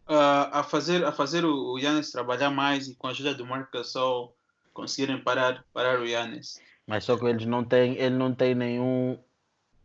Uh, 0.07 0.53
a 0.53 0.63
fazer, 0.63 1.05
a 1.05 1.13
fazer 1.13 1.45
o, 1.45 1.79
Yannis 1.79 2.11
trabalhar 2.11 2.51
mais 2.51 2.89
e 2.89 2.95
com 2.95 3.07
a 3.07 3.11
ajuda 3.11 3.35
do 3.35 3.47
Marc 3.47 3.73
Gasol 3.73 4.37
conseguirem 4.75 5.19
parar, 5.19 5.65
parar 5.73 5.99
o 5.99 6.07
Yannis. 6.07 6.61
Mas 6.87 7.05
só 7.05 7.17
que 7.17 7.25
eles 7.25 7.47
não 7.47 7.65
têm, 7.65 7.97
ele 7.97 8.15
não 8.15 8.35
tem 8.35 8.55
nenhum 8.55 9.19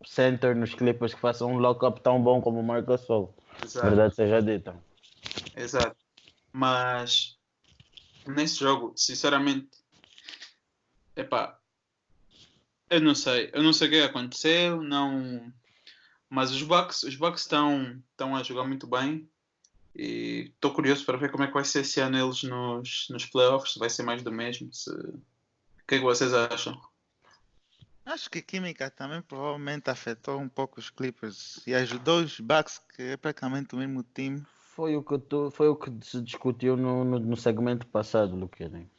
center 0.05 0.55
nos 0.55 0.73
Clippers 0.73 1.13
que 1.13 1.21
faça 1.21 1.45
um 1.45 1.57
lock-up 1.57 2.01
tão 2.01 2.21
bom 2.21 2.41
como 2.41 2.59
o 2.59 2.63
Marc 2.63 2.85
Gasol. 2.85 3.33
Exato. 3.63 3.87
Verdade 3.87 4.15
seja 4.15 4.41
dita. 4.41 4.75
Exato. 5.55 5.95
Mas 6.51 7.38
nesse 8.29 8.59
jogo, 8.59 8.93
sinceramente, 8.95 9.69
epá, 11.15 11.59
eu 12.89 13.01
não 13.01 13.13
sei. 13.15 13.49
Eu 13.53 13.61
não 13.63 13.73
sei 13.73 13.87
o 13.87 13.91
que 13.91 14.01
aconteceu, 14.01 14.81
não 14.81 15.53
mas 16.29 16.51
os 16.51 16.61
Bucks, 16.61 17.03
os 17.03 17.15
Bucks 17.15 17.41
estão, 17.41 18.01
estão 18.11 18.35
a 18.35 18.43
jogar 18.43 18.63
muito 18.65 18.85
bem 18.85 19.27
e 19.95 20.51
estou 20.53 20.71
curioso 20.71 21.03
para 21.03 21.17
ver 21.17 21.31
como 21.31 21.43
é 21.43 21.47
que 21.47 21.53
vai 21.53 21.65
ser 21.65 21.79
esse 21.79 21.99
ano 21.99 22.17
eles 22.17 22.43
nos, 22.43 23.07
nos 23.09 23.25
playoffs, 23.25 23.73
se 23.73 23.79
vai 23.79 23.89
ser 23.89 24.03
mais 24.03 24.21
do 24.21 24.31
mesmo. 24.31 24.71
Se... 24.71 24.91
O 24.91 25.21
que 25.87 25.95
é 25.95 25.97
que 25.97 26.03
vocês 26.03 26.31
acham? 26.31 26.79
Acho 28.05 28.29
que 28.29 28.39
a 28.39 28.43
química 28.43 28.91
também 28.91 29.21
provavelmente 29.23 29.89
afetou 29.89 30.39
um 30.39 30.47
pouco 30.47 30.79
os 30.79 30.91
Clippers 30.91 31.65
e 31.65 31.73
ajudou 31.73 32.21
os 32.21 32.39
Bucks, 32.39 32.79
que 32.95 33.01
é 33.01 33.17
praticamente 33.17 33.73
o 33.73 33.77
mesmo 33.79 34.03
time. 34.13 34.45
Foi 34.79 34.95
o 34.95 35.03
que, 35.03 35.19
tu, 35.19 35.51
foi 35.51 35.67
o 35.67 35.75
que 35.75 35.91
se 36.01 36.21
discutiu 36.21 36.77
no, 36.77 37.03
no, 37.03 37.19
no 37.19 37.35
segmento 37.35 37.85
passado, 37.85 38.33
Luquene. 38.33 38.89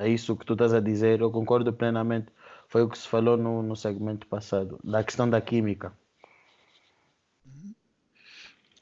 É 0.00 0.08
isso 0.08 0.36
que 0.36 0.44
tu 0.44 0.54
estás 0.54 0.74
a 0.74 0.80
dizer, 0.80 1.20
eu 1.20 1.30
concordo 1.30 1.72
plenamente. 1.72 2.32
Foi 2.66 2.82
o 2.82 2.88
que 2.88 2.98
se 2.98 3.06
falou 3.06 3.36
no, 3.36 3.62
no 3.62 3.76
segmento 3.76 4.26
passado, 4.26 4.80
da 4.82 5.04
questão 5.04 5.30
da 5.30 5.40
química. 5.40 5.96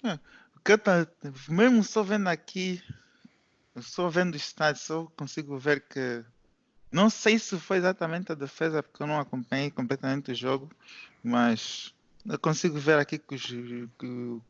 É, 0.03 0.77
tá, 0.79 1.07
mesmo 1.51 1.85
só 1.85 2.03
vendo 2.03 2.29
aqui, 2.29 2.83
só 3.77 4.09
vendo 4.09 4.35
os 4.35 4.41
estádios, 4.41 4.87
só 4.87 5.05
consigo 5.19 5.59
ver 5.59 5.87
que. 5.87 6.25
Não 6.91 7.11
sei 7.11 7.39
se 7.39 7.59
foi 7.59 7.77
exatamente 7.77 8.33
a 8.33 8.35
defesa, 8.35 8.83
porque 8.83 9.03
eu 9.03 9.07
não 9.07 9.21
acompanhei 9.21 9.71
completamente 9.71 10.33
o 10.33 10.35
jogo, 10.35 10.71
mas 11.23 11.95
eu 12.27 12.39
consigo 12.39 12.79
ver 12.79 12.99
aqui 12.99 13.19
que 13.19 13.35
os, 13.35 13.45
que 13.99 14.41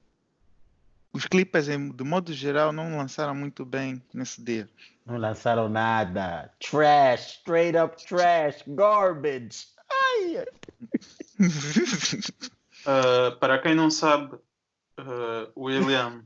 os 1.12 1.26
Clippers, 1.26 1.66
de 1.66 2.04
modo 2.04 2.32
geral, 2.32 2.72
não 2.72 2.96
lançaram 2.96 3.34
muito 3.34 3.64
bem 3.64 4.02
nesse 4.12 4.42
dia. 4.42 4.68
Não 5.06 5.16
lançaram 5.16 5.68
nada. 5.68 6.52
Trash, 6.60 7.38
straight 7.38 7.76
up 7.78 7.96
trash, 8.06 8.62
garbage. 8.66 9.66
Ai. 9.90 10.44
uh, 12.86 13.36
para 13.40 13.58
quem 13.58 13.74
não 13.74 13.90
sabe, 13.90 14.34
uh, 14.34 15.50
William, 15.56 16.24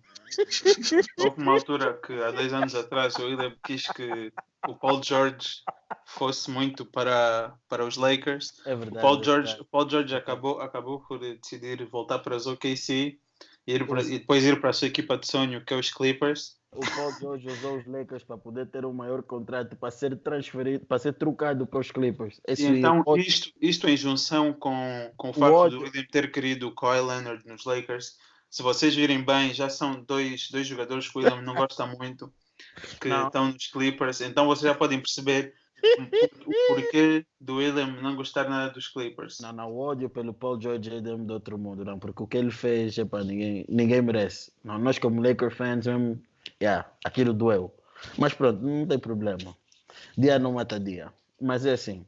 houve 1.19 1.41
uma 1.41 1.53
altura 1.53 1.95
que 1.95 2.13
há 2.21 2.31
10 2.33 2.53
anos 2.53 2.75
atrás 2.75 3.15
o 3.17 3.25
William 3.27 3.55
quis 3.65 3.87
que 3.89 4.33
o 4.67 4.75
Paul 4.75 5.03
George 5.03 5.63
fosse 6.07 6.51
muito 6.51 6.85
para, 6.85 7.55
para 7.69 7.85
os 7.85 7.97
Lakers. 7.97 8.61
É 8.67 8.75
O 8.75 8.79
verdade. 8.79 9.01
Paul 9.01 9.21
é 9.21 9.25
George, 9.25 9.57
o 9.61 9.65
Paul 9.65 9.89
George 9.89 10.15
acabou, 10.15 10.61
acabou 10.61 11.01
por 11.01 11.19
decidir 11.19 11.85
voltar 11.87 12.19
para 12.21 12.37
os 12.37 12.47
OKC 12.47 13.19
ir 13.67 13.87
para- 13.87 14.03
e 14.03 14.19
depois 14.19 14.45
ir 14.45 14.61
para 14.61 14.71
a 14.71 14.73
sua 14.73 14.89
equipa 14.89 15.17
de 15.17 15.27
sonho, 15.27 15.65
que 15.65 15.73
é 15.73 15.77
os 15.77 15.93
Clippers. 15.93 16.57
O 16.75 16.81
Paul 16.81 17.13
George 17.21 17.47
usou 17.49 17.77
os 17.79 17.87
Lakers 17.87 18.25
para 18.25 18.39
poder 18.39 18.67
ter 18.71 18.87
um 18.87 18.93
maior 18.95 19.23
contrato, 19.23 19.77
para 19.77 19.91
ser 19.91 20.17
transferido, 20.23 20.87
para 20.87 20.99
ser 20.99 21.13
trocado 21.13 21.67
para 21.67 21.81
os 21.81 21.91
Clippers. 21.91 22.39
E 22.49 22.53
Esse 22.53 22.67
então, 22.67 23.03
ódio- 23.07 23.23
isto, 23.23 23.51
isto 23.61 23.87
em 23.89 23.97
junção 23.97 24.55
com, 24.55 25.13
com 25.17 25.29
o 25.29 25.31
O 25.31 25.35
facto 25.35 25.55
ódio. 25.55 25.79
do 25.79 25.85
William 25.85 26.05
ter 26.11 26.33
querido 26.33 26.69
o 26.69 26.75
Kawhi 26.75 27.01
Leonard 27.01 27.47
nos 27.47 27.65
Lakers, 27.67 28.17
se 28.49 28.63
vocês 28.63 28.95
virem 28.95 29.23
bem, 29.23 29.53
já 29.53 29.69
são 29.69 30.03
dois, 30.03 30.49
dois 30.51 30.67
jogadores 30.67 31.09
que 31.09 31.19
o 31.19 31.21
William 31.23 31.43
não 31.43 31.55
gosta 31.55 31.87
muito, 31.87 32.33
que 33.01 33.09
Não. 33.09 33.27
estão 33.27 33.53
nos 33.53 33.67
Clippers, 33.67 34.21
então 34.23 34.47
vocês 34.47 34.71
já 34.73 34.75
podem 34.75 34.99
perceber 34.99 35.53
o 36.47 36.75
porquê 36.75 37.25
do 37.41 37.57
William 37.57 37.87
não 38.01 38.15
gostar 38.15 38.49
nada 38.49 38.73
dos 38.73 38.89
Clippers. 38.89 39.41
Não, 39.41 39.53
não, 39.53 39.73
o 39.73 39.79
ódio 39.79 40.09
pelo 40.09 40.33
Paul 40.33 40.61
George 40.61 40.95
é 40.95 41.01
de 41.01 41.33
outro 41.33 41.59
mundo, 41.59 41.85
não, 41.85 41.99
porque 41.99 42.23
o 42.23 42.27
que 42.27 42.37
ele 42.37 42.51
fez, 42.51 42.97
epa, 42.99 43.23
ninguém, 43.25 43.65
ninguém 43.69 44.03
merece. 44.03 44.53
Não, 44.65 44.79
nós 44.79 44.99
como 44.99 45.23
Lakers 45.23 45.55
fans, 45.55 45.87
mesmo, 45.87 46.21
yeah, 46.63 46.89
aquilo 47.05 47.33
doeu. 47.33 47.73
Mas 48.19 48.35
pronto, 48.35 48.61
não 48.63 48.87
tem 48.87 48.99
problema. 48.99 49.57
Dia 50.17 50.39
não 50.39 50.53
mata 50.53 50.79
dia. 50.79 51.13
Mas 51.41 51.67
é 51.67 51.73
assim, 51.73 52.05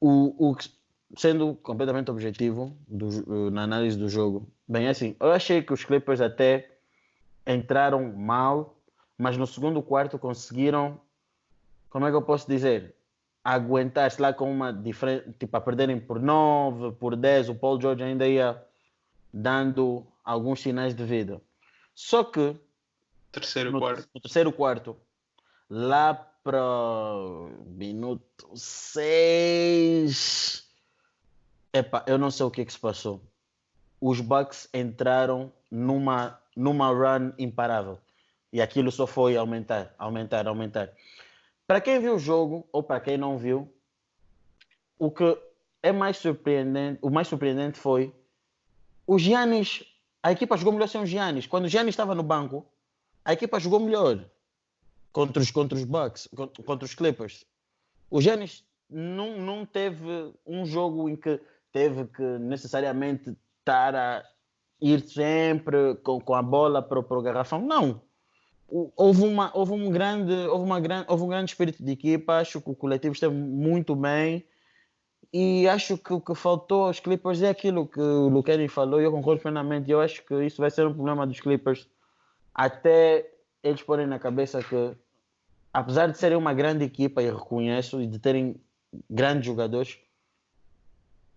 o, 0.00 0.50
o, 0.50 0.56
sendo 1.16 1.54
completamente 1.56 2.10
objetivo 2.10 2.76
do 2.88 3.08
eh, 3.08 3.50
na 3.50 3.62
análise 3.62 3.96
do 3.96 4.08
jogo, 4.08 4.48
bem, 4.66 4.86
é 4.86 4.90
assim, 4.90 5.14
eu 5.20 5.30
achei 5.30 5.62
que 5.62 5.72
os 5.72 5.84
Clippers 5.84 6.20
até 6.20 6.70
entraram 7.46 8.12
mal, 8.12 8.76
mas 9.18 9.36
no 9.36 9.46
segundo 9.46 9.82
quarto 9.82 10.18
conseguiram, 10.18 11.00
como 11.90 12.06
é 12.06 12.10
que 12.10 12.16
eu 12.16 12.22
posso 12.22 12.48
dizer? 12.48 12.94
aguentar-se 13.44 14.20
lá 14.20 14.32
com 14.32 14.50
uma 14.50 14.72
diferença, 14.72 15.24
tipo, 15.38 15.56
a 15.56 15.60
perderem 15.60 15.98
por 15.98 16.20
9, 16.20 16.92
por 16.92 17.16
10, 17.16 17.50
o 17.50 17.54
Paul 17.54 17.80
George 17.80 18.02
ainda 18.02 18.28
ia 18.28 18.62
dando 19.32 20.06
alguns 20.24 20.60
sinais 20.60 20.94
de 20.94 21.04
vida. 21.04 21.40
Só 21.94 22.24
que 22.24 22.56
Terceiro 23.32 23.72
no, 23.72 23.78
quarto. 23.78 24.08
no 24.14 24.20
terceiro 24.20 24.52
quarto, 24.52 24.96
lá 25.68 26.14
para 26.14 26.60
minuto 27.66 28.50
6, 28.54 30.68
epa, 31.72 32.04
eu 32.06 32.18
não 32.18 32.30
sei 32.30 32.46
o 32.46 32.50
que, 32.50 32.64
que 32.64 32.72
se 32.72 32.78
passou. 32.78 33.22
Os 34.00 34.20
Bucks 34.20 34.68
entraram 34.72 35.52
numa, 35.70 36.38
numa 36.56 36.88
run 36.88 37.32
imparável. 37.38 37.98
E 38.52 38.60
aquilo 38.60 38.90
só 38.90 39.06
foi 39.06 39.36
aumentar, 39.36 39.94
aumentar, 39.98 40.48
aumentar. 40.48 40.90
Para 41.70 41.80
quem 41.80 42.00
viu 42.00 42.16
o 42.16 42.18
jogo, 42.18 42.68
ou 42.72 42.82
para 42.82 42.98
quem 42.98 43.16
não 43.16 43.38
viu, 43.38 43.72
o 44.98 45.08
que 45.08 45.38
é 45.80 45.92
mais 45.92 46.16
surpreendente, 46.16 46.98
o 47.00 47.08
mais 47.08 47.28
surpreendente 47.28 47.78
foi 47.78 48.12
o 49.06 49.16
Giannis, 49.16 49.84
a 50.20 50.32
equipa 50.32 50.56
jogou 50.56 50.72
melhor 50.72 50.88
sem 50.88 51.00
o 51.00 51.06
Giannis. 51.06 51.46
Quando 51.46 51.66
o 51.66 51.68
Giannis 51.68 51.92
estava 51.92 52.12
no 52.12 52.24
banco, 52.24 52.66
a 53.24 53.34
equipa 53.34 53.60
jogou 53.60 53.78
melhor 53.78 54.18
contra 55.12 55.40
os, 55.40 55.52
contra 55.52 55.78
os 55.78 55.84
Bucks, 55.84 56.28
contra, 56.66 56.84
os 56.84 56.92
Clippers. 56.92 57.46
O 58.10 58.20
Giannis 58.20 58.64
não, 58.88 59.38
não 59.38 59.64
teve 59.64 60.34
um 60.44 60.66
jogo 60.66 61.08
em 61.08 61.14
que 61.14 61.40
teve 61.70 62.04
que 62.06 62.22
necessariamente 62.40 63.38
estar 63.60 63.94
a 63.94 64.28
ir 64.80 65.02
sempre 65.02 65.94
com, 66.02 66.20
com 66.20 66.34
a 66.34 66.42
bola 66.42 66.82
para, 66.82 67.00
para 67.00 67.16
o 67.16 67.22
garrafão. 67.22 67.60
Não. 67.60 68.02
Houve, 68.70 69.24
uma, 69.24 69.50
houve, 69.52 69.72
um 69.72 69.90
grande, 69.90 70.32
houve, 70.32 70.64
uma 70.64 70.78
gran, 70.78 71.04
houve 71.08 71.24
um 71.24 71.28
grande 71.28 71.50
espírito 71.50 71.84
de 71.84 71.92
equipa. 71.92 72.34
Acho 72.34 72.60
que 72.60 72.70
o 72.70 72.74
coletivo 72.74 73.12
esteve 73.12 73.34
muito 73.34 73.96
bem. 73.96 74.46
E 75.32 75.68
acho 75.68 75.98
que 75.98 76.12
o 76.12 76.20
que 76.20 76.34
faltou 76.34 76.84
aos 76.84 77.00
Clippers 77.00 77.42
é 77.42 77.50
aquilo 77.50 77.86
que 77.86 78.00
o 78.00 78.28
Luqueni 78.28 78.68
falou. 78.68 79.00
E 79.00 79.04
eu 79.04 79.12
concordo 79.12 79.42
plenamente. 79.42 79.90
Eu 79.90 80.00
acho 80.00 80.24
que 80.24 80.34
isso 80.44 80.60
vai 80.60 80.70
ser 80.70 80.86
um 80.86 80.94
problema 80.94 81.26
dos 81.26 81.40
Clippers 81.40 81.88
até 82.54 83.30
eles 83.62 83.82
porem 83.82 84.06
na 84.06 84.18
cabeça 84.18 84.62
que, 84.62 84.96
apesar 85.72 86.08
de 86.08 86.18
serem 86.18 86.36
uma 86.36 86.54
grande 86.54 86.84
equipa, 86.84 87.22
e 87.22 87.30
reconheço, 87.30 88.00
e 88.00 88.06
de 88.06 88.18
terem 88.18 88.60
grandes 89.08 89.46
jogadores, 89.46 89.98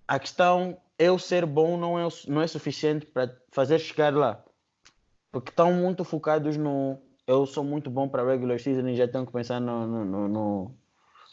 a 0.08 0.20
questão 0.20 0.78
eu 0.98 1.18
ser 1.18 1.46
bom 1.46 1.78
não 1.78 2.00
é, 2.00 2.08
não 2.28 2.42
é 2.42 2.48
suficiente 2.48 3.06
para 3.06 3.36
fazer 3.52 3.80
chegar 3.80 4.14
lá. 4.14 4.44
Porque 5.32 5.50
estão 5.50 5.74
muito 5.74 6.04
focados 6.04 6.58
no 6.58 7.00
eu 7.28 7.46
sou 7.46 7.64
muito 7.64 7.90
bom 7.90 8.08
para 8.08 8.24
regular 8.26 8.60
season 8.60 8.88
e 8.90 8.96
já 8.96 9.08
tenho 9.08 9.26
que 9.26 9.32
pensar 9.32 9.60
no, 9.60 9.88
no, 9.88 10.06
no- 10.06 10.28
no- 10.28 10.72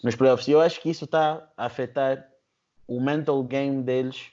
nos 0.02 0.16
playoffs. 0.16 0.48
E 0.48 0.52
eu 0.52 0.60
acho 0.60 0.80
que 0.80 0.90
isso 0.90 1.04
está 1.04 1.48
a 1.56 1.66
afetar 1.66 2.26
o 2.86 3.00
mental 3.00 3.42
game 3.44 3.82
deles, 3.82 4.32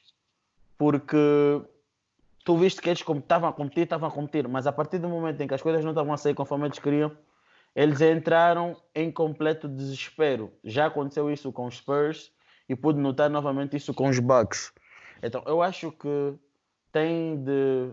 porque 0.78 1.62
tu 2.45 2.58
viste 2.58 2.82
que 2.82 2.89
eles 2.89 3.01
estavam 3.01 3.49
a 3.49 3.53
competir, 3.53 3.84
estavam 3.84 4.08
a 4.08 4.12
competir, 4.12 4.47
mas 4.47 4.66
a 4.68 4.72
partir 4.72 4.99
do 4.99 5.10
momento 5.10 5.41
em 5.41 5.47
que 5.47 5.53
as 5.53 5.62
coisas 5.62 5.84
não 5.84 5.91
estavam 5.91 6.14
a 6.14 6.18
sair 6.18 6.34
conforme 6.34 6.66
eles 6.66 6.80
queriam, 6.80 7.12
eles 7.76 8.01
entraram 8.01 8.76
em 8.95 9.12
completo 9.12 9.68
desespero. 9.68 10.51
Já 10.64 10.88
aconteceu 10.88 11.30
isso 11.32 11.51
com 11.51 11.68
os 11.68 11.78
Spurs 11.78 12.32
e 12.68 12.76
pude 12.76 12.99
notar 12.99 13.30
novamente 13.30 13.76
isso 13.78 13.93
com 13.93 14.08
os 14.10 14.20
Bucks. 14.20 14.72
Então, 15.22 15.43
eu 15.45 15.62
acho 15.62 15.91
que 15.91 16.34
tem 16.91 17.43
de 17.43 17.91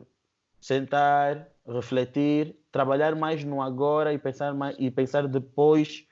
sentar, 0.60 1.48
refletir, 1.66 2.56
trabalhar 2.70 3.14
mais 3.16 3.44
no 3.44 3.62
agora 3.62 4.12
e 4.12 4.18
pensar 4.18 4.52
mais 4.54 4.76
e 4.78 4.90
pensar 4.90 5.26
depois 5.26 6.06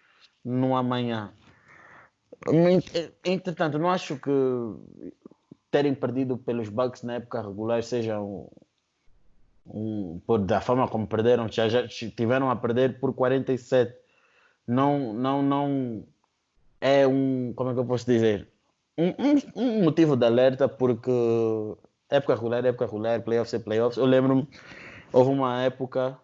no 0.44 0.74
amanhã. 0.76 1.32
Ent- 2.48 3.12
Entretanto, 3.24 3.78
não 3.78 3.90
acho 3.90 4.16
que 4.18 4.30
terem 5.70 5.94
perdido 5.94 6.36
pelos 6.36 6.68
Bucks 6.68 7.02
na 7.02 7.14
época 7.14 7.40
regular 7.42 7.82
seja 7.82 8.20
um, 8.20 8.48
um- 9.66 10.20
por, 10.26 10.38
da 10.38 10.60
forma 10.60 10.88
como 10.88 11.06
perderam, 11.06 11.48
já, 11.48 11.68
já 11.68 11.86
tiveram 11.86 12.50
a 12.50 12.56
perder 12.56 12.98
por 12.98 13.14
47. 13.14 13.94
Não, 14.66 15.12
não, 15.12 15.42
não 15.42 16.06
é 16.80 17.06
um, 17.06 17.52
como 17.54 17.70
é 17.70 17.74
que 17.74 17.80
eu 17.80 17.84
posso 17.86 18.06
dizer? 18.06 18.48
Um, 18.98 19.08
um, 19.08 19.36
um 19.56 19.84
motivo 19.84 20.16
de 20.16 20.24
alerta 20.26 20.68
porque 20.68 21.10
época 22.10 22.34
regular, 22.34 22.64
época 22.64 22.86
regular, 22.86 23.22
playoffs 23.22 23.54
é 23.54 23.58
playoffs. 23.58 23.96
Eu 23.96 24.04
lembro-me, 24.04 24.46
houve 25.12 25.30
uma 25.30 25.62
época, 25.62 26.18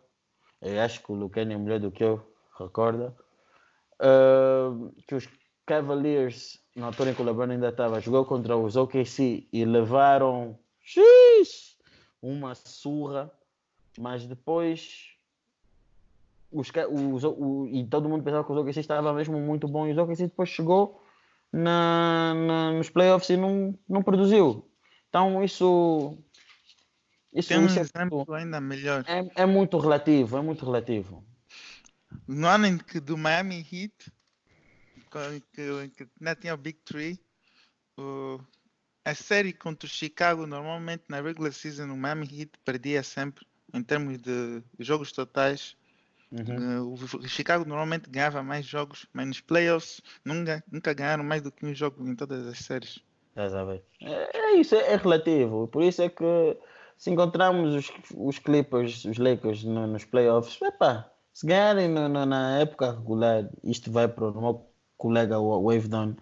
acho 0.85 1.03
que 1.03 1.13
o 1.13 1.15
Luquene 1.15 1.55
é 1.55 1.59
melhor 1.59 1.79
do 1.81 1.91
que 1.91 2.03
eu, 2.05 2.21
recorda, 2.59 3.15
ah, 4.01 4.71
que 5.07 5.15
os 5.15 5.29
Cavaliers, 5.67 6.59
na 6.75 6.87
altura 6.87 7.11
em 7.11 7.15
que 7.15 7.21
o 7.23 7.25
LeBron 7.25 7.51
ainda 7.51 7.69
estava, 7.69 8.01
jogou 8.01 8.25
contra 8.25 8.57
os 8.57 8.77
OKC 8.77 9.47
e 9.53 9.65
levaram 9.65 10.59
uma 12.23 12.55
surra, 12.55 13.31
mas 13.99 14.27
depois 14.27 15.09
os, 16.51 16.71
os, 16.91 17.25
o, 17.25 17.67
e 17.71 17.85
todo 17.87 18.09
mundo 18.09 18.25
pensava 18.25 18.45
que 18.45 18.53
os 18.53 18.59
OKC 18.59 18.81
estava 18.81 19.13
mesmo 19.13 19.39
muito 19.39 19.69
bom 19.69 19.87
e 19.87 19.93
os 19.93 19.99
OKC 19.99 20.23
depois 20.29 20.49
chegou 20.49 21.03
na, 21.53 22.33
na- 22.35 22.73
nos 22.73 22.89
playoffs 22.89 23.29
e 23.29 23.37
não, 23.37 23.79
não 23.89 24.03
produziu. 24.03 24.65
Então 25.11 25.45
isso, 25.45 26.17
isso, 27.33 27.49
Tem 27.49 27.59
um 27.59 27.67
isso 27.67 27.79
é, 27.79 27.83
exemplo 27.83 28.33
ainda 28.35 28.61
melhor. 28.61 29.05
é, 29.07 29.43
é 29.43 29.47
muito 29.47 29.79
relativo, 29.79 30.37
é 30.37 30.43
muito 30.43 30.65
relativo. 30.65 31.25
No 32.27 32.47
ano 32.49 32.67
em 32.67 32.79
que 32.79 33.01
do 33.01 33.17
Miami 33.17 33.67
Heat, 33.71 34.13
que, 35.53 35.89
que 35.91 36.35
tinha 36.41 36.55
o 36.55 36.57
Big 36.57 36.79
Three, 36.85 37.19
o- 37.99 38.41
a 39.05 39.15
série 39.15 39.53
contra 39.53 39.87
o 39.87 39.91
Chicago, 39.91 40.47
normalmente 40.47 41.05
na 41.09 41.21
regular 41.21 41.53
season, 41.53 41.91
o 41.91 41.97
Miami 41.97 42.27
Heat 42.31 42.53
perdia 42.65 43.03
sempre 43.03 43.47
em 43.73 43.83
termos 43.83 44.19
de 44.19 44.63
jogos 44.79 45.13
totais. 45.13 45.77
Uhum. 46.31 46.83
Uh, 46.83 46.95
O 46.95 47.29
Chicago 47.29 47.65
normalmente 47.65 48.11
ganhava 48.11 48.43
mais 48.43 48.67
jogos, 48.67 49.07
mas 49.15 49.27
nos 49.27 49.41
playoffs 49.41 50.03
nunca, 50.25 50.63
nunca 50.71 50.93
ganharam 50.93 51.25
mais 51.25 51.41
do 51.43 51.51
que 51.51 51.65
um 51.65 51.75
jogo 51.75 52.07
em 52.07 52.15
todas 52.15 52.47
as 52.47 52.59
séries. 52.59 53.01
É, 54.01 54.39
é 54.39 54.53
isso, 54.57 54.75
é, 54.75 54.93
é 54.93 54.97
relativo. 54.97 55.69
Por 55.69 55.83
isso 55.83 56.03
é 56.03 56.09
que 56.09 56.25
se 56.99 57.11
encontrarmos 57.11 57.75
os, 57.75 57.91
os 58.15 58.39
Clippers, 58.39 59.05
os 59.07 59.17
Lakers 59.17 59.65
no- 59.65 59.87
nos 59.87 60.05
playoffs, 60.05 60.61
epá, 60.61 61.11
se 61.33 61.47
ganharem 61.47 61.89
no- 61.89 62.09
no- 62.09 62.27
na 62.27 62.59
época 62.59 62.91
regular, 62.91 63.49
isto 63.65 63.91
vai 63.91 64.07
para 64.09 64.27
o 64.27 64.41
meu 64.41 64.67
colega 64.97 65.39
o 65.39 65.63
Wave 65.63 65.87
Down. 65.89 66.17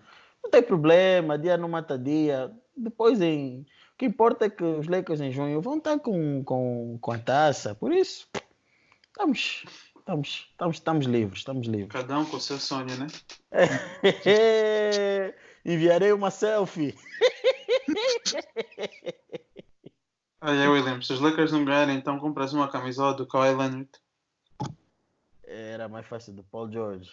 Não 0.44 0.50
tem 0.50 0.62
problema, 0.62 1.36
dia 1.38 1.56
não 1.56 1.68
mata 1.68 1.98
dia. 1.98 2.52
Depois 2.76 3.20
em. 3.22 3.62
O 3.94 3.98
que 3.98 4.04
importa 4.04 4.44
é 4.44 4.50
que 4.50 4.62
os 4.62 4.86
Lakers 4.86 5.20
em 5.22 5.32
junho 5.32 5.60
vão 5.62 5.78
estar 5.78 5.98
com, 5.98 6.44
com, 6.44 6.98
com 7.00 7.12
a 7.12 7.18
taça. 7.18 7.74
Por 7.74 7.90
isso, 7.90 8.28
estamos, 9.08 9.64
estamos, 9.98 10.48
estamos, 10.52 10.76
estamos 10.76 11.06
livres, 11.06 11.38
estamos 11.38 11.66
livres. 11.66 11.88
Cada 11.92 12.18
um 12.18 12.26
com 12.26 12.36
o 12.36 12.40
seu 12.40 12.58
sonho, 12.58 12.94
né? 12.98 13.06
Enviarei 15.64 16.12
uma 16.12 16.30
selfie. 16.30 16.94
Olha, 20.48 20.70
William, 20.70 21.02
se 21.02 21.12
os 21.12 21.18
Lakers 21.18 21.50
não 21.50 21.64
ganharem, 21.64 21.96
então 21.96 22.20
compras 22.20 22.52
uma 22.52 22.68
camisola 22.68 23.12
do 23.14 23.26
Kawhi 23.26 23.48
Leonard. 23.48 23.88
Era 25.42 25.88
mais 25.88 26.06
fácil 26.06 26.34
do 26.34 26.44
Paul 26.44 26.70
George. 26.70 27.10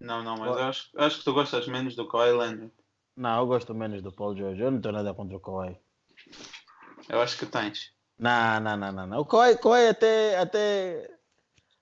Não, 0.00 0.22
não, 0.24 0.38
mas 0.38 0.56
acho, 0.56 0.88
acho 0.96 1.18
que 1.18 1.24
tu 1.24 1.34
gostas 1.34 1.68
menos 1.68 1.94
do 1.94 2.08
Kawhi 2.08 2.30
Leonard. 2.30 2.72
Não, 3.14 3.38
eu 3.38 3.46
gosto 3.46 3.74
menos 3.74 4.00
do 4.00 4.10
Paul 4.10 4.34
George. 4.34 4.58
Eu 4.58 4.70
não 4.70 4.80
tenho 4.80 4.94
nada 4.94 5.12
contra 5.12 5.36
o 5.36 5.40
Kawhi. 5.40 5.76
Eu 7.10 7.20
acho 7.20 7.36
que 7.36 7.44
tens. 7.44 7.92
Não, 8.18 8.58
não, 8.58 8.74
não, 8.74 8.90
não. 8.90 9.06
não. 9.06 9.20
O 9.20 9.26
Kawhi, 9.26 9.58
Kawhi 9.58 9.88
até, 9.88 10.38
até, 10.38 11.10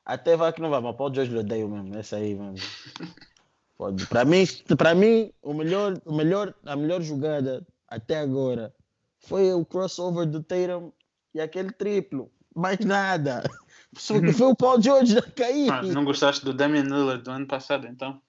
até 0.05 0.37
vai 0.37 0.53
que 0.53 0.61
não 0.61 0.71
vai, 0.71 0.81
mas 0.81 0.93
o 0.93 0.97
Paul 0.97 1.15
George 1.15 1.31
lhe 1.31 1.39
odeio 1.39 1.69
mesmo. 1.69 1.97
Esse 2.01 2.17
aí 2.17 2.35
mesmo. 2.35 2.57
Para 4.09 4.25
mim, 4.25 4.45
para 4.77 4.95
mim 4.95 5.31
o 5.41 5.53
melhor, 5.55 6.01
o 6.05 6.15
melhor, 6.17 6.53
a 6.65 6.75
melhor 6.75 7.01
jogada 7.03 7.65
até 7.87 8.19
agora 8.19 8.75
foi 9.27 9.53
o 9.53 9.65
crossover 9.65 10.27
do 10.27 10.43
Tatum 10.43 10.93
e 11.35 11.41
aquele 11.41 11.73
triplo. 11.73 12.31
Mais 12.55 12.79
nada. 12.79 13.43
Foi 13.99 14.47
o 14.47 14.57
Paul 14.57 14.81
George 14.81 15.17
a 15.19 15.23
cair. 15.23 15.71
Ah, 15.71 15.83
não 15.83 16.05
gostaste 16.05 16.45
do 16.45 16.53
Damian 16.53 16.83
Lillard 16.83 17.23
do 17.23 17.31
ano 17.31 17.47
passado, 17.47 17.87
então? 17.87 18.21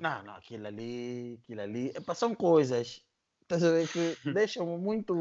Não, 0.00 0.22
não, 0.24 0.34
aquilo 0.34 0.66
ali, 0.66 1.38
aquilo 1.42 1.60
ali, 1.60 1.88
epa, 1.94 2.14
são 2.14 2.34
coisas, 2.34 3.04
estás 3.42 3.62
a 3.62 3.70
ver, 3.70 3.88
que 3.88 4.16
deixam-me 4.32 4.76
muito, 4.76 5.14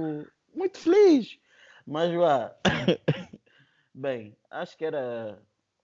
muito 0.56 0.80
feliz. 0.80 1.38
Mas 1.86 2.14
vá, 2.16 2.56
bem, 3.94 4.36
acho 4.50 4.78
que 4.78 4.86
era 4.86 5.40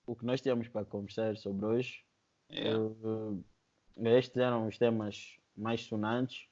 o 0.08 0.16
que 0.16 0.26
nós 0.26 0.42
tínhamos 0.42 0.68
para 0.68 0.86
conversar 0.86 1.38
sobre 1.38 1.66
hoje. 1.66 2.04
Yeah. 2.52 2.80
Uh, 2.80 3.44
estes 3.98 4.38
eram 4.38 4.68
os 4.68 4.78
temas 4.78 5.38
mais 5.56 5.82
sonantes. 5.82 6.49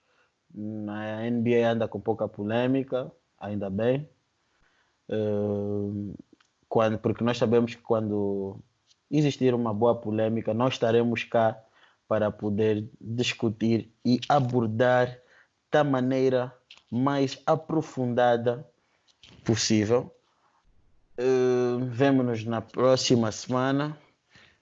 A 0.55 1.29
NBA 1.29 1.69
anda 1.69 1.87
com 1.87 1.99
pouca 1.99 2.27
polêmica, 2.27 3.11
ainda 3.39 3.69
bem. 3.69 4.09
Uh, 5.09 6.13
quando, 6.67 6.97
porque 6.97 7.23
nós 7.23 7.37
sabemos 7.37 7.75
que 7.75 7.81
quando 7.81 8.59
existir 9.09 9.53
uma 9.53 9.73
boa 9.73 9.95
polêmica, 9.95 10.53
nós 10.53 10.73
estaremos 10.73 11.23
cá 11.23 11.57
para 12.07 12.31
poder 12.31 12.89
discutir 12.99 13.91
e 14.05 14.19
abordar 14.27 15.19
da 15.71 15.83
maneira 15.83 16.53
mais 16.89 17.41
aprofundada 17.45 18.65
possível. 19.43 20.13
Uh, 21.19 21.85
Vemo-nos 21.85 22.45
na 22.45 22.61
próxima 22.61 23.31
semana. 23.31 23.97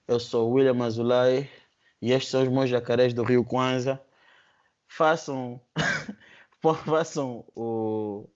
Eu 0.08 0.18
sou 0.18 0.50
William 0.50 0.84
Azulay 0.84 1.48
e 2.00 2.12
estes 2.12 2.30
são 2.30 2.42
os 2.42 2.48
meus 2.48 2.70
jacarés 2.70 3.12
do 3.12 3.22
Rio 3.22 3.44
Kwanza. 3.44 4.00
Façam, 4.88 5.60
façam 6.84 7.44
o. 7.54 8.28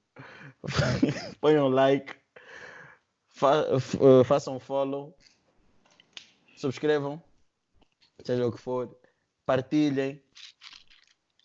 Ponham 1.40 1.68
like, 1.68 2.14
fa- 3.28 3.66
eh, 3.70 4.24
façam 4.24 4.60
follow, 4.60 5.16
subscrevam, 6.56 7.22
seja 8.24 8.46
o 8.46 8.52
que 8.52 8.58
for, 8.60 8.94
partilhem. 9.46 10.20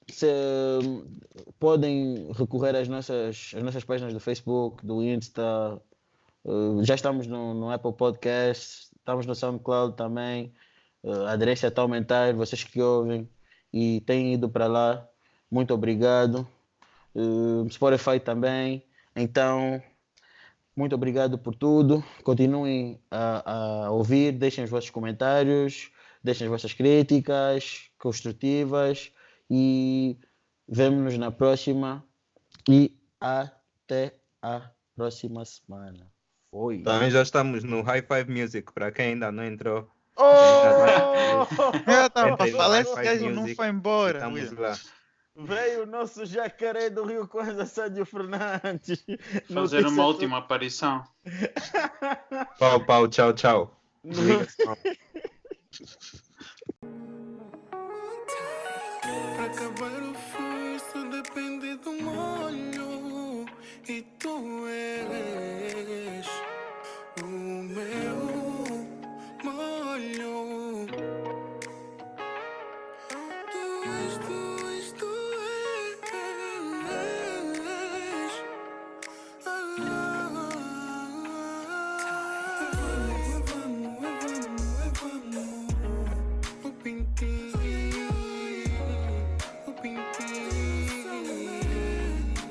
Se, 0.10 0.28
podem 1.60 2.32
recorrer 2.34 2.76
às 2.76 2.88
nossas, 2.88 3.52
às 3.56 3.64
nossas 3.64 3.84
páginas 3.84 4.14
do 4.14 4.20
Facebook, 4.20 4.86
do 4.86 5.02
Insta, 5.02 5.82
Uh, 6.46 6.84
já 6.84 6.94
estamos 6.94 7.26
no, 7.26 7.56
no 7.56 7.72
Apple 7.72 7.92
Podcast, 7.94 8.92
estamos 8.96 9.26
no 9.26 9.34
SoundCloud 9.34 9.96
também. 9.96 10.54
Uh, 11.02 11.24
a 11.26 11.32
aderência 11.32 11.68
está 11.70 11.82
a 11.82 11.86
aumentar, 11.86 12.36
vocês 12.36 12.64
que 12.64 12.80
ouvem 12.80 13.28
e 13.76 14.00
têm 14.00 14.34
ido 14.34 14.48
para 14.48 14.68
lá, 14.68 15.06
muito 15.52 15.74
obrigado. 15.74 16.48
Uh, 17.14 17.70
Spotify 17.70 18.22
também. 18.22 18.86
Então, 19.14 19.84
muito 20.74 20.96
obrigado 20.96 21.38
por 21.38 21.54
tudo. 21.54 22.02
Continuem 22.24 23.02
a, 23.12 23.86
a 23.86 23.92
ouvir, 23.92 24.32
deixem 24.32 24.64
os 24.64 24.70
vossos 24.70 24.90
comentários, 24.90 25.92
deixem 26.24 26.48
as 26.48 26.52
vossas 26.52 26.74
críticas 26.74 27.90
construtivas 28.00 29.12
e 29.50 30.18
vemo-nos 30.66 31.18
na 31.18 31.30
próxima. 31.30 32.02
E 32.70 32.98
até 33.20 34.16
a 34.42 34.72
próxima 34.96 35.44
semana. 35.44 36.10
Foi. 36.50 36.82
Também 36.82 37.12
já 37.12 37.22
estamos 37.22 37.66
no 37.66 37.82
High 37.82 38.04
Five 38.04 38.32
Music, 38.32 38.72
para 38.72 38.90
quem 38.90 39.08
ainda 39.08 39.34
não 39.34 39.44
entrou. 39.44 39.90
Oh! 40.18 41.46
Eu 41.52 42.52
falar, 42.52 42.70
Wi-Fi 42.70 42.92
esse 42.92 43.04
gajo 43.04 43.30
não 43.32 43.48
foi 43.56 43.68
embora. 43.68 44.20
Estamos 44.20 44.42
William. 44.42 44.62
lá. 44.62 44.78
Veio 45.38 45.84
o 45.84 45.86
nosso 45.86 46.26
jacaré 46.26 46.90
do 46.90 47.04
Rio 47.04 47.28
Coisa, 47.28 47.66
Sérgio 47.66 48.06
Fernandes. 48.06 49.04
Fazer 49.54 49.82
Notícia 49.82 49.90
uma 49.90 50.06
última 50.06 50.38
aparição. 50.38 51.04
Pau, 52.58 52.80
pau, 52.86 53.08
tchau, 53.10 53.34
tchau. 53.34 53.78
Pra 59.36 59.46
acabar 59.46 60.02
o 60.04 60.14
furso 60.14 61.10
depende 61.10 61.76
do 61.78 61.92
molho 62.02 63.46
E 63.88 64.02
tu 64.20 64.68
és 64.68 66.45